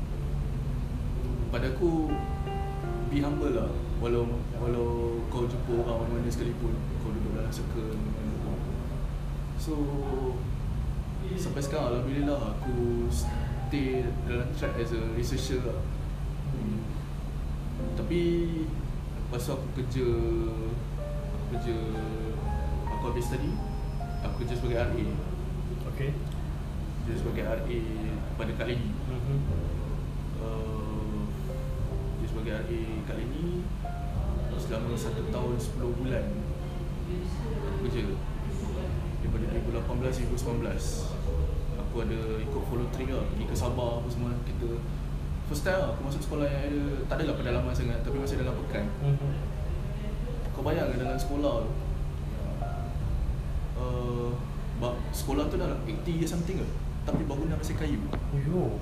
Pada 1.50 1.72
aku 1.72 2.14
Be 3.10 3.20
humble 3.20 3.52
lah. 3.52 3.68
Walau 4.00 4.24
walau 4.62 5.20
kau 5.28 5.44
jumpa 5.44 5.84
orang 5.84 6.08
mana-mana 6.08 6.30
sekalipun 6.32 6.72
Dalam 7.52 7.68
circle 7.68 7.92
mana-mana. 8.00 8.96
So 9.60 9.74
Sampai 11.36 11.60
sekarang 11.60 11.92
Alhamdulillah 11.92 12.56
aku 12.56 13.08
stay 13.12 14.08
dalam 14.24 14.48
track 14.56 14.80
as 14.80 14.96
a 14.96 15.02
researcher 15.12 15.60
lah 15.60 15.84
hmm. 16.56 16.80
Tapi 18.00 18.22
Lepas 19.28 19.44
tu 19.44 19.52
aku 19.52 19.68
kerja 19.76 20.08
Aku 21.28 21.46
kerja 21.52 21.76
Aku 22.88 23.04
habis 23.12 23.28
tadi 23.28 23.52
Aku 24.24 24.34
kerja 24.40 24.56
sebagai 24.56 24.80
RA 24.88 25.04
Okay. 25.92 26.16
Kerja 27.04 27.16
sebagai 27.20 27.44
RA 27.44 27.80
pada 28.40 28.52
Kak 28.56 28.68
Leni 28.72 28.96
Mhm. 29.12 29.38
uh, 30.40 31.20
Kerja 32.16 32.28
sebagai 32.32 32.52
RA 32.64 32.80
Kak 33.04 33.16
Leni 33.20 33.68
Selama 34.56 34.96
satu 34.96 35.28
tahun 35.28 35.60
10 35.60 36.00
bulan 36.00 36.26
Aku 36.32 36.51
kerja 37.82 38.04
Daripada 39.22 39.46
2018 39.54 40.32
2019 40.32 41.82
Aku 41.82 41.96
ada 42.08 42.20
ikut 42.40 42.64
voluntary 42.72 43.06
lah. 43.12 43.24
Pergi 43.36 43.46
ke 43.50 43.56
Sabah 43.56 44.00
apa 44.00 44.08
semua 44.08 44.32
Kita 44.48 44.70
First 45.52 45.68
time 45.68 45.80
lah 45.84 45.90
aku 45.92 46.02
masuk 46.08 46.22
sekolah 46.24 46.48
yang 46.48 46.64
ada 46.72 46.82
Tak 47.12 47.16
adalah 47.20 47.36
pedalaman 47.36 47.74
sangat 47.76 48.00
Tapi 48.06 48.16
masih 48.16 48.40
dalam 48.40 48.56
pekan. 48.56 48.86
Mhm. 49.04 49.32
Kau 50.52 50.64
bayangkan 50.68 51.00
dalam 51.00 51.18
sekolah 51.18 51.66
tu. 51.66 51.72
Uh, 53.82 54.32
Sekolah 55.10 55.46
tu 55.50 55.58
dah 55.58 55.74
80 55.86 56.22
years 56.22 56.32
something 56.32 56.58
ke? 56.58 56.68
Tapi 57.02 57.26
bangunan 57.26 57.58
masih 57.58 57.76
kayu. 57.78 57.98
Oh 58.14 58.40
yo. 58.40 58.78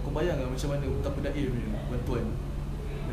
Kau 0.00 0.12
bayangkan 0.12 0.48
macam 0.48 0.68
mana 0.72 0.86
Betapa 0.88 1.18
daim 1.28 1.52
punya 1.52 1.80
bantuan 1.92 2.24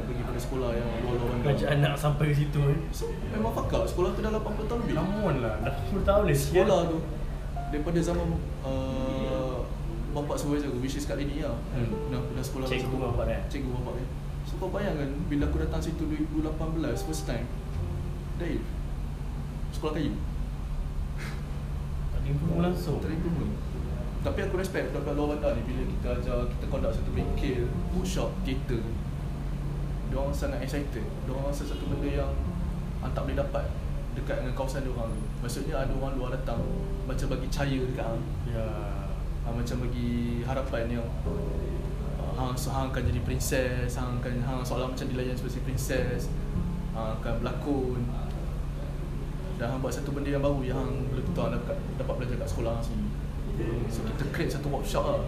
Nak 0.02 0.10
pergi 0.10 0.24
pada 0.26 0.40
sekolah 0.42 0.70
yang 0.72 0.88
luar-luar 1.00 1.28
bandar 1.30 1.46
Kerajaan 1.48 1.78
nak 1.80 1.94
sampai 1.96 2.26
ke 2.28 2.36
situ 2.36 2.60
eh. 2.66 2.78
So, 2.90 3.06
Memang 3.30 3.54
fuck 3.54 3.70
up 3.70 3.86
Sekolah 3.86 4.10
tu 4.12 4.20
dah 4.20 4.32
80 4.34 4.66
tahun 4.66 4.80
lebih 4.82 4.96
Lamun 4.98 5.36
lah. 5.40 5.56
Dah 5.62 5.74
10 5.88 6.02
tahun 6.02 6.24
ni. 6.26 6.34
Sekolah 6.34 6.80
tu 6.88 6.98
Daripada 7.70 8.00
zaman 8.00 8.26
uh, 8.62 9.58
bapak 10.12 10.36
supervisor 10.36 10.68
aku 10.68 10.82
which 10.82 10.98
is 10.98 11.06
kat 11.06 11.16
Lini 11.16 11.40
lah 11.40 11.56
Hmm. 11.72 11.88
dah, 12.10 12.20
dah 12.20 12.44
sekolah 12.44 12.68
Cikgu 12.68 12.98
bapak 13.00 13.24
dia? 13.26 13.40
cikgu 13.48 13.72
bapak 13.72 13.94
dia 13.96 14.08
so 14.42 14.58
kau 14.58 14.68
bayangkan 14.68 15.08
bila 15.30 15.46
aku 15.46 15.62
datang 15.62 15.80
situ 15.80 16.04
2018 16.04 16.52
first 17.00 17.24
time 17.24 17.48
Dave 18.36 18.60
sekolah 19.72 19.94
kayu 19.94 20.12
Tak 22.12 22.22
improve 22.26 22.60
langsung. 22.60 23.00
Terimprovement 23.00 23.54
Tapi 24.20 24.40
aku 24.42 24.56
respect 24.56 24.92
budak-budak 24.92 25.16
luar 25.16 25.28
bandar 25.32 25.52
ni 25.56 25.62
Bila 25.64 25.82
kita 25.88 26.08
ajar, 26.18 26.38
kita 26.50 26.66
conduct 26.68 26.94
satu 26.94 27.12
bengkel 27.12 27.72
Workshop, 27.94 28.30
theater 28.44 28.82
Diorang 30.12 30.36
sangat 30.36 30.60
excited. 30.60 31.08
Diorang 31.24 31.48
rasa 31.48 31.64
satu 31.64 31.88
benda 31.88 32.12
yang 32.12 32.32
ah, 33.00 33.10
Tak 33.16 33.24
boleh 33.24 33.40
dapat 33.40 33.66
Dekat 34.12 34.44
dengan 34.44 34.54
kawasan 34.60 34.84
diorang 34.84 35.08
tu 35.08 35.24
Maksudnya 35.40 35.88
ada 35.88 35.94
orang 35.96 36.20
luar 36.20 36.36
datang 36.36 36.60
Macam 37.08 37.32
bagi 37.32 37.48
cahaya 37.48 37.80
dekat 37.80 38.06
hang. 38.06 38.24
Ya. 38.52 38.68
ha, 39.42 39.48
Macam 39.56 39.88
bagi 39.88 40.44
harapan 40.44 41.00
yang 41.00 41.08
ah, 42.20 42.32
Hang, 42.36 42.54
so, 42.60 42.76
hang 42.76 42.92
akan 42.92 43.04
jadi 43.08 43.22
princess 43.24 43.96
Hang 43.96 44.20
akan 44.20 44.44
hang 44.44 44.60
seolah 44.68 44.92
macam 44.92 45.08
dilayan 45.08 45.32
sebagai 45.32 45.64
princess 45.64 46.28
Hang 46.92 47.16
akan 47.24 47.40
berlakon. 47.40 48.04
Dan 49.56 49.66
hang 49.72 49.80
buat 49.80 49.96
satu 49.96 50.12
benda 50.12 50.28
yang 50.28 50.44
baru 50.44 50.60
Yang 50.60 50.78
hang 50.84 50.92
boleh 51.08 51.24
betul 51.24 51.42
hang 51.48 51.54
dapat, 51.56 51.78
dapat 51.96 52.14
belajar 52.20 52.36
kat 52.44 52.48
sekolah 52.52 52.72
hang 52.76 52.84
sendiri. 52.84 53.12
So 53.88 54.04
kita 54.04 54.24
create 54.34 54.52
satu 54.52 54.68
workshop 54.74 55.04
lah. 55.06 55.24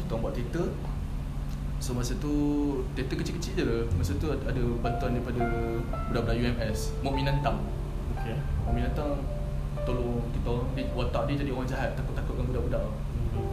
Kita 0.00 0.14
orang 0.14 0.22
buat 0.24 0.34
theater 0.36 0.66
So 1.82 1.98
masa 1.98 2.14
tu 2.22 2.30
Theater 2.94 3.18
kecil-kecil 3.18 3.52
je 3.58 3.64
lah. 3.66 3.82
Masa 3.98 4.14
tu 4.14 4.30
ada, 4.30 4.62
bantuan 4.78 5.18
daripada 5.18 5.42
Budak-budak 6.06 6.38
UMS 6.38 6.94
Mok 7.02 7.10
Minantang. 7.18 7.58
Okay. 8.14 8.38
Mok 8.62 8.70
Minantang 8.70 9.18
Tolong 9.82 10.22
kita 10.30 10.46
orang. 10.46 10.70
Dia, 10.78 10.86
Watak 10.94 11.22
dia 11.26 11.42
jadi 11.42 11.50
orang 11.50 11.66
jahat. 11.66 11.90
Takut-takutkan 11.98 12.46
budak-budak. 12.54 12.86
Mhm. 12.86 13.46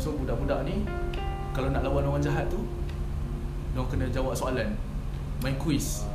So 0.00 0.16
budak-budak 0.16 0.64
ni 0.64 0.88
Kalau 1.52 1.68
nak 1.68 1.84
lawan 1.84 2.08
orang 2.08 2.24
jahat 2.24 2.48
tu 2.48 2.64
Diorang 3.76 3.92
kena 3.92 4.08
jawab 4.08 4.32
soalan. 4.32 4.72
Main 5.44 5.60
quiz 5.60 6.08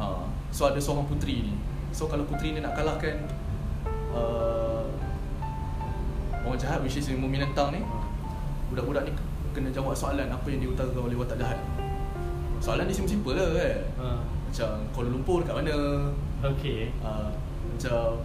ha. 0.00 0.24
So 0.48 0.72
ada 0.72 0.80
seorang 0.80 1.04
puteri 1.04 1.52
ni. 1.52 1.54
So 1.92 2.08
kalau 2.08 2.24
puteri 2.24 2.56
ni 2.56 2.64
nak 2.64 2.72
kalahkan 2.72 3.28
uh, 4.16 4.88
Orang 6.48 6.56
jahat 6.56 6.80
which 6.80 6.96
is 6.96 7.12
Mumin 7.12 7.44
Nentang 7.44 7.76
ni 7.76 7.84
Budak-budak 8.72 9.04
ni 9.04 9.33
kena 9.54 9.70
jawab 9.70 9.94
soalan 9.94 10.26
Apa 10.26 10.46
yang 10.46 10.60
diutarakan 10.60 11.02
oleh 11.04 11.14
watak 11.14 11.38
jahat 11.38 11.58
Soalan 12.58 12.84
ni 12.84 12.92
simple 12.92 13.32
lah 13.32 13.48
kan 13.48 13.78
Ha. 13.94 14.06
Macam 14.44 14.68
Kuala 14.90 15.08
Lumpur 15.08 15.40
dekat 15.40 15.54
mana 15.56 15.76
Okay. 16.44 16.90
uh, 16.98 17.30
Macam 17.68 18.20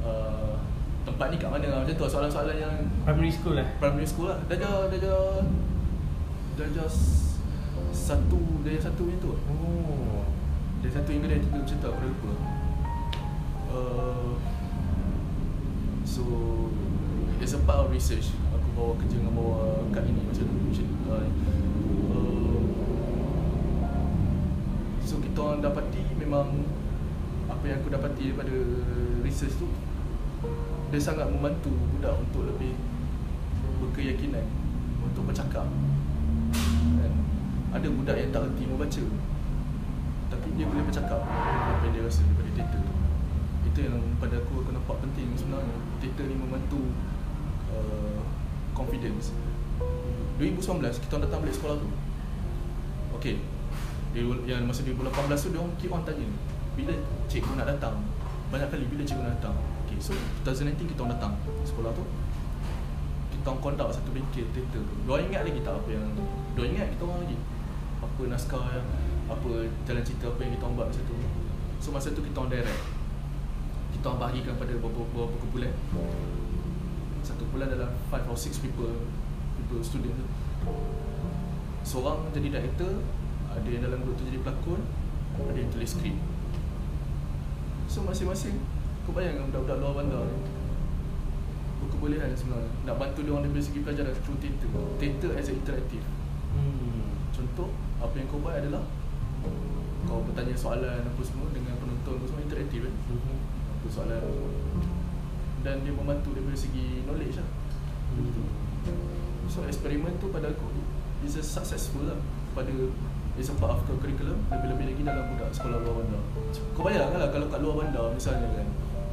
uh, 0.00 0.54
Tempat 1.02 1.26
ni 1.28 1.36
kat 1.36 1.48
mana 1.48 1.68
Macam 1.80 1.90
tu 1.90 2.02
lah, 2.02 2.10
soalan-soalan 2.10 2.56
yang 2.56 2.74
Primary 3.02 3.30
school 3.30 3.54
lah. 3.54 3.66
primary 3.76 4.04
school 4.04 4.28
lah 4.28 4.38
darjah 4.46 4.86
darjah 4.86 5.40
darjah 6.52 6.84
s- 6.84 7.40
satu 7.90 8.36
darjah 8.60 8.82
satu 8.82 9.02
macam 9.02 9.18
tu 9.18 9.32
Oh. 9.48 10.24
darjah 10.78 11.00
satu 11.00 11.10
hingga 11.10 11.26
darjah 11.26 11.42
tiga 11.42 11.56
macam 11.58 11.76
tu 11.76 11.86
aku 11.86 11.98
dah 11.98 12.06
lupa 12.06 12.30
uh, 13.70 14.30
so 16.02 16.22
as 17.38 17.52
a 17.52 17.60
part 17.60 17.78
of 17.78 17.88
research 17.88 18.28
bawa 18.80 18.96
kerja 18.96 19.16
dengan 19.20 19.34
bawa 19.36 19.84
kat 19.92 20.08
ini 20.08 20.20
macam 20.24 20.44
tu 20.48 20.56
uh, 21.12 21.26
uh, 22.16 22.60
so 25.04 25.20
kita 25.20 25.36
orang 25.36 25.60
dapati 25.60 26.00
memang 26.16 26.64
apa 27.52 27.64
yang 27.68 27.76
aku 27.84 27.92
dapati 27.92 28.32
daripada 28.32 28.56
research 29.20 29.60
tu 29.60 29.68
dia 30.88 30.96
sangat 30.96 31.28
membantu 31.28 31.68
budak 31.68 32.16
untuk 32.16 32.48
lebih 32.48 32.72
berkeyakinan 33.84 34.42
untuk 35.04 35.28
bercakap. 35.28 35.68
Kan? 36.98 37.12
ada 37.70 37.86
budak 37.86 38.18
yang 38.18 38.34
tak 38.34 38.50
erti 38.50 38.66
membaca 38.66 39.02
tapi 40.30 40.48
dia 40.58 40.66
boleh 40.66 40.82
bercakap 40.82 41.22
apa 41.22 41.82
yang 41.86 41.92
dia 41.94 42.02
rasa 42.02 42.26
daripada 42.26 42.50
teater 42.54 42.80
tu. 42.82 42.94
Itu 43.70 43.78
yang 43.86 43.98
pada 44.18 44.42
aku 44.42 44.66
aku 44.66 44.70
nampak 44.74 44.96
penting 45.06 45.30
sebenarnya. 45.38 45.76
Teater 46.02 46.24
ni 46.26 46.34
membantu 46.38 46.80
uh, 47.70 48.22
confidence. 48.80 49.36
2019 50.40 51.04
kita 51.04 51.20
datang 51.20 51.44
balik 51.44 51.52
sekolah 51.52 51.76
tu. 51.76 51.88
Okay. 53.20 53.36
Dia, 54.16 54.24
Yang 54.48 54.64
masa 54.64 54.80
2018 54.88 55.44
tu 55.44 55.48
dia 55.54 55.60
orang 55.62 55.74
keep 55.78 55.94
on 55.94 56.02
tanya 56.02 56.26
Bila 56.74 56.90
cikgu 57.30 57.52
nak 57.54 57.68
datang? 57.70 57.94
Banyak 58.50 58.72
kali 58.72 58.88
bila 58.88 59.04
cikgu 59.04 59.22
nak 59.22 59.38
datang? 59.38 59.54
Okay 59.84 60.00
so 60.00 60.16
2019 60.42 60.96
kita 60.96 61.04
datang 61.04 61.36
sekolah 61.68 61.92
tu. 61.92 62.04
Kita 63.36 63.46
orang 63.52 63.60
conduct 63.60 64.00
satu 64.00 64.10
bengkel 64.16 64.48
teater 64.56 64.80
tu. 64.80 64.94
Diorang 65.04 65.28
ingat 65.28 65.42
lagi 65.44 65.60
tak 65.60 65.76
apa 65.76 65.88
yang 65.92 66.08
Diorang 66.56 66.72
ingat 66.72 66.88
kita 66.96 67.02
orang 67.04 67.20
lagi. 67.28 67.38
Apa 68.00 68.20
naskah 68.32 68.64
yang 68.72 68.88
Apa 69.30 69.50
jalan 69.86 70.02
cerita 70.02 70.26
apa 70.26 70.40
yang 70.42 70.52
kita 70.56 70.64
orang 70.66 70.76
buat 70.80 70.86
masa 70.90 71.02
tu. 71.04 71.16
So 71.78 71.88
masa 71.92 72.08
tu 72.16 72.24
kita 72.24 72.36
orang 72.40 72.52
direct. 72.56 72.82
Kita 73.94 74.04
orang 74.08 74.20
bahagikan 74.24 74.54
pada 74.56 74.72
beberapa, 74.80 75.04
beberapa 75.12 75.36
kumpulan 75.44 75.72
Satu 77.30 77.46
kumpulan 77.46 77.70
dalam 77.70 77.94
5 78.10 78.26
or 78.26 78.34
6 78.34 78.58
people 78.58 78.90
People 79.54 79.78
student 79.86 80.18
tu. 80.18 80.26
Seorang 81.86 82.26
jadi 82.34 82.58
director 82.58 82.98
Ada 83.54 83.68
yang 83.70 83.86
dalam 83.86 84.02
grup 84.02 84.18
tu 84.18 84.26
jadi 84.26 84.42
pelakon 84.42 84.82
Ada 85.38 85.58
yang 85.62 85.70
tulis 85.70 85.94
skrip. 85.94 86.18
So 87.86 88.02
masing-masing 88.02 88.58
Kau 89.06 89.14
bayangkan 89.14 89.46
budak-budak 89.54 89.78
luar 89.78 89.92
bandar 90.02 90.26
ni? 90.26 90.38
Berkebolehan 91.80 92.34
sebenarnya. 92.34 92.68
Nak 92.84 92.98
bantu 92.98 93.22
dia 93.22 93.32
orang 93.32 93.46
dari 93.46 93.62
segi 93.62 93.80
pelajaran 93.80 94.12
through 94.26 94.38
theater 94.42 94.68
Theater 94.98 95.30
as 95.38 95.48
a 95.48 95.54
interactive. 95.54 96.04
Hmm. 96.50 97.14
Contoh 97.30 97.70
Apa 98.02 98.14
yang 98.18 98.26
kau 98.26 98.42
buat 98.42 98.58
adalah 98.58 98.82
Kau 100.02 100.26
bertanya 100.26 100.58
soalan 100.58 101.06
apa 101.06 101.22
semua 101.22 101.46
Dengan 101.54 101.78
penonton 101.78 102.18
apa 102.18 102.26
semua 102.26 102.42
interaktif 102.42 102.90
kan? 102.90 102.94
Mhm. 103.06 103.38
Apa 103.78 103.86
soalan 103.86 104.18
Dan 105.60 105.84
dia 105.84 105.92
membantu 105.92 106.32
dari 106.32 106.56
segi 106.56 107.04
knowledge 107.04 107.38
lah 107.40 107.48
Hmm. 108.10 108.42
So 109.46 109.62
eksperimen 109.66 110.18
tu 110.18 110.34
pada 110.34 110.50
aku 110.50 110.66
is 111.22 111.38
a 111.38 111.44
successful 111.44 112.10
lah 112.10 112.18
pada 112.58 112.70
is 113.38 113.48
a 113.48 113.54
part 113.54 113.78
of 113.78 113.86
the 113.86 113.94
curriculum 114.02 114.42
lebih-lebih 114.50 114.94
lagi 114.94 115.02
dalam 115.06 115.24
budak 115.30 115.50
sekolah 115.54 115.78
luar 115.78 116.02
bandar. 116.02 116.22
Kau 116.74 116.82
bayangkan 116.82 117.18
lah 117.22 117.30
kalau 117.30 117.46
kat 117.46 117.60
luar 117.62 117.74
bandar 117.86 118.10
misalnya 118.10 118.50
kan 118.50 118.66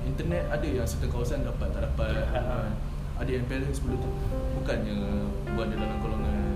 internet 0.08 0.44
ada 0.50 0.68
yang 0.68 0.88
certain 0.88 1.12
kawasan 1.12 1.44
dapat 1.44 1.68
tak 1.76 1.84
dapat 1.84 2.10
kan. 2.34 2.74
ada 3.20 3.30
yang 3.30 3.44
parents 3.46 3.84
perlu 3.84 4.00
tu 4.00 4.10
bukannya 4.62 4.98
berada 5.52 5.76
dalam 5.76 5.98
golongan 6.00 6.56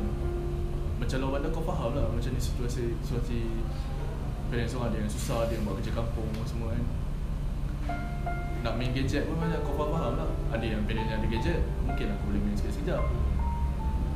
macam 0.98 1.18
luar 1.20 1.32
bandar 1.38 1.50
kau 1.52 1.64
faham 1.66 1.92
lah 1.98 2.06
macam 2.08 2.32
ni 2.32 2.42
situasi 2.42 2.96
situasi 3.04 3.39
parents 4.48 4.74
orang 4.80 4.96
ada 4.96 4.98
yang 5.04 5.12
susah 5.12 5.38
ada 5.46 5.52
yang 5.52 5.64
buat 5.68 5.84
kerja 5.84 5.92
kampung 5.94 6.30
semua 6.48 6.72
kan 6.72 6.86
nak 8.62 8.78
main 8.78 8.93
gadget 8.93 9.26
pun 9.26 9.41
macam 9.41 9.59
kau 9.66 9.89
faham 9.89 10.14
lah. 10.22 10.30
Ada 10.53 10.66
yang 10.66 10.82
parents 10.86 11.09
yang 11.09 11.20
ada 11.24 11.28
gadget 11.28 11.59
Mungkin 11.88 12.05
aku 12.14 12.24
boleh 12.30 12.41
main 12.45 12.55
sekejap-sekejap 12.59 13.03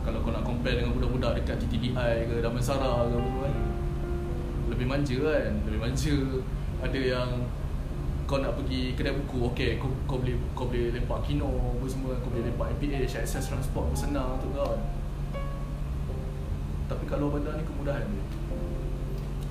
Kalau 0.05 0.19
kau 0.21 0.31
nak 0.35 0.43
compare 0.45 0.75
dengan 0.77 0.93
budak-budak 0.93 1.31
dekat 1.41 1.55
TTDI 1.65 2.29
ke 2.29 2.35
Damansara 2.45 3.09
ke 3.09 3.15
apa 3.17 3.39
kan? 3.41 3.55
Lebih 4.69 4.85
manja 4.85 5.17
kan? 5.17 5.51
Lebih 5.65 5.79
manja. 5.81 6.17
Ada 6.85 6.99
yang 7.01 7.29
kau 8.25 8.41
nak 8.41 8.57
pergi 8.57 8.93
kedai 8.93 9.13
buku 9.13 9.49
Okay 9.53 9.77
kau, 9.81 9.89
kau 10.05 10.17
boleh 10.21 10.37
kau 10.53 10.65
boleh 10.69 10.93
lepak 10.93 11.19
Kino 11.29 11.49
apa 11.77 11.85
semua 11.85 12.17
Kau 12.21 12.29
boleh 12.33 12.49
lepak 12.49 12.73
MPH 12.77 13.21
Access 13.21 13.49
transport 13.49 13.89
pun 13.89 13.97
senang 13.97 14.37
tu 14.37 14.49
kan? 14.53 14.77
Tapi 16.85 17.01
kat 17.09 17.17
luar 17.17 17.41
bandar 17.41 17.57
ni 17.57 17.65
kemudahan 17.65 18.05
dia. 18.05 18.25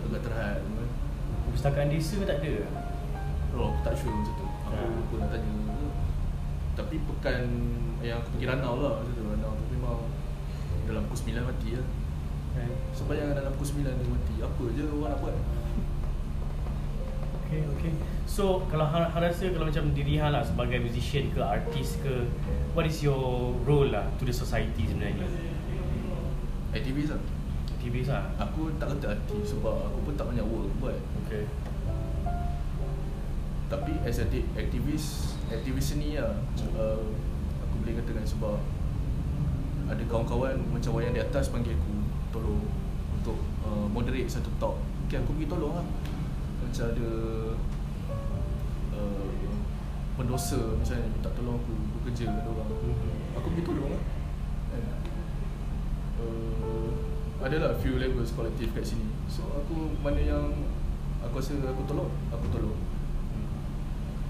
Agak 0.07 0.21
terhad 0.23 0.63
kan? 0.63 0.89
Perpustakaan 1.51 1.91
desa 1.91 2.23
tak 2.23 2.39
ada? 2.39 2.55
Oh, 3.59 3.75
aku 3.75 3.81
tak 3.83 3.95
sure 3.99 4.15
macam 4.15 4.35
tu 4.39 4.54
Aku 4.75 4.95
lupa 4.99 5.15
nak 5.23 5.29
tanya 5.39 5.55
Tapi 6.75 6.97
pekan 7.07 7.41
yang 8.03 8.19
aku 8.19 8.29
pergi 8.35 8.47
Ranau 8.51 8.75
lah 8.83 8.93
Macam 8.99 9.13
tu 9.15 9.23
Ranau 9.23 9.51
tu 9.55 9.65
memang 9.71 9.99
Dalam 10.91 11.03
pukul 11.07 11.31
9 11.31 11.47
mati 11.47 11.69
lah 11.79 11.87
Kan? 12.55 12.71
So 12.95 13.07
bayangkan 13.07 13.47
dalam 13.47 13.53
pukul 13.55 13.83
9 13.83 13.87
dia 13.87 14.09
mati 14.11 14.35
Apa 14.43 14.63
je 14.75 14.83
orang 14.83 15.11
nak 15.15 15.21
buat 15.23 15.37
Okay, 17.45 17.61
okay. 17.77 17.93
So, 18.25 18.67
kalau 18.67 18.89
hang, 18.89 19.05
hang 19.15 19.31
rasa 19.31 19.47
kalau 19.53 19.69
macam 19.71 19.95
diri 19.95 20.19
hang 20.19 20.35
lah 20.35 20.43
sebagai 20.43 20.81
musician 20.83 21.31
ke, 21.31 21.39
artis 21.39 22.01
ke, 22.03 22.27
what 22.75 22.83
is 22.83 22.99
your 23.05 23.55
role 23.63 23.87
lah 23.87 24.11
to 24.19 24.27
the 24.27 24.35
society 24.35 24.89
sebenarnya? 24.91 25.29
Aktivis 26.75 27.15
lah 27.15 27.21
Aktivis 27.79 28.09
lah. 28.11 28.27
Aku 28.43 28.75
tak 28.81 28.97
kata 28.97 29.15
aktif 29.15 29.55
sebab 29.55 29.87
aku 29.87 29.99
pun 30.09 30.15
tak 30.19 30.27
banyak 30.35 30.47
work 30.51 30.73
buat 30.83 30.99
Okay. 31.29 31.45
Tapi 33.69 33.93
as 34.05 34.21
a 34.21 34.27
aktivis 34.59 35.37
Aktivis 35.49 35.97
seni 35.97 36.21
lah. 36.21 36.37
Uh, 36.77 37.17
Aku 37.65 37.75
boleh 37.81 37.97
katakan 38.01 38.25
sebab 38.25 38.61
Ada 39.89 40.03
kawan-kawan 40.09 40.57
macam 40.73 40.97
wayang 40.97 41.17
di 41.17 41.23
atas 41.25 41.49
panggil 41.49 41.77
aku 41.77 41.95
Tolong 42.35 42.61
untuk 43.15 43.41
uh, 43.65 43.89
moderate 43.89 44.29
satu 44.29 44.53
talk. 44.61 44.77
Okay 45.09 45.17
aku 45.17 45.33
pergi 45.33 45.49
tolong 45.49 45.73
lah. 45.81 45.87
Macam 46.61 46.85
ada 46.93 47.09
uh, 48.93 49.29
Pendosa 50.15 50.61
misalnya 50.77 51.09
minta 51.09 51.31
tolong 51.33 51.57
aku 51.57 51.73
Aku 51.73 51.99
kerja 52.11 52.29
dengan 52.29 52.45
orang. 52.53 52.69
Mhm. 52.69 52.85
Aku 52.85 52.95
aku 53.41 53.47
pergi 53.55 53.65
tolong 53.65 53.91
lah. 53.97 54.03
Uh, 56.15 56.91
Adalah 57.45 57.77
few 57.77 58.01
levels 58.01 58.33
kolektif 58.33 58.73
kat 58.73 58.85
sini. 58.85 59.09
So 59.29 59.45
aku 59.57 59.97
mana 60.05 60.21
yang 60.21 60.53
Aku 61.25 61.41
rasa 61.41 61.57
aku 61.65 61.83
tolong 61.89 62.13
Aku 62.29 62.47
tolong 62.53 62.77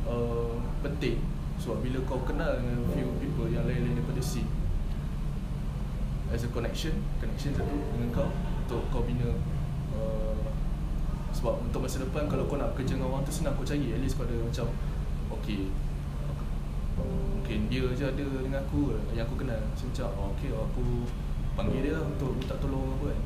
uh, 0.08 0.56
Penting. 0.84 1.18
Sebab 1.64 1.80
bila 1.80 1.98
kau 2.04 2.20
kenal 2.26 2.60
dengan 2.60 2.82
few 2.92 3.08
people 3.22 3.46
yang 3.46 3.64
lain-lain 3.64 3.94
daripada 3.94 4.18
scene 4.18 4.50
As 6.28 6.42
a 6.42 6.50
connection 6.50 6.98
Connection 7.22 7.54
satu 7.54 7.76
dengan 7.94 8.10
kau 8.10 8.28
Untuk 8.66 8.82
kau 8.90 9.06
bina 9.06 9.38
uh, 9.94 10.34
Sebab 11.30 11.62
untuk 11.70 11.86
masa 11.86 12.02
depan 12.02 12.26
Kalau 12.26 12.50
kau 12.50 12.58
nak 12.58 12.74
kerja 12.74 12.98
dengan 12.98 13.14
orang 13.14 13.22
tu 13.22 13.30
senang 13.30 13.54
kau 13.54 13.62
cari 13.62 13.94
At 13.94 14.00
least 14.02 14.18
kau 14.18 14.26
ada 14.26 14.34
macam 14.34 14.66
Okay 15.40 15.70
Mungkin 16.94 17.70
dia 17.70 17.86
je 17.94 18.04
ada 18.06 18.24
dengan 18.44 18.60
aku 18.60 18.98
Yang 19.14 19.30
aku 19.30 19.46
kenal. 19.46 19.62
So 19.78 19.88
macam 19.88 20.08
oh, 20.18 20.26
okay 20.34 20.50
aku 20.50 20.84
Panggil 21.54 21.86
dia 21.86 21.92
lah 21.94 22.02
untuk 22.02 22.34
minta 22.34 22.58
tolong 22.58 22.98
apa 22.98 23.14
kan. 23.14 23.20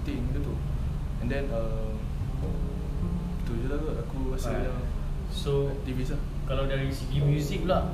Penting 0.00 0.18
benda 0.32 0.40
tu 0.42 0.54
And 1.20 1.28
then 1.28 1.44
uh, 1.52 1.92
Tu 3.44 3.52
je 3.62 3.66
lah 3.68 3.78
aku 4.00 4.32
rasa 4.32 4.58
yang 4.64 4.89
So 5.30 5.70
lah 5.86 6.18
kalau 6.44 6.66
dari 6.66 6.90
segi 6.90 7.22
muzik 7.22 7.62
pula 7.64 7.86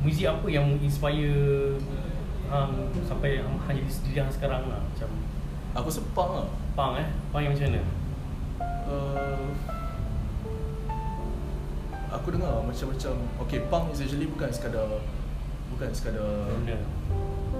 Muzik 0.00 0.24
apa 0.24 0.48
yang 0.48 0.80
inspire 0.80 1.76
hang 2.48 2.72
sampai 3.04 3.44
hang 3.44 3.60
hang 3.68 3.76
jadi 3.78 3.92
diri 4.02 4.18
hang 4.18 4.32
sekarang 4.32 4.64
lah 4.66 4.80
macam? 4.80 5.10
Aku 5.76 5.86
sepang 5.92 6.40
lah. 6.40 6.48
Punk 6.74 6.98
eh? 6.98 7.08
Punk 7.30 7.44
yang 7.44 7.52
macam 7.52 7.68
mana? 7.68 7.82
Uh, 8.90 9.48
Aku 12.10 12.34
dengar 12.34 12.58
macam-macam. 12.66 13.14
Okay 13.46 13.60
punk 13.70 13.94
is 13.94 14.02
actually 14.02 14.26
bukan 14.26 14.50
sekadar 14.50 14.98
Bukan 15.70 15.94
sekadar 15.94 16.50
benda 16.58 16.74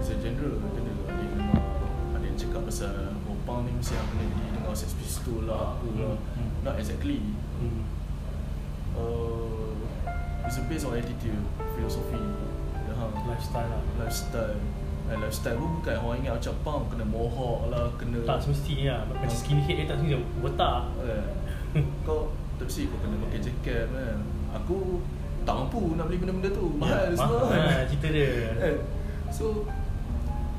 It's 0.00 0.10
a 0.10 0.18
genre 0.18 0.58
Kena 0.74 0.92
ada 1.06 1.22
yang 1.22 1.38
Ada 2.18 2.24
yang 2.26 2.38
cakap 2.40 2.62
pasal 2.66 3.14
Oh 3.30 3.38
punk 3.46 3.68
ni 3.68 3.70
mesti 3.78 3.94
yang 3.94 4.08
kena 4.10 4.24
jadi 4.26 4.48
Dengar 4.58 4.74
Sex 4.74 4.90
Pistol 4.98 5.46
lah 5.46 5.78
Apa 5.78 5.86
lah. 5.94 6.16
Hmm. 6.34 6.50
Not 6.66 6.74
exactly. 6.82 7.22
Hmm. 7.62 7.99
Uh, 9.00 10.46
It's 10.46 10.56
a 10.56 10.62
based 10.66 10.84
on 10.84 10.94
attitude 10.94 11.38
Filosofi 11.74 12.18
ha, 12.90 13.04
lifestyle 13.24 13.68
lah. 13.68 13.82
Lifestyle. 13.96 14.58
And 15.10 15.18
lifestyle 15.20 15.56
pun 15.56 15.70
bukan. 15.78 15.94
Orang 15.96 16.16
ingat 16.20 16.34
macam 16.38 16.54
punk 16.60 16.82
Kena 16.90 17.04
mohawk 17.04 17.66
lah 17.68 17.86
Kena 17.96 18.18
tak 18.24 18.38
semestinya 18.40 19.02
lah. 19.02 19.16
Macam 19.16 19.36
skinhead 19.36 19.76
dia 19.76 19.86
tak 19.86 19.96
semestinya 19.98 20.20
botak. 20.38 20.82
Eh, 21.02 21.26
Kau 22.06 22.30
Tak 22.56 22.66
mesti 22.66 22.82
kau 22.86 22.98
kena 22.98 23.16
pakai 23.20 23.40
jaket 23.40 23.84
kan 23.88 24.18
Aku 24.54 25.00
Tak 25.40 25.54
mampu 25.56 25.94
nak 25.94 26.06
beli 26.06 26.18
benda-benda 26.18 26.50
tu. 26.50 26.66
Mahal 26.74 27.08
Ya, 27.08 27.16
semua. 27.16 27.40
mahal 27.48 27.64
lah 27.64 27.84
cerita 27.86 28.08
dia. 28.10 28.30
Eh, 28.66 28.76
So 29.30 29.64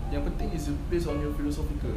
Yang 0.07 0.23
penting 0.27 0.49
is 0.51 0.65
based 0.87 1.07
on 1.07 1.19
your 1.19 1.31
philosophical. 1.31 1.95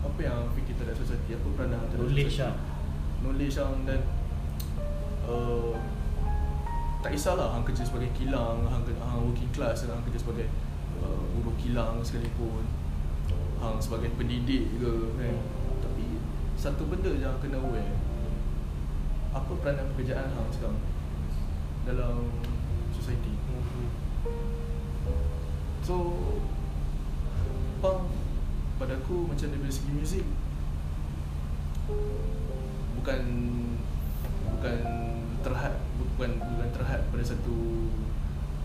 Apa 0.00 0.20
yang 0.20 0.36
fikir 0.52 0.76
terhadap 0.76 0.96
society? 0.96 1.32
Apa 1.32 1.48
peranan 1.52 1.80
terhadap 1.88 2.04
Knowledge 2.04 2.28
society? 2.30 2.44
lah. 2.44 2.54
Knowledge 3.20 3.54
lah 3.56 3.68
dan 3.84 4.00
uh, 5.28 5.72
Tak 7.00 7.10
kisahlah 7.12 7.52
Hang 7.52 7.64
kerja 7.64 7.84
sebagai 7.84 8.10
kilang 8.16 8.64
Hang, 8.68 8.84
hang 8.86 9.20
working 9.24 9.50
class 9.52 9.84
Hang 9.84 10.02
kerja 10.08 10.20
sebagai 10.20 10.48
uh, 11.02 11.22
Buruh 11.36 11.54
kilang 11.58 12.00
sekalipun. 12.04 12.64
Hang 13.58 13.76
sebagai 13.80 14.12
pendidik 14.14 14.76
ke 14.78 14.92
kan? 15.18 15.36
Tapi 15.82 16.06
Satu 16.54 16.86
benda 16.86 17.10
yang 17.16 17.36
kena 17.42 17.58
aware. 17.58 17.96
Apa 19.34 19.52
peranan 19.58 19.90
pekerjaan 19.92 20.30
hang 20.30 20.48
sekarang 20.54 20.78
Dalam 21.84 22.30
Society. 22.94 23.34
So 25.84 26.16
Punk 27.84 28.08
Pada 28.80 28.96
aku 28.96 29.28
macam 29.28 29.52
dari 29.52 29.68
segi 29.68 29.92
muzik 29.92 30.24
Bukan 32.96 33.22
Bukan 34.48 34.78
terhad 35.44 35.74
Bukan 36.00 36.40
bukan 36.40 36.68
terhad 36.72 37.00
pada 37.12 37.24
satu 37.24 37.54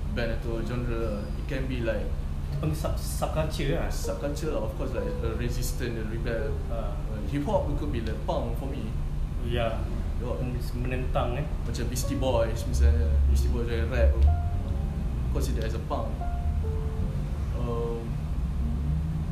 Band 0.10 0.42
atau 0.42 0.58
genre. 0.66 1.22
It 1.38 1.46
can 1.46 1.70
be 1.70 1.86
like 1.86 2.10
panggil 2.58 2.74
sub, 2.74 2.98
subculture 2.98 3.78
lah. 3.78 3.86
Subculture 3.94 4.50
lah 4.58 4.66
Of 4.66 4.74
course 4.74 4.98
like 4.98 5.06
a 5.06 5.38
resistant 5.38 6.02
and 6.02 6.10
rebel. 6.10 6.50
Uh, 6.74 6.98
Hip 7.30 7.46
hop 7.46 7.70
could 7.78 7.94
be 7.94 8.02
like 8.02 8.18
punk 8.26 8.58
for 8.58 8.66
me. 8.66 8.90
Ya. 9.46 9.78
Hop 10.26 10.42
Menentang 10.76 11.38
eh. 11.38 11.46
Macam 11.64 11.84
Beastie 11.88 12.20
Boys 12.20 12.66
misalnya 12.68 13.08
Beastie 13.32 13.48
Boys 13.54 13.70
yang 13.70 13.88
rap 13.88 14.12
tu 14.12 14.22
Consider 15.32 15.64
as 15.64 15.78
a 15.78 15.82
punk. 15.86 16.10
Um, 17.56 18.04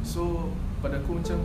So 0.05 0.53
Pada 0.79 1.01
aku 1.01 1.19
macam 1.19 1.41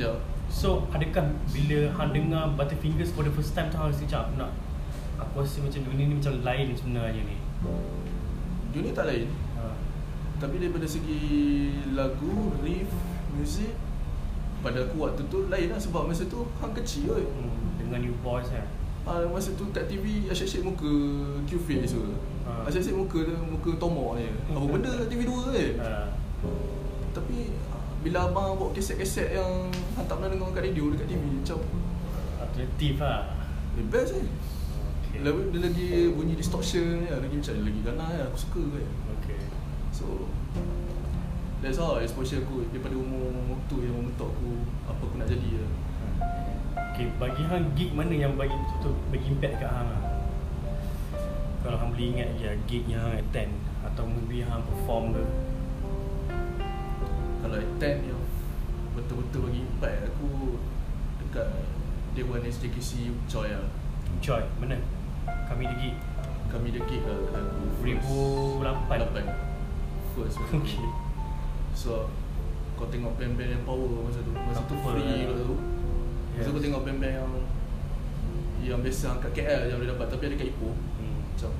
Ya. 0.00 0.08
yeah, 0.08 0.16
So 0.52 0.84
adakah 0.92 1.32
bila 1.48 1.88
hang 1.96 2.12
dengar 2.12 2.52
Butterfingers 2.52 3.08
for 3.16 3.24
the 3.24 3.32
first 3.32 3.56
time 3.56 3.72
tu 3.72 3.80
hang 3.80 3.88
rasa 3.88 4.04
macam 4.04 4.20
aku 4.20 4.34
nak 4.36 4.52
Aku 5.16 5.34
rasa 5.40 5.64
macam 5.64 5.80
dunia 5.88 6.04
ni 6.04 6.14
macam 6.20 6.34
lain 6.44 6.66
sebenarnya 6.76 7.22
ni. 7.24 7.36
Unit 8.76 8.92
tak 8.92 9.08
lain. 9.08 9.32
Ha. 9.56 9.64
Tapi 10.36 10.60
daripada 10.60 10.84
segi 10.84 11.20
Lagu, 11.96 12.52
riff, 12.60 12.90
muzik 13.32 13.72
Pada 14.60 14.84
aku 14.84 15.06
waktu 15.06 15.22
tu 15.30 15.46
lain 15.46 15.70
lah 15.70 15.78
Sebab 15.78 16.10
masa 16.10 16.26
tu 16.26 16.42
Hang 16.58 16.74
kecil 16.74 17.14
kot 17.14 17.22
hmm, 17.22 17.78
Dengan 17.78 17.98
new 18.02 18.16
boys 18.26 18.50
kan? 18.50 18.66
Ah, 19.06 19.22
masa 19.30 19.54
tu 19.54 19.70
kat 19.70 19.86
TV 19.86 20.26
asyik-asyik 20.30 20.62
muka 20.62 20.90
Q-Face 21.46 21.94
tu. 21.94 22.02
Ha. 22.42 22.66
Asyik-asyik 22.66 22.96
muka 22.96 23.18
dia 23.22 23.38
Muka 23.38 23.70
tomok 23.78 24.18
je 24.18 24.30
Apa 24.50 24.66
benda 24.66 24.90
kat 24.90 25.06
TV 25.06 25.20
2 25.26 25.30
kan? 25.30 25.70
Ha. 25.78 25.90
Ah, 28.02 28.10
Bila 28.10 28.18
abang 28.26 28.58
bawa 28.58 28.74
keset-keset 28.74 29.30
yang 29.30 29.70
Hang 29.94 30.06
tak 30.10 30.18
pernah 30.18 30.34
dengar 30.34 30.50
kat 30.50 30.66
radio 30.66 30.90
dekat 30.90 31.06
TV 31.06 31.22
Macam 31.22 31.58
Alternatif 32.42 32.94
lah 32.98 33.30
Eh 33.78 33.86
best 33.86 34.18
eh 34.18 34.26
okay. 35.06 35.18
Lalu 35.22 35.54
dia 35.54 35.60
lagi 35.62 35.88
bunyi 36.10 36.34
distortion 36.34 37.06
ya, 37.06 37.22
Lagi 37.22 37.38
macam 37.38 37.54
lagi 37.62 37.80
ganas 37.86 38.10
ya. 38.10 38.22
Aku 38.26 38.38
suka 38.42 38.62
kan 38.74 38.86
okay. 39.22 39.38
So 39.94 40.26
That's 41.62 41.78
how 41.78 42.02
exposure 42.02 42.42
aku 42.42 42.66
Daripada 42.74 42.98
umur 42.98 43.54
tu 43.70 43.78
yang 43.86 43.94
membentuk 43.94 44.34
aku 44.34 44.50
Apa 44.90 45.02
aku 45.06 45.14
nak 45.22 45.30
jadi 45.30 45.62
ya. 45.62 45.66
Okay, 46.92 47.08
bagi 47.16 47.40
hang 47.48 47.72
gig 47.72 47.96
mana 47.96 48.12
yang 48.12 48.36
bagi 48.36 48.52
betul-betul 48.52 48.92
bagi 49.08 49.26
impact 49.32 49.64
kat 49.64 49.70
hang 49.70 49.88
lah? 49.88 50.02
Kalau 51.64 51.76
hang 51.80 51.88
boleh 51.96 52.06
ingat 52.12 52.28
je 52.36 52.52
gig 52.68 52.84
yang 52.84 53.00
hang 53.00 53.16
attend 53.16 53.52
atau 53.80 54.04
maybe 54.04 54.44
hang 54.44 54.60
perform 54.60 55.16
ke 55.16 55.24
Kalau 57.42 57.56
attend 57.58 57.98
yang 58.06 58.22
Betul-betul 58.94 59.50
bagi 59.50 59.60
impact 59.66 59.98
aku 60.14 60.56
Dekat 61.18 61.46
Dewan 62.14 62.44
SJKC 62.46 63.10
Choi 63.26 63.50
lah. 63.50 63.66
Choi, 64.22 64.46
mana? 64.62 64.78
Kami 65.50 65.66
ada 65.66 65.74
gig 65.76 65.96
Kami 66.46 66.70
ada 66.70 66.80
gig 66.86 67.02
lah 67.02 67.18
lagu 67.34 67.62
2008 67.82 69.26
First 70.14 70.38
Okay. 70.54 70.86
So 71.74 72.06
Kau 72.78 72.86
tengok 72.88 73.14
band-band 73.14 73.50
yang 73.58 73.62
power 73.62 74.06
masa 74.06 74.20
tu. 74.26 74.32
Masa 74.34 74.62
tu 74.66 74.74
free 74.82 75.26
lah. 75.26 75.38
tu. 75.38 75.54
Masa 76.34 76.48
Yes. 76.48 76.50
kau 76.50 76.62
tengok 76.64 76.82
band-band 76.82 77.14
yang 77.14 77.32
Yang 78.62 78.78
biasa 78.88 79.20
kat 79.22 79.30
KL 79.36 79.62
yang 79.70 79.78
boleh 79.78 79.90
dapat. 79.94 80.06
Tapi 80.10 80.22
ada 80.26 80.34
kat 80.38 80.48
Ipoh. 80.50 80.74
Hmm. 80.98 81.18
Macam 81.30 81.50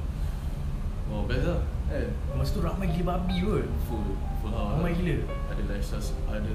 Oh 1.13 1.23
best 1.29 1.45
lah 1.45 1.61
Masa 2.33 2.51
tu 2.53 2.61
ramai 2.61 2.89
gila 2.91 3.17
babi 3.17 3.37
kot. 3.43 3.67
Full 3.87 4.07
Full 4.41 4.53
house. 4.53 4.81
Ramai 4.81 4.93
gila. 4.97 5.17
Ada 5.53 5.63
lifestyle 5.69 6.07
Ada 6.27 6.55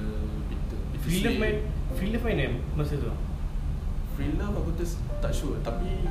Peter 0.50 0.78
Free 0.98 1.22
Love 1.24 1.38
main 1.40 1.56
Free 1.94 2.10
Love 2.12 2.26
main 2.26 2.38
eh 2.42 2.52
masa 2.74 2.94
tu? 2.98 3.12
Free 4.18 4.34
Love 4.36 4.56
aku 4.58 4.70
tu 4.76 4.84
tak 5.18 5.32
sure. 5.32 5.56
Tapi 5.62 6.04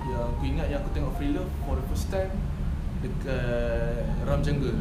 Yang 0.00 0.22
aku 0.32 0.42
ingat 0.42 0.66
yang 0.72 0.80
aku 0.80 0.90
tengok 0.96 1.12
Free 1.14 1.32
Love 1.36 1.50
For 1.62 1.76
the 1.76 1.84
first 1.86 2.08
time 2.08 2.32
Dekat 3.00 4.04
Ram 4.24 4.40
Jungle. 4.40 4.76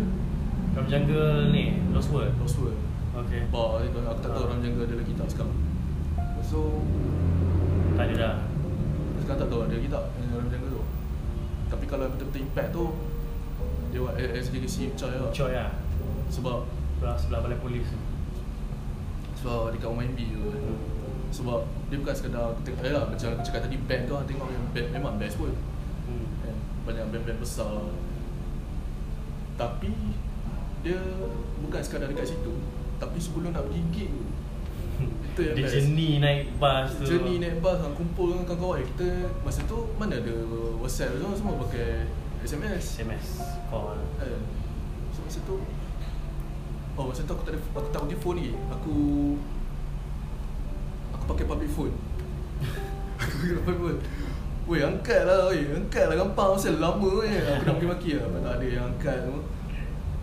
Dalam 0.70 0.86
jungle 0.86 1.50
ni 1.50 1.80
Lost 1.92 2.12
World? 2.12 2.36
Lost 2.40 2.60
World. 2.60 2.78
Okay. 3.26 3.48
Bar 3.48 3.84
itu 3.84 4.00
aku 4.00 4.22
tak 4.22 4.32
tahu 4.32 4.44
Ah. 4.44 4.50
Ram 4.52 4.60
Jungle 4.60 4.84
ada 4.86 4.96
lagi 5.00 5.14
tak 5.16 5.28
sekarang. 5.28 5.56
So 6.44 6.84
Tak 7.96 8.04
ada 8.08 8.16
dah. 8.16 8.36
Sekarang 9.24 9.40
tak 9.44 9.50
tahu 9.52 9.62
ada 9.68 9.74
lagi 9.76 9.90
tak 9.92 10.04
Ram 10.32 10.48
Jungle 10.48 10.72
tu. 10.72 10.84
Tapi 11.70 11.86
kalau 11.86 12.06
betul-betul 12.12 12.42
impact 12.44 12.70
tu 12.72 12.84
Dia 13.90 14.00
buat 14.02 14.16
SJKC 14.18 14.94
Choi 14.94 15.16
lah. 15.18 15.32
Choi 15.34 15.54
lah. 15.54 15.70
Sebab? 16.30 16.66
Sebelah, 17.00 17.16
sebelah 17.18 17.40
balai 17.42 17.58
polis. 17.58 17.88
Tu 17.90 18.00
Sebab 19.40 19.72
dekat 19.72 19.88
OMB 19.90 20.20
tu 20.20 20.40
kan. 20.52 20.64
Sebab 21.30 21.60
dia 21.90 21.98
bukan 22.02 22.16
sekadar 22.18 22.58
tengok 22.66 22.82
eh 22.82 22.94
lah, 22.94 23.06
Macam 23.06 23.28
aku 23.38 23.42
cakap 23.46 23.62
tadi 23.66 23.78
band 23.78 24.04
tu 24.10 24.14
aku 24.18 24.26
tengok 24.30 24.50
yang 24.50 24.66
band 24.74 24.88
memang 24.94 25.14
best 25.18 25.36
pun. 25.38 25.54
Hmm. 26.10 26.26
kan? 26.42 26.56
Banyak 26.90 27.06
band-band 27.14 27.40
besar. 27.40 27.74
Tapi 29.56 29.94
dia 30.80 31.00
bukan 31.60 31.82
sekadar 31.84 32.08
dekat 32.10 32.32
situ. 32.32 32.54
Tapi 33.00 33.18
sebelum 33.20 33.56
nak 33.56 33.68
pergi 33.68 33.84
gig 33.96 34.10
tu 34.12 34.26
itu 35.32 35.42
yang 35.48 35.56
Dia 35.56 35.64
best. 35.64 35.74
journey 35.80 36.12
naik 36.20 36.42
bas 36.60 36.88
tu. 36.92 37.04
Journey 37.08 37.36
naik 37.40 37.64
bas 37.64 37.80
hang 37.80 37.96
kumpul 37.96 38.36
dengan 38.36 38.46
kawan-kawan. 38.48 38.84
Kita 38.84 39.08
masa 39.44 39.64
tu 39.64 39.78
mana 39.96 40.20
ada 40.20 40.36
whatsapp 40.80 41.16
semua 41.16 41.36
semua 41.36 41.56
pakai 41.64 42.08
SMS 42.44 43.04
SMS 43.04 43.26
call. 43.68 44.00
Eh, 44.24 44.40
So 45.12 45.20
masa 45.26 45.40
tu 45.44 45.56
Oh 46.96 47.06
masa 47.10 47.22
tu 47.24 47.32
aku 47.34 47.44
tak 47.44 47.54
ada 47.56 47.60
Aku 47.76 47.90
tak 47.92 48.02
pakai 48.08 48.20
phone 48.20 48.38
lagi 48.40 48.54
Aku 48.80 48.94
Aku 51.16 51.24
pakai 51.36 51.46
public 51.46 51.72
phone. 51.74 51.94
Aku 53.22 53.34
pakai 53.44 53.56
public 53.62 53.80
phone. 53.80 54.00
Weh 54.70 54.86
angkat 54.86 55.26
lah 55.26 55.50
weh. 55.50 55.66
Angkat 55.74 56.06
lah 56.08 56.16
gampang. 56.16 56.54
Pasal 56.54 56.78
lama 56.78 57.10
weh. 57.26 57.34
Aku 57.34 57.64
nak 57.66 57.74
maki-maki 57.82 58.22
lah. 58.22 58.30
Tak 58.30 58.54
ada 58.62 58.66
yang 58.66 58.86
angkat 58.94 59.18
tu 59.26 59.36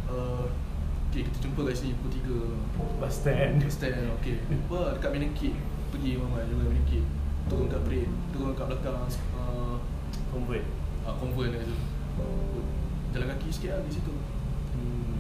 uh, 0.09 0.45
Okay 1.11 1.27
kita 1.27 1.37
jumpa 1.49 1.61
kat 1.69 1.75
sini 1.77 1.93
Pukul 2.01 2.13
3 2.81 3.01
Bus 3.01 3.13
stand. 3.13 3.61
Stand 3.69 4.07
Okay. 4.21 4.37
Jumpa 4.47 4.97
dekat 4.99 5.11
Minakit 5.13 5.55
Pergi 5.93 6.17
Mama 6.21 6.45
juga 6.47 6.69
Minakit 6.71 7.05
Turun 7.47 7.67
kat 7.71 7.81
break 7.87 8.09
Turun 8.35 8.53
kat 8.53 8.67
belakang 8.69 9.07
uh, 9.35 9.77
Convert. 10.35 10.65
uh, 11.07 11.15
Convert 11.17 11.51
dia 11.55 11.63
tu 11.63 11.77
Jalan 13.11 13.29
kaki 13.33 13.49
sikit 13.49 13.71
lah 13.73 13.83
di 13.83 13.93
situ 13.93 14.13
Hmm. 14.77 15.17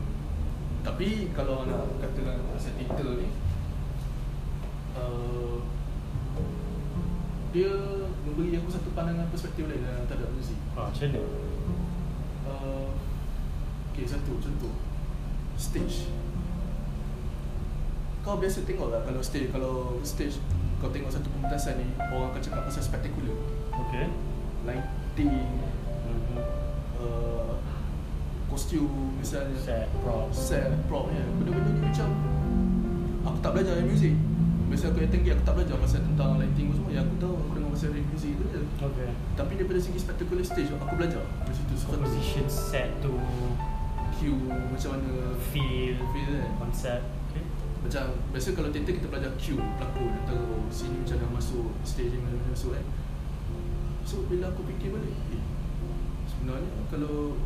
Tapi 0.84 1.32
kalau 1.32 1.64
nak 1.64 1.96
katakan 1.96 2.44
pasal 2.52 2.76
Twitter 2.76 3.08
ni 3.16 3.28
uh, 4.92 5.56
Dia 7.50 7.72
memberi 8.20 8.52
aku 8.52 8.68
satu 8.68 8.92
pandangan 8.92 9.32
perspektif 9.32 9.64
lain 9.64 9.80
dalam 9.80 10.04
terhadap 10.04 10.28
muzik 10.28 10.60
Ah, 10.76 10.92
macam 10.92 11.08
mana? 11.08 11.20
uh, 12.44 12.88
Okay 13.90 14.04
satu 14.04 14.36
contoh 14.36 14.76
Stage 15.56 16.12
Kau 18.20 18.36
biasa 18.36 18.68
tengok 18.68 18.92
lah 18.92 19.00
kalau 19.08 19.24
stage 19.24 19.48
Kalau 19.48 19.96
stage 20.02 20.36
kau 20.76 20.92
tengok 20.92 21.08
satu 21.08 21.32
pementasan 21.32 21.80
ni 21.80 21.88
Orang 22.12 22.28
akan 22.28 22.42
cakap 22.44 22.68
pasal 22.68 22.84
spektakular 22.84 23.32
Okay. 23.88 24.04
Lighting 24.64 25.32
Kostum 28.56 29.20
misalnya. 29.20 29.52
Set, 29.60 29.86
prop. 30.00 30.32
set 30.32 30.72
prop 30.88 31.12
ya. 31.12 31.20
Benda-benda 31.36 31.76
ni 31.76 31.80
macam 31.84 32.08
aku 33.28 33.38
tak 33.44 33.50
belajar 33.52 33.76
yang 33.76 33.92
muzik 33.92 34.16
biasa 34.66 34.90
aku 34.90 34.98
attend 34.98 35.22
gig 35.22 35.32
aku 35.32 35.44
tak 35.46 35.54
belajar 35.56 35.76
pasal 35.78 36.00
tentang 36.02 36.30
lighting 36.42 36.68
semua. 36.74 36.90
Yang 36.90 37.04
aku 37.06 37.16
tahu 37.22 37.34
aku 37.38 37.50
dengar 37.54 37.70
pasal 37.70 37.88
music 37.94 38.32
tu 38.34 38.44
je. 38.50 38.60
Okay. 38.76 39.10
tapi 39.38 39.52
daripada 39.56 39.80
segi 39.80 39.98
spectacular 40.02 40.42
stage 40.42 40.70
aku 40.74 40.94
belajar 40.98 41.22
dari 41.22 41.54
situ. 41.54 41.72
Composition 41.86 42.46
set 42.50 42.90
to 42.98 43.14
cue 44.18 44.36
macam 44.50 44.88
mana? 44.98 45.36
Feel, 45.54 45.96
feel 46.10 46.28
kan 46.34 46.52
concept. 46.58 47.04
Okay. 47.30 47.44
macam 47.84 48.04
biasa 48.34 48.48
kalau 48.58 48.68
teater 48.74 48.92
kita 48.98 49.06
belajar 49.06 49.30
cue 49.38 49.60
pelakon 49.78 50.12
oh, 50.34 50.66
sini 50.72 50.96
macam 51.06 51.16
mana 51.22 51.32
masuk 51.38 51.66
stage 51.86 52.10
ni 52.10 52.18
macam 52.18 52.40
mana 52.42 52.50
masuk 52.50 52.70
kan 52.74 52.86
so 54.06 54.22
bila 54.26 54.50
aku 54.50 54.62
fikir 54.66 54.94
balik 54.94 55.14
eh, 55.34 55.42
sebenarnya 56.30 56.70
kalau 56.90 57.38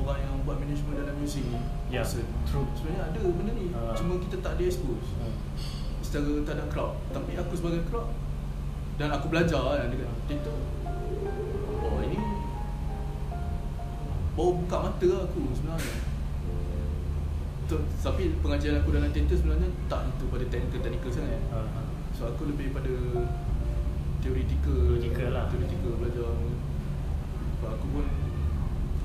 orang 0.00 0.18
yang 0.18 0.34
buat 0.42 0.56
management 0.56 0.96
dalam 0.98 1.14
muzik 1.14 1.44
ni 1.44 1.58
Ya, 1.88 2.00
person, 2.00 2.24
true. 2.44 2.68
sebenarnya 2.72 3.02
ada 3.06 3.18
benda 3.24 3.52
ni 3.52 3.66
Ah. 3.70 3.92
cuma 3.92 4.16
kita 4.18 4.36
tak 4.38 4.56
di 4.56 4.66
expose 4.66 5.08
Hmm. 5.16 5.34
secara 6.00 6.24
tak 6.42 6.54
ada 6.54 6.64
crowd 6.66 6.92
tapi 7.08 7.34
aku 7.34 7.52
sebagai 7.54 7.82
crowd 7.84 8.08
dan 8.96 9.08
aku 9.10 9.26
belajar 9.28 9.60
kan 9.76 9.88
dekat 9.88 10.10
teater 10.26 10.56
oh 11.80 12.00
ini 12.00 12.18
baru 14.32 14.50
buka 14.56 14.76
mata 14.80 15.06
lah 15.06 15.22
aku 15.24 15.40
sebenarnya 15.52 15.96
tapi 17.98 18.32
pengajaran 18.38 18.80
aku 18.80 18.90
dalam 18.90 19.10
teater 19.10 19.36
sebenarnya 19.36 19.68
tak 19.86 20.08
itu 20.08 20.24
pada 20.26 20.44
technical-technical 20.46 21.10
sangat 21.12 21.40
Ah, 21.50 21.68
so 22.10 22.24
aku 22.26 22.48
lebih 22.48 22.72
pada 22.72 22.88
teoretikal 24.18 24.96
Theoretical 24.96 25.28
lah. 25.30 25.44
teoretikal 25.46 25.92
belajar 25.94 26.28
Sebab 27.52 27.70
aku 27.70 27.86
pun 27.92 28.04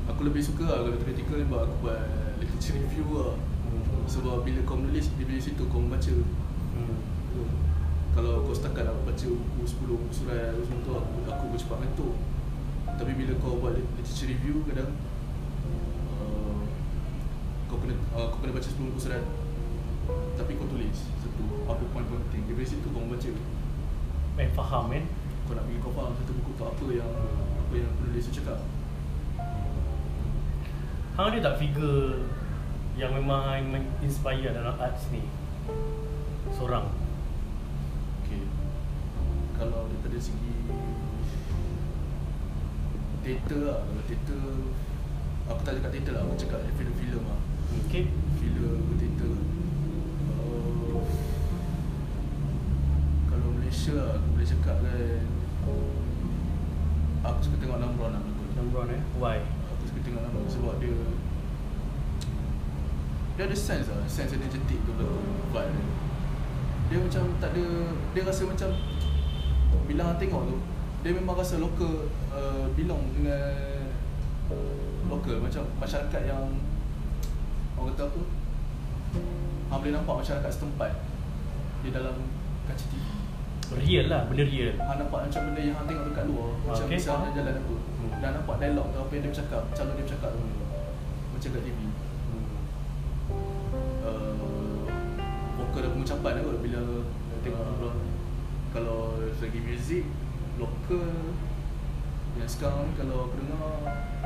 aku 0.10 0.22
lebih 0.28 0.43
suka 0.43 0.68
lah 0.68 0.78
kalau 0.84 0.97
teoretikal 0.99 1.38
ni 1.39 1.45
sebab 1.47 1.62
aku 1.64 1.76
buat 1.84 2.01
literature 2.39 2.76
review 2.80 3.06
lah. 3.16 3.34
Hmm. 3.74 4.06
sebab 4.06 4.45
bila 4.45 4.60
kau 4.68 4.78
menulis 4.78 5.10
di 5.16 5.24
bila 5.26 5.39
situ 5.39 5.64
kau 5.72 5.82
membaca. 5.82 6.14
Hmm. 6.76 6.97
Kalau 8.14 8.45
kau 8.45 8.54
setakat 8.54 8.86
nak 8.86 8.93
baca 9.10 9.26
buku 9.26 9.66
10 9.66 9.89
buku 9.89 10.14
surat 10.14 10.54
semua 10.62 10.86
tu 10.86 10.93
aku, 10.93 11.18
aku 11.26 11.43
bercepat 11.49 11.82
ngantuk 11.82 12.14
Tapi 12.86 13.12
bila 13.18 13.34
kau 13.41 13.58
buat 13.58 13.74
literature 13.74 14.30
review 14.30 14.62
kadang 14.70 14.93
uh, 16.22 16.62
Kau 17.66 17.82
kena 17.82 17.97
uh, 18.14 18.30
kau 18.30 18.38
kena 18.45 18.54
baca 18.54 18.70
10 18.70 18.86
buku 18.86 19.01
surat 19.01 19.26
Tapi 20.38 20.51
kau 20.62 20.70
tulis 20.70 20.93
satu 21.26 21.41
apa 21.66 21.84
poin-poin 21.89 22.22
penting? 22.30 22.54
Dari 22.54 22.68
situ 22.68 22.86
kau 22.93 23.01
membaca. 23.01 23.30
Eh, 24.38 24.49
faham 24.54 24.93
kan? 24.93 25.04
Kau 25.49 25.54
nak 25.58 25.64
bagi 25.66 25.80
kau 25.82 25.93
faham 25.97 26.14
satu 26.14 26.32
buku 26.38 26.51
tu 26.54 26.64
apa 26.70 26.86
yang 26.93 27.12
apa 27.66 27.74
yang 27.74 27.91
penulis 27.97 28.30
tu 28.30 28.34
cakap 28.38 28.62
Hang 31.14 31.30
ada 31.30 31.53
tak 31.53 31.61
figure 31.61 32.26
yang 32.97 33.14
memang 33.14 33.45
hang 33.45 33.86
inspire 34.01 34.49
dalam 34.49 34.74
arts 34.82 35.14
ni? 35.14 35.22
Seorang. 36.57 36.89
Okay 38.26 38.41
Kalau 39.53 39.86
daripada 39.93 40.18
segi 40.18 40.57
Theater 43.22 43.61
lah 43.61 43.78
Kalau 43.86 44.03
theater 44.09 44.41
Aku 45.53 45.61
tak 45.61 45.74
cakap 45.78 45.91
theater 45.93 46.14
lah 46.18 46.22
Aku 46.26 46.34
cakap 46.34 46.59
film-film 46.82 47.24
lah 47.30 47.39
Okay. 47.86 48.09
Filem 48.41 48.82
ke 48.89 48.93
theater 48.97 49.34
uh, 50.34 51.01
Kalau 53.30 53.47
Malaysia 53.53 53.93
lah 54.01 54.18
Aku 54.18 54.28
boleh 54.34 54.47
cakap 54.49 54.76
kan 54.82 55.26
Aku 57.22 57.38
suka 57.38 57.55
tengok 57.61 57.78
Namron 57.78 58.18
lah 58.18 58.24
eh? 58.89 59.01
Why? 59.22 59.53
Tengok 60.04 60.22
Namron 60.22 60.47
sebab 60.51 60.76
dia 60.84 60.91
Dia 63.39 63.43
ada 63.47 63.56
sense 63.56 63.88
lah 63.88 64.04
Sense 64.06 64.36
energetic 64.36 64.80
tu 64.84 64.91
berlakon 64.99 65.24
Vibe 65.56 65.72
dia. 65.74 65.86
Dia 66.91 66.97
macam 66.99 67.24
tak 67.39 67.49
ada 67.56 67.66
Dia 68.12 68.22
rasa 68.28 68.43
macam 68.43 68.70
Bila 69.88 70.06
tengok 70.20 70.41
tu 70.51 70.58
Dia 71.01 71.12
memang 71.16 71.36
rasa 71.39 71.58
local 71.58 72.12
uh, 72.36 72.68
Belong 72.76 73.04
dengan 73.16 73.56
Local. 75.08 75.39
Macam 75.39 75.64
masyarakat 75.80 76.22
yang 76.28 76.45
Orang 77.80 77.95
kata 77.95 78.12
apa 78.12 78.22
Hang 79.72 79.80
boleh 79.82 79.93
nampak 79.95 80.16
masyarakat 80.22 80.51
setempat 80.51 80.91
Di 81.82 81.89
dalam 81.89 82.16
kaca 82.68 82.86
TV 82.91 83.12
Real 83.76 84.05
lah, 84.05 84.21
benda 84.26 84.43
real. 84.43 84.71
Hang 84.78 84.97
nampak 84.97 85.19
macam 85.24 85.41
benda 85.45 85.61
yang 85.61 85.76
hang 85.76 85.88
tengok 85.88 86.05
dekat 86.07 86.26
luar 86.28 86.49
Macam 86.63 86.84
Okay, 86.84 86.95
misalnya 86.95 87.19
faham. 87.24 87.36
jalan 87.36 87.53
apa 87.55 87.74
Hmm. 87.74 88.11
Dan 88.19 88.32
nampak 88.34 88.55
dialog 88.57 88.86
tu 88.86 88.97
Apa 88.99 89.11
yang 89.11 89.21
dia 89.21 89.32
bercakap 89.32 89.61
Calon 89.71 89.93
dia 89.93 90.03
bercakap 90.03 90.30
tu 90.30 90.39
Macam 91.32 91.49
kat 91.49 91.61
TV 91.61 91.80
Hmm. 91.80 92.45
uh, 94.01 94.84
Vokal 95.55 95.80
dan 95.82 95.91
pengucapan 95.91 96.34
kot 96.39 96.57
Bila 96.59 96.82
tengok 97.39 97.59
Ah. 97.59 97.74
orang 97.74 97.99
Kalau 98.69 98.99
segi 99.34 99.59
muzik 99.59 100.05
Lokal 100.55 101.09
Yang 102.34 102.49
sekarang 102.51 102.84
ni 102.84 102.93
kalau 102.95 103.17
aku 103.26 103.36
dengar 103.38 103.65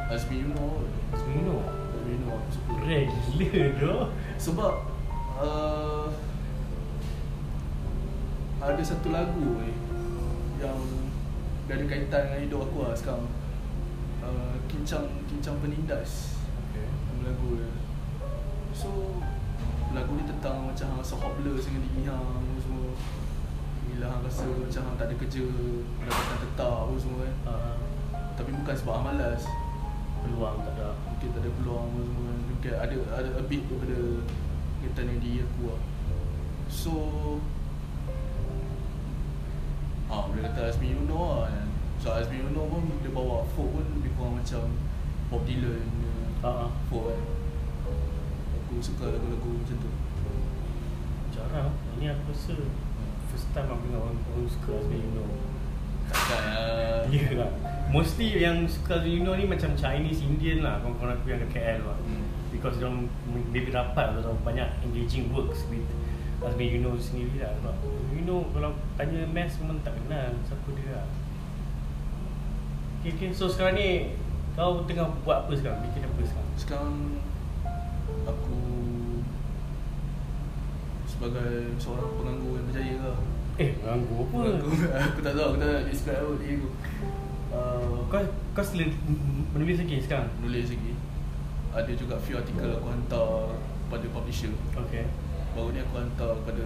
Azmi 0.07 0.39
Yuno 0.39 0.87
Semino. 1.11 1.57
Azmi 1.91 2.11
Yuno 2.13 2.29
aku 2.33 2.49
suka 2.49 2.71
Rare 2.79 2.99
gila 3.27 3.63
tu. 3.75 3.93
Sebab 4.39 4.73
uh, 5.35 6.07
Ada 8.57 8.81
satu 8.81 9.13
lagu 9.13 9.61
ni 9.61 9.73
Yang 10.57 10.81
ada 11.67 11.83
kaitan 11.83 12.21
dengan 12.31 12.39
hidup 12.47 12.59
aku 12.63 12.77
lah 12.87 12.95
sekarang. 12.95 13.27
Uh, 14.23 14.55
Kincang 14.71 15.05
Kincang 15.27 15.59
Penindas. 15.61 16.39
Okay. 16.71 16.87
Lagu 17.21 17.59
dia. 17.59 17.69
So 18.73 19.21
Lagu 19.93 20.11
ni 20.17 20.25
tentang 20.25 20.73
macam 20.73 20.85
hang 20.89 20.99
rasa 21.03 21.15
hopeless 21.21 21.69
dengan 21.69 21.81
diri 21.85 22.01
hang 22.09 22.57
semua. 22.63 22.91
Bila 23.87 24.05
hang 24.09 24.23
rasa 24.25 24.47
macam 24.47 24.81
hang 24.89 24.95
tak 24.97 25.05
ada 25.11 25.15
kerja 25.21 25.43
Pendapatan 26.01 26.37
tetap 26.41 26.73
apa 26.87 26.93
semua 26.97 27.19
kan 27.21 27.35
Uh, 27.47 27.75
Tapi 28.33 28.49
bukan 28.57 28.73
sebab 28.73 28.93
hang 28.97 29.05
malas. 29.13 29.41
Peluang 30.25 30.57
tak 30.65 30.73
ada. 30.81 30.97
Mungkin 31.13 31.29
tak 31.29 31.41
ada 31.45 31.49
peluang 31.61 31.87
semua. 31.93 32.23
Kan 32.25 32.37
Mungkin 32.49 32.71
ada 32.73 32.97
ada 33.21 33.29
a 33.37 33.43
bit 33.45 33.61
daripada 33.69 33.99
Kaitan 34.81 35.03
dengan 35.05 35.21
diri 35.21 35.39
aku 35.45 35.61
lah. 35.69 35.81
So 36.71 36.93
Ah, 40.07 40.23
boleh 40.31 40.39
kata 40.47 40.71
Azmi 40.71 40.95
Yuno 40.95 41.43
lah 41.43 41.51
kan 41.51 41.67
So 41.99 42.15
Azmi 42.15 42.39
Yuno 42.39 42.71
pun 42.71 42.87
dia 43.03 43.11
bawa 43.11 43.43
folk 43.51 43.75
pun 43.75 43.85
lebih 43.99 44.15
kurang 44.15 44.39
macam 44.39 44.71
Bob 45.27 45.43
Dylan 45.43 45.83
punya 45.83 46.15
Ah, 46.39 46.67
ah. 46.67 46.69
folk 46.87 47.11
kan 47.11 47.21
Aku 48.55 48.79
suka 48.79 49.11
lagu-lagu 49.11 49.49
macam 49.51 49.75
tu 49.83 49.91
Jarang. 51.35 51.71
Ini 51.99 52.05
aku 52.15 52.31
rasa 52.31 52.55
first 53.27 53.47
time 53.51 53.67
aku 53.67 53.83
dengar 53.91 54.01
orang, 54.07 54.17
orang 54.31 54.47
suka 54.47 54.71
Azmi 54.79 54.97
Yuno. 54.97 55.23
Takkan 56.07 56.41
lah 56.55 57.03
Ya 57.13 57.27
lah. 57.35 57.51
Mostly 57.91 58.27
yang 58.39 58.63
suka 58.65 59.03
Azmi 59.03 59.19
Yuno 59.19 59.35
ni 59.35 59.43
macam 59.43 59.75
Chinese, 59.75 60.23
Indian 60.23 60.63
lah. 60.63 60.79
Kawan-kawan 60.79 61.19
aku 61.19 61.35
yang 61.35 61.43
dekat 61.43 61.61
KL 61.61 61.81
lah. 61.83 61.99
Hmm. 61.99 62.25
Because 62.49 62.79
dia 62.79 62.89
maybe 63.51 63.69
rapat 63.69 64.17
atau 64.17 64.33
banyak 64.41 64.65
engaging 64.87 65.29
works 65.35 65.67
with 65.67 65.83
Azmi 66.43 66.65
Yuno 66.69 66.93
sendiri 66.99 67.41
lah. 67.41 67.53
Sebab 67.61 67.75
Yuno 68.13 68.45
kalau 68.53 68.71
tanya 68.99 69.25
Mass 69.29 69.57
memang 69.61 69.81
tak 69.81 69.97
kenal 69.97 70.33
siapa 70.45 70.67
dia 70.77 71.01
lah. 71.01 71.07
Okay, 73.01 73.11
okay. 73.13 73.29
So 73.33 73.49
sekarang 73.49 73.77
ni 73.77 74.17
Kau 74.57 74.81
tengah 74.89 75.05
buat 75.21 75.45
apa 75.45 75.53
sekarang? 75.53 75.85
Bikin 75.85 76.01
apa 76.01 76.21
sekarang? 76.25 76.49
Sekarang 76.57 76.93
aku 78.25 78.57
sebagai 81.05 81.77
seorang 81.77 82.09
penganggur 82.17 82.57
yang 82.57 82.65
berjaya 82.73 82.95
lah. 83.05 83.17
Eh, 83.61 83.77
ganggu 83.85 84.25
apa? 84.25 84.33
Penganggur. 84.33 84.73
aku 85.13 85.19
tak 85.21 85.33
tahu, 85.37 85.45
aku 85.53 85.57
tak 85.61 85.69
nak 85.69 85.83
describe 85.85 86.25
apa 86.25 86.35
diri 86.41 86.53
aku. 86.57 86.69
Uh, 87.53 87.97
Kau 88.09 88.25
kau 88.57 88.65
still 88.65 88.89
menulis 89.53 89.77
lagi 89.77 90.01
sekarang? 90.01 90.29
nulis 90.41 90.73
lagi. 90.73 90.93
Ada 91.77 91.91
juga 91.93 92.17
few 92.17 92.41
artikel 92.41 92.81
aku 92.81 92.87
hantar 92.89 93.53
pada 93.93 94.05
publisher. 94.09 94.49
Okay. 94.73 95.05
Baru 95.57 95.73
ni 95.73 95.81
aku 95.81 95.97
hantar 95.97 96.37
kepada 96.37 96.65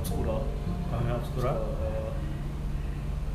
Obscura. 0.00 0.40
Ah, 0.88 1.20
Obscura. 1.20 1.52
Uh, 1.60 2.08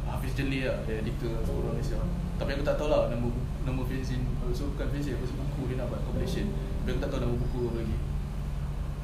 Hafiz 0.10 0.34
Jeli 0.34 0.66
lah, 0.66 0.82
dia 0.90 1.06
editor 1.06 1.46
Obscura 1.46 1.78
Malaysia. 1.78 2.02
Tapi 2.42 2.58
aku 2.58 2.66
tak 2.66 2.82
tahu 2.82 2.90
lah 2.90 3.14
nama 3.14 3.30
nama 3.62 3.82
fanzine. 3.86 4.26
So 4.50 4.74
bukan 4.74 4.90
fanzine, 4.90 5.14
aku 5.22 5.30
buku 5.30 5.62
dia 5.70 5.78
nak 5.78 5.94
buat 5.94 6.02
compilation. 6.10 6.50
Tapi 6.82 6.90
aku 6.98 7.00
tak 7.06 7.10
tahu 7.14 7.22
nama 7.22 7.36
buku 7.38 7.60
apa 7.70 7.78
lagi. 7.86 7.98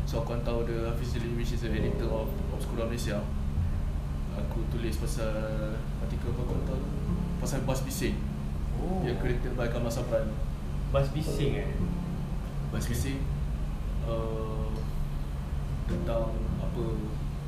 So 0.09 0.25
aku 0.25 0.29
hantar 0.33 0.65
dia 0.65 0.89
Hafiz 0.89 1.13
Jeli 1.13 1.37
which 1.37 1.53
is 1.53 1.61
the 1.61 1.69
editor 1.69 2.09
of 2.09 2.33
Obscura 2.49 2.89
Malaysia. 2.89 3.21
Aku 4.33 4.65
tulis 4.73 4.97
pasal 4.97 5.77
artikel 6.01 6.33
apa 6.33 6.41
aku 6.41 6.53
hantar 6.57 6.77
tu? 6.81 6.89
Pasal 7.37 7.61
bas 7.61 7.85
bising. 7.85 8.17
Oh. 8.81 9.05
Yang 9.05 9.21
created 9.21 9.53
by 9.53 9.69
Kamal 9.69 9.93
Sabran. 9.93 10.33
Bas 10.89 11.13
bising 11.13 11.61
eh. 11.61 11.69
Bas 12.73 12.89
bising 12.89 13.21
uh, 14.09 14.60
tentang 16.11 16.27
apa 16.59 16.83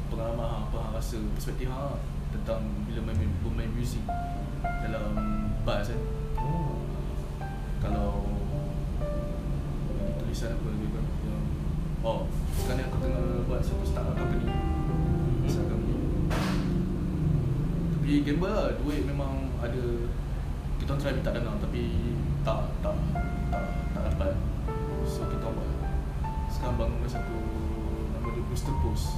pengalaman 0.07 0.47
hang, 0.47 0.63
apa 0.71 0.77
hang 0.79 0.93
rasa 0.95 1.17
perspektif 1.35 1.67
hang 1.67 1.83
lah 1.83 1.99
tentang 2.31 2.63
bila 2.87 3.11
main 3.11 3.27
bermain 3.43 3.71
muzik 3.75 4.03
dalam 4.63 5.03
bas 5.67 5.91
kan. 5.91 5.99
Oh. 6.39 6.79
Kalau 7.83 8.23
tulisan 10.15 10.55
apa 10.55 10.67
lagi 10.71 10.87
kan 10.95 11.05
yang 11.27 11.43
oh 12.07 12.23
sekarang 12.55 12.79
ni 12.79 12.83
aku 12.87 12.97
tengah 13.03 13.23
buat 13.51 13.59
satu 13.59 13.83
startup 13.83 14.15
company. 14.15 14.47
Startup 15.43 15.75
company. 15.75 15.97
Tapi 17.99 18.11
gamble 18.23 18.47
lah. 18.47 18.71
Duit 18.79 19.03
memang 19.03 19.51
ada. 19.59 19.83
Kita 20.79 20.95
orang 20.95 21.01
try 21.03 21.11
minta 21.11 21.31
dana 21.35 21.51
tapi 21.59 22.15
tak 22.47 22.63
tak 22.79 22.95
Brewster 28.53 28.77
Post 28.85 29.17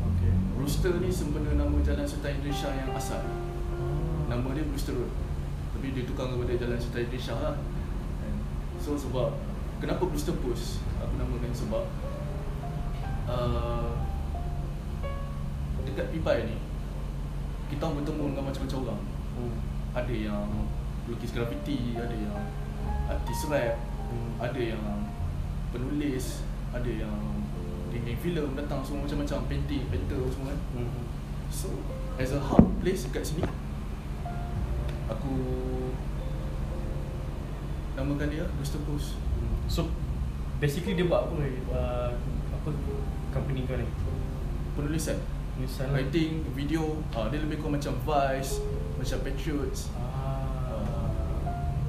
Okay. 0.00 0.32
Brewster 0.56 0.96
ni 1.04 1.12
sebenarnya 1.12 1.60
nama 1.60 1.76
Jalan 1.84 2.08
Sultan 2.08 2.40
Idris 2.40 2.64
Shah 2.64 2.72
yang 2.72 2.88
asal 2.96 3.20
Nama 4.24 4.48
dia 4.56 4.64
Brewster 4.64 4.96
Road 4.96 5.12
Tapi 5.76 5.92
dia 5.92 6.08
tukar 6.08 6.32
kepada 6.32 6.56
Jalan 6.56 6.80
Sultan 6.80 7.04
Idris 7.04 7.28
Shah 7.28 7.36
lah? 7.44 7.60
So 8.80 8.96
sebab 8.96 9.36
Kenapa 9.84 10.08
Brewster 10.08 10.32
Post 10.40 10.80
Aku 10.96 11.12
namakan 11.20 11.52
sebab 11.52 11.84
uh, 13.28 13.92
Dekat 15.84 16.16
Pipai 16.16 16.48
ni 16.48 16.56
Kita 17.68 17.84
bertemu 17.84 18.32
dengan 18.32 18.48
macam-macam 18.48 18.80
orang 18.88 19.02
Hmm. 19.30 19.56
Ada 19.92 20.14
yang 20.16 20.48
Pelukis 21.04 21.36
grafiti 21.36 22.00
Ada 22.00 22.16
yang 22.16 22.40
Artis 23.12 23.44
rap 23.52 23.76
Hmm. 24.08 24.40
Ada 24.40 24.60
yang 24.72 24.84
Penulis 25.68 26.40
Ada 26.72 26.88
yang 26.88 27.29
Dinding 27.90 28.18
filem 28.18 28.54
datang 28.54 28.80
semua 28.80 29.04
macam-macam 29.04 29.38
Painting, 29.46 29.82
painter 29.90 30.20
semua 30.30 30.54
kan 30.54 30.60
Hmm. 30.72 31.02
So 31.50 31.68
as 32.14 32.30
a 32.30 32.38
hub 32.38 32.62
place 32.78 33.10
kat 33.10 33.26
sini 33.26 33.42
Aku 35.10 35.32
Namakan 37.94 38.30
dia 38.30 38.46
Brewster 38.54 38.80
Post 38.86 39.18
So 39.66 39.90
basically 40.62 40.94
dia 40.94 41.04
buat 41.04 41.26
apa 41.26 41.34
uh, 41.74 42.10
apa 42.54 42.70
company 43.30 43.66
kau 43.66 43.74
ni? 43.74 43.86
Penulisan 44.78 45.18
Tulisan 45.58 45.90
lah. 45.90 45.98
Writing, 45.98 46.46
video 46.54 47.02
uh, 47.10 47.26
Dia 47.28 47.42
lebih 47.42 47.58
kurang 47.58 47.76
macam 47.76 47.98
Vice 48.00 48.62
Macam 48.96 49.18
Patriots 49.20 49.90
Ah. 49.98 50.78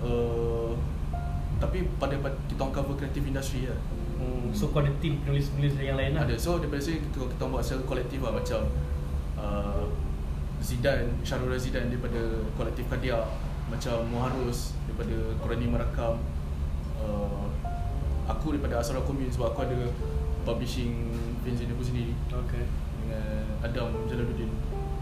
uh, 0.01 0.73
Tapi 1.61 1.85
pada 1.95 2.17
pada 2.17 2.33
kita 2.49 2.57
orang 2.59 2.73
cover 2.73 2.95
creative 2.97 3.23
industry 3.23 3.69
lah 3.69 3.77
Hmm. 3.77 4.00
So 4.51 4.69
kau 4.69 4.83
ada 4.83 4.91
team 4.99 5.23
penulis-penulis 5.23 5.79
yang 5.79 5.95
lain 5.99 6.11
lah. 6.15 6.27
Ada 6.27 6.35
So 6.35 6.59
daripada 6.59 6.83
sini 6.83 6.99
kita, 7.07 7.27
kita 7.31 7.43
buat 7.47 7.63
secara 7.63 7.81
kolektif 7.87 8.19
lah 8.19 8.33
Macam 8.35 8.61
uh, 9.39 9.83
Zidan 10.59 11.17
Syarul 11.23 11.55
Zidan 11.55 11.87
daripada 11.89 12.19
kolektif 12.59 12.85
Kadia 12.91 13.23
Macam 13.71 14.03
Muharus 14.11 14.75
daripada 14.85 15.15
Qurani 15.39 15.67
Merakam 15.71 16.19
uh, 16.99 17.47
Aku 18.29 18.53
daripada 18.53 18.79
Asara 18.83 19.01
Commune 19.03 19.31
sebab 19.31 19.55
aku 19.55 19.65
ada 19.65 19.89
publishing 20.41 21.13
fanzine 21.45 21.69
aku 21.73 21.85
sendiri 21.85 22.13
Okay. 22.31 22.65
dengan 23.01 23.45
Adam 23.61 23.93
Jalaluddin 24.09 24.49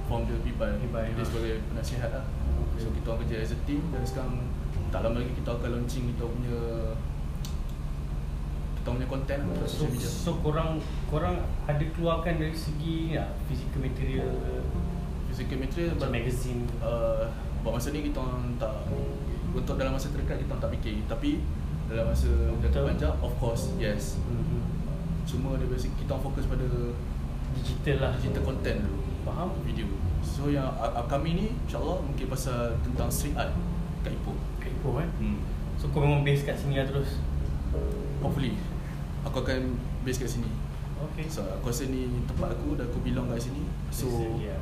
founder 0.10 0.36
Pibai 0.44 0.76
Pibai, 0.82 1.14
dia 1.14 1.24
ha. 1.24 1.28
sebagai 1.28 1.64
penasihat 1.72 2.10
lah 2.12 2.26
Okay. 2.60 2.84
so 2.84 2.88
kita 2.92 3.08
orang 3.14 3.22
kerja 3.24 3.36
as 3.40 3.52
a 3.56 3.60
team 3.64 3.80
dan 3.96 4.04
sekarang 4.04 4.36
tak 4.92 5.00
lama 5.06 5.22
lagi 5.24 5.32
kita 5.38 5.50
akan 5.56 5.70
launching 5.80 6.12
kita 6.12 6.24
punya 6.28 6.60
kita 8.90 8.98
punya 8.98 9.08
content 9.08 9.42
kat 9.46 9.62
So, 9.62 9.86
social 9.86 9.90
media 9.92 10.10
so 10.10 10.32
korang 10.40 10.70
korang 11.06 11.36
ada 11.64 11.84
keluarkan 11.88 12.34
dari 12.36 12.56
segi 12.56 13.14
ya, 13.14 13.30
physical 13.46 13.80
material 13.80 14.26
ke? 14.26 14.54
physical 15.30 15.58
material 15.60 15.90
macam 15.94 16.10
magazine. 16.10 16.62
uh, 16.80 17.30
buat 17.60 17.78
masa 17.78 17.92
ni 17.92 18.02
kita 18.02 18.18
orang 18.18 18.58
tak 18.58 18.74
untuk 19.52 19.76
dalam 19.76 19.94
masa 19.94 20.10
terdekat 20.10 20.42
kita 20.42 20.50
orang 20.50 20.64
tak 20.64 20.72
fikir 20.74 20.96
tapi 21.06 21.30
dalam 21.86 22.06
masa 22.08 22.30
jangka 22.56 22.82
panjang 22.84 23.14
of 23.20 23.34
course 23.38 23.70
yes 23.76 24.18
Mhm. 24.24 24.58
cuma 25.24 25.54
dia 25.54 25.68
basic 25.68 25.94
kita 25.96 26.10
orang 26.10 26.26
fokus 26.26 26.46
pada 26.46 26.66
Digital 27.52 27.98
lah. 28.00 28.12
digital 28.16 28.44
content 28.44 28.78
dulu 28.80 29.02
Faham? 29.22 29.50
video 29.64 29.86
so 30.20 30.48
yang 30.48 30.66
upcoming 30.80 31.36
ni 31.36 31.48
insyaallah 31.60 31.98
mungkin 32.00 32.26
pasal 32.26 32.74
tentang 32.82 33.10
street 33.10 33.34
art 33.34 33.54
kat 34.00 34.14
Ipoh 34.16 34.34
Kat 34.58 34.70
Ipoh 34.72 34.98
eh. 34.98 35.10
hmm. 35.20 35.38
So 35.76 35.88
kau 35.90 36.00
memang 36.00 36.22
base 36.22 36.44
kat 36.44 36.56
sini 36.56 36.76
lah 36.76 36.86
terus. 36.86 37.18
hopefully 38.20 38.54
aku 39.22 39.38
akan 39.40 39.76
base 40.04 40.20
kat 40.20 40.32
sini 40.32 40.52
Okay. 41.00 41.32
so 41.32 41.40
aku 41.48 41.72
rasa 41.72 41.88
ni 41.88 42.12
tempat 42.28 42.52
aku 42.52 42.76
dan 42.76 42.84
aku 42.92 43.00
belong 43.00 43.32
kat 43.32 43.40
sini 43.40 43.64
so 43.88 44.12
yeah. 44.36 44.60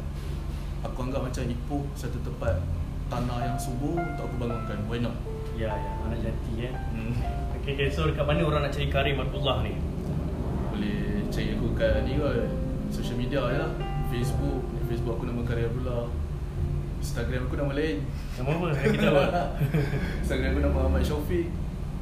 aku 0.86 1.02
anggap 1.02 1.26
macam 1.26 1.42
Ipoh 1.44 1.82
satu 1.92 2.22
tempat 2.22 2.62
tanah 3.10 3.42
yang 3.42 3.58
subur 3.58 3.98
untuk 3.98 4.30
aku 4.30 4.36
bangunkan 4.38 4.78
why 4.86 5.02
not 5.02 5.18
Ya, 5.58 5.74
ya, 5.74 5.92
anak 6.06 6.22
jati 6.22 6.70
eh. 6.70 6.74
hmm. 6.94 7.18
Okay, 7.58 7.74
okay, 7.74 7.88
so 7.90 8.06
dekat 8.06 8.22
mana 8.22 8.46
orang 8.46 8.62
nak 8.62 8.70
cari 8.70 8.86
Karim 8.86 9.18
Abdullah 9.18 9.66
ni? 9.66 9.74
boleh 10.70 11.26
cari 11.34 11.58
aku 11.58 11.74
kat 11.74 12.06
ni 12.06 12.22
kot 12.22 12.38
social 12.94 13.18
media 13.18 13.42
je 13.50 13.58
lah 13.58 13.72
Facebook 14.14 14.62
Facebook 14.86 15.18
aku 15.18 15.26
nama 15.26 15.42
Karya 15.42 15.66
Abdullah 15.68 16.06
Instagram 17.02 17.50
aku 17.50 17.58
nama 17.58 17.74
lain 17.74 17.98
Nama 18.38 18.50
apa? 18.54 18.68
Yang 18.78 18.92
kita 18.96 19.08
tahu. 19.10 19.22
Instagram 20.22 20.50
aku 20.54 20.62
nama 20.62 20.78
Ahmad 20.86 21.02
Syafiq 21.02 21.50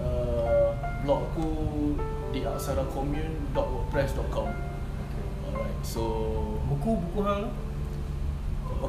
uh, 0.03 0.75
Blog 1.07 1.19
aku 1.31 1.47
di 2.35 2.43
aksaracommune.wordpress.com 2.43 4.51
Alright, 5.47 5.79
so 5.79 6.03
Buku-buku 6.67 7.23
hang 7.23 7.47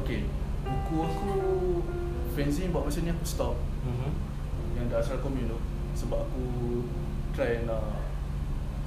Okay 0.03 0.27
Buku 0.67 1.07
aku 1.07 1.31
Fanzine 2.35 2.75
buat 2.75 2.83
masa 2.85 3.01
ni 3.01 3.09
aku 3.09 3.25
stop. 3.25 3.55
Mhm. 3.87 4.11
Yang 4.77 4.85
di 4.91 4.95
Aksara 4.99 5.23
Commune 5.23 5.47
tu 5.47 5.55
Sebab 5.95 6.27
aku 6.27 6.43
Try 7.31 7.63
nak 7.63 8.03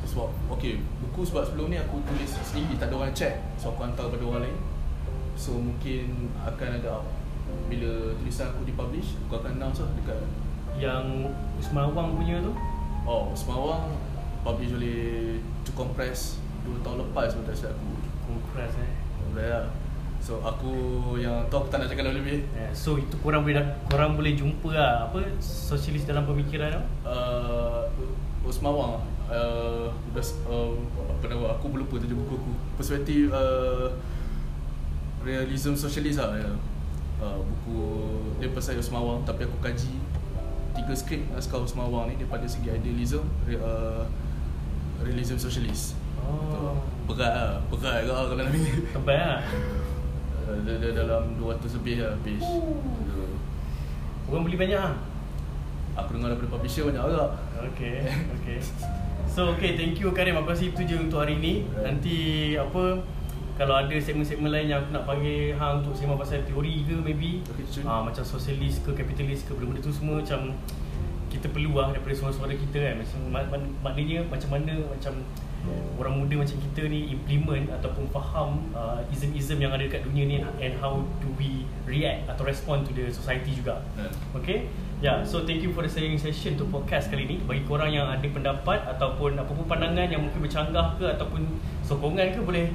Sebab 0.04 0.28
Okay 0.54 0.76
Buku 1.00 1.24
sebab 1.24 1.48
sebelum 1.48 1.72
ni 1.72 1.80
aku 1.80 2.04
tulis 2.04 2.28
sendiri 2.44 2.76
Tak 2.76 2.92
ada 2.92 3.00
orang 3.00 3.16
check. 3.16 3.40
So 3.56 3.72
aku 3.72 3.88
hantar 3.88 4.12
kepada 4.12 4.28
orang 4.28 4.44
lain. 4.44 4.60
So 5.40 5.56
mungkin 5.56 6.36
Akan 6.44 6.76
ada 6.78 7.00
Bila 7.66 8.14
tulisan 8.20 8.52
aku 8.52 8.68
dipublish 8.68 9.16
Aku 9.24 9.40
akan 9.40 9.56
announce 9.56 9.80
lah 9.82 9.90
dekat 9.96 10.20
Yang 10.76 11.32
Usman 11.58 11.90
Awang 11.90 12.14
punya 12.20 12.36
tu? 12.44 12.52
Oh 13.08 13.32
Semawang 13.34 13.96
Publish 14.40 14.72
oleh 14.72 15.36
To 15.68 15.70
Compress 15.76 16.40
2 16.64 16.80
tahun 16.80 16.96
lepas 17.08 17.32
Kalau 17.32 17.44
tak 17.44 17.56
silap 17.56 17.76
aku. 17.76 17.90
Compress 18.28 18.72
eh? 18.80 18.90
Alright 19.30 19.50
lah. 19.50 19.66
So 20.20 20.36
aku 20.44 20.72
yang 21.16 21.48
tu 21.48 21.56
aku 21.56 21.72
tak 21.72 21.80
nak 21.80 21.88
cakap 21.88 22.12
lebih. 22.12 22.44
Eh, 22.52 22.70
So 22.76 23.00
itu 23.00 23.16
korang 23.24 23.40
boleh 23.40 23.56
korang 23.88 24.20
boleh 24.20 24.36
jumpa 24.36 24.68
lah 24.68 25.08
apa 25.08 25.24
sosialis 25.40 26.04
dalam 26.04 26.28
pemikiran 26.28 26.76
tu. 26.76 26.82
uh, 27.08 27.88
Osmawang 28.44 29.00
uh, 29.28 29.88
best, 30.12 30.40
uh, 30.48 30.76
apa 31.08 31.24
nama 31.28 31.56
aku 31.56 31.72
berlupa 31.72 31.96
tajuk 31.96 32.20
buku 32.20 32.34
aku. 32.36 32.52
Perspektif 32.76 33.32
uh, 33.32 33.88
realism 35.24 35.76
sosialis 35.76 36.20
lah 36.20 36.36
ya. 36.36 36.52
uh, 37.20 37.40
buku 37.40 37.80
dia 38.40 38.48
pasal 38.52 38.76
Osmawang 38.76 39.24
tapi 39.24 39.44
aku 39.48 39.56
kaji 39.60 39.92
tiga 40.76 40.92
skrip 40.96 41.20
naskah 41.32 41.60
Osmawang 41.64 42.12
ni 42.12 42.20
daripada 42.20 42.44
segi 42.44 42.68
idealism 42.72 43.24
uh, 43.56 44.04
realism 45.02 45.36
sosialis 45.36 45.94
Oh. 46.20 46.76
berat 47.08 47.32
lah 47.32 47.50
berat 47.72 48.06
ke 48.06 48.12
lah 48.12 48.22
kalau 48.28 48.38
nak 48.38 48.52
ni 48.54 48.60
Tebal 48.92 49.18
lah. 49.18 49.40
uh, 50.46 50.54
dia, 50.62 50.74
dia 50.78 50.90
dalam 50.94 51.34
200 51.34 51.76
lebih 51.80 51.94
lah 51.98 52.12
page 52.22 52.44
Orang 54.30 54.46
beli 54.46 54.54
banyak 54.54 54.78
ah. 54.78 54.94
Aku 55.98 56.14
dengar 56.14 56.30
daripada 56.30 56.54
publisher 56.54 56.86
banyak 56.86 57.02
agak 57.02 57.28
Okay, 57.74 58.06
okay. 58.38 58.58
So 59.26 59.52
okay, 59.52 59.74
thank 59.74 59.98
you 59.98 60.14
Karim. 60.14 60.38
Aku 60.38 60.48
rasa 60.48 60.64
itu 60.64 60.80
je 60.86 60.96
untuk 60.96 61.20
hari 61.20 61.36
ni. 61.36 61.66
Nanti 61.76 62.54
apa 62.54 63.02
kalau 63.58 63.74
ada 63.76 63.92
segmen-segmen 63.92 64.48
lain 64.48 64.70
yang 64.70 64.80
aku 64.80 64.94
nak 64.94 65.04
panggil 65.04 65.52
hang 65.52 65.82
untuk 65.82 65.92
sembang 65.92 66.16
pasal 66.16 66.40
teori 66.46 66.88
ke 66.88 66.94
maybe 66.96 67.42
Okay, 67.44 67.84
ah, 67.84 68.00
macam 68.00 68.22
sosialis 68.22 68.80
ke 68.80 68.94
kapitalis 68.94 69.44
ke 69.44 69.52
benda-benda 69.52 69.82
tu 69.82 69.92
semua 69.92 70.22
macam 70.22 70.54
kita 71.30 71.46
perlu 71.48 71.78
lah 71.78 71.94
daripada 71.94 72.14
suara-suara 72.18 72.52
kita 72.58 72.78
kan. 72.82 72.94
Macam 72.98 73.18
mak, 73.30 73.44
mak, 73.48 73.62
maknanya 73.86 74.26
macam 74.26 74.50
mana 74.58 74.74
macam 74.90 75.14
orang 76.00 76.24
muda 76.24 76.40
macam 76.40 76.56
kita 76.56 76.88
ni 76.88 77.12
implement 77.12 77.68
ataupun 77.76 78.08
faham 78.08 78.64
uh, 78.72 78.96
ism-ism 79.12 79.60
yang 79.60 79.72
ada 79.76 79.84
dekat 79.84 80.00
dunia 80.08 80.24
ni 80.24 80.36
and 80.40 80.72
how 80.80 81.04
do 81.20 81.28
we 81.36 81.68
react 81.84 82.24
atau 82.24 82.48
respond 82.48 82.88
to 82.88 82.96
the 82.96 83.12
society 83.12 83.52
juga. 83.52 83.84
Dan 83.94 84.08
Okay? 84.40 84.66
Yeah, 85.00 85.24
so 85.24 85.48
thank 85.48 85.64
you 85.64 85.72
for 85.72 85.80
the 85.80 85.88
sharing 85.88 86.16
session 86.20 86.60
untuk 86.60 86.80
podcast 86.80 87.08
kali 87.08 87.24
ni. 87.24 87.36
Bagi 87.44 87.64
korang 87.64 87.88
yang 87.88 88.04
ada 88.04 88.20
pendapat 88.20 88.84
Ataupun 88.84 89.32
apa-apa 89.32 89.64
pandangan 89.64 90.12
yang 90.12 90.20
mungkin 90.20 90.44
bercanggah 90.44 91.00
ke 91.00 91.08
Ataupun 91.16 91.56
sokongan 91.80 92.36
ke 92.36 92.40
boleh 92.44 92.68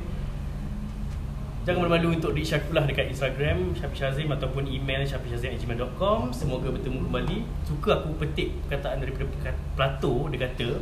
Jangan 1.65 1.81
malu-malu 1.81 2.21
untuk 2.21 2.37
reach 2.37 2.53
aku 2.53 2.77
lah 2.77 2.85
dekat 2.85 3.09
Instagram 3.09 3.73
Syafiq 3.73 3.97
Shazim 3.97 4.29
Ataupun 4.29 4.69
email 4.69 5.01
syafiqshazim.gmail.com 5.01 6.29
Semoga 6.29 6.69
bertemu 6.69 7.09
kembali. 7.09 7.37
Suka 7.65 8.05
aku 8.05 8.13
petik 8.21 8.53
perkataan 8.69 9.01
daripada 9.01 9.25
Plato 9.73 10.29
Dia 10.29 10.45
kata 10.45 10.77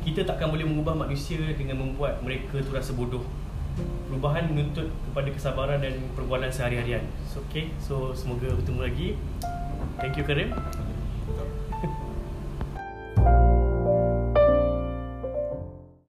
Kita 0.00 0.24
takkan 0.24 0.48
boleh 0.48 0.64
mengubah 0.64 0.96
manusia 0.96 1.44
Dengan 1.52 1.76
membuat 1.76 2.24
mereka 2.24 2.56
tu 2.64 2.72
rasa 2.72 2.96
bodoh. 2.96 3.20
Perubahan 4.08 4.48
menuntut 4.48 4.88
kepada 4.88 5.28
kesabaran 5.28 5.78
dan 5.78 5.94
perbualan 6.18 6.50
sehari-harian. 6.50 7.06
So, 7.30 7.44
Okay, 7.46 7.70
so 7.78 8.10
semoga 8.16 8.50
bertemu 8.50 8.80
lagi. 8.82 9.08
Thank 10.02 10.18
you 10.18 10.26
Karim 10.26 10.50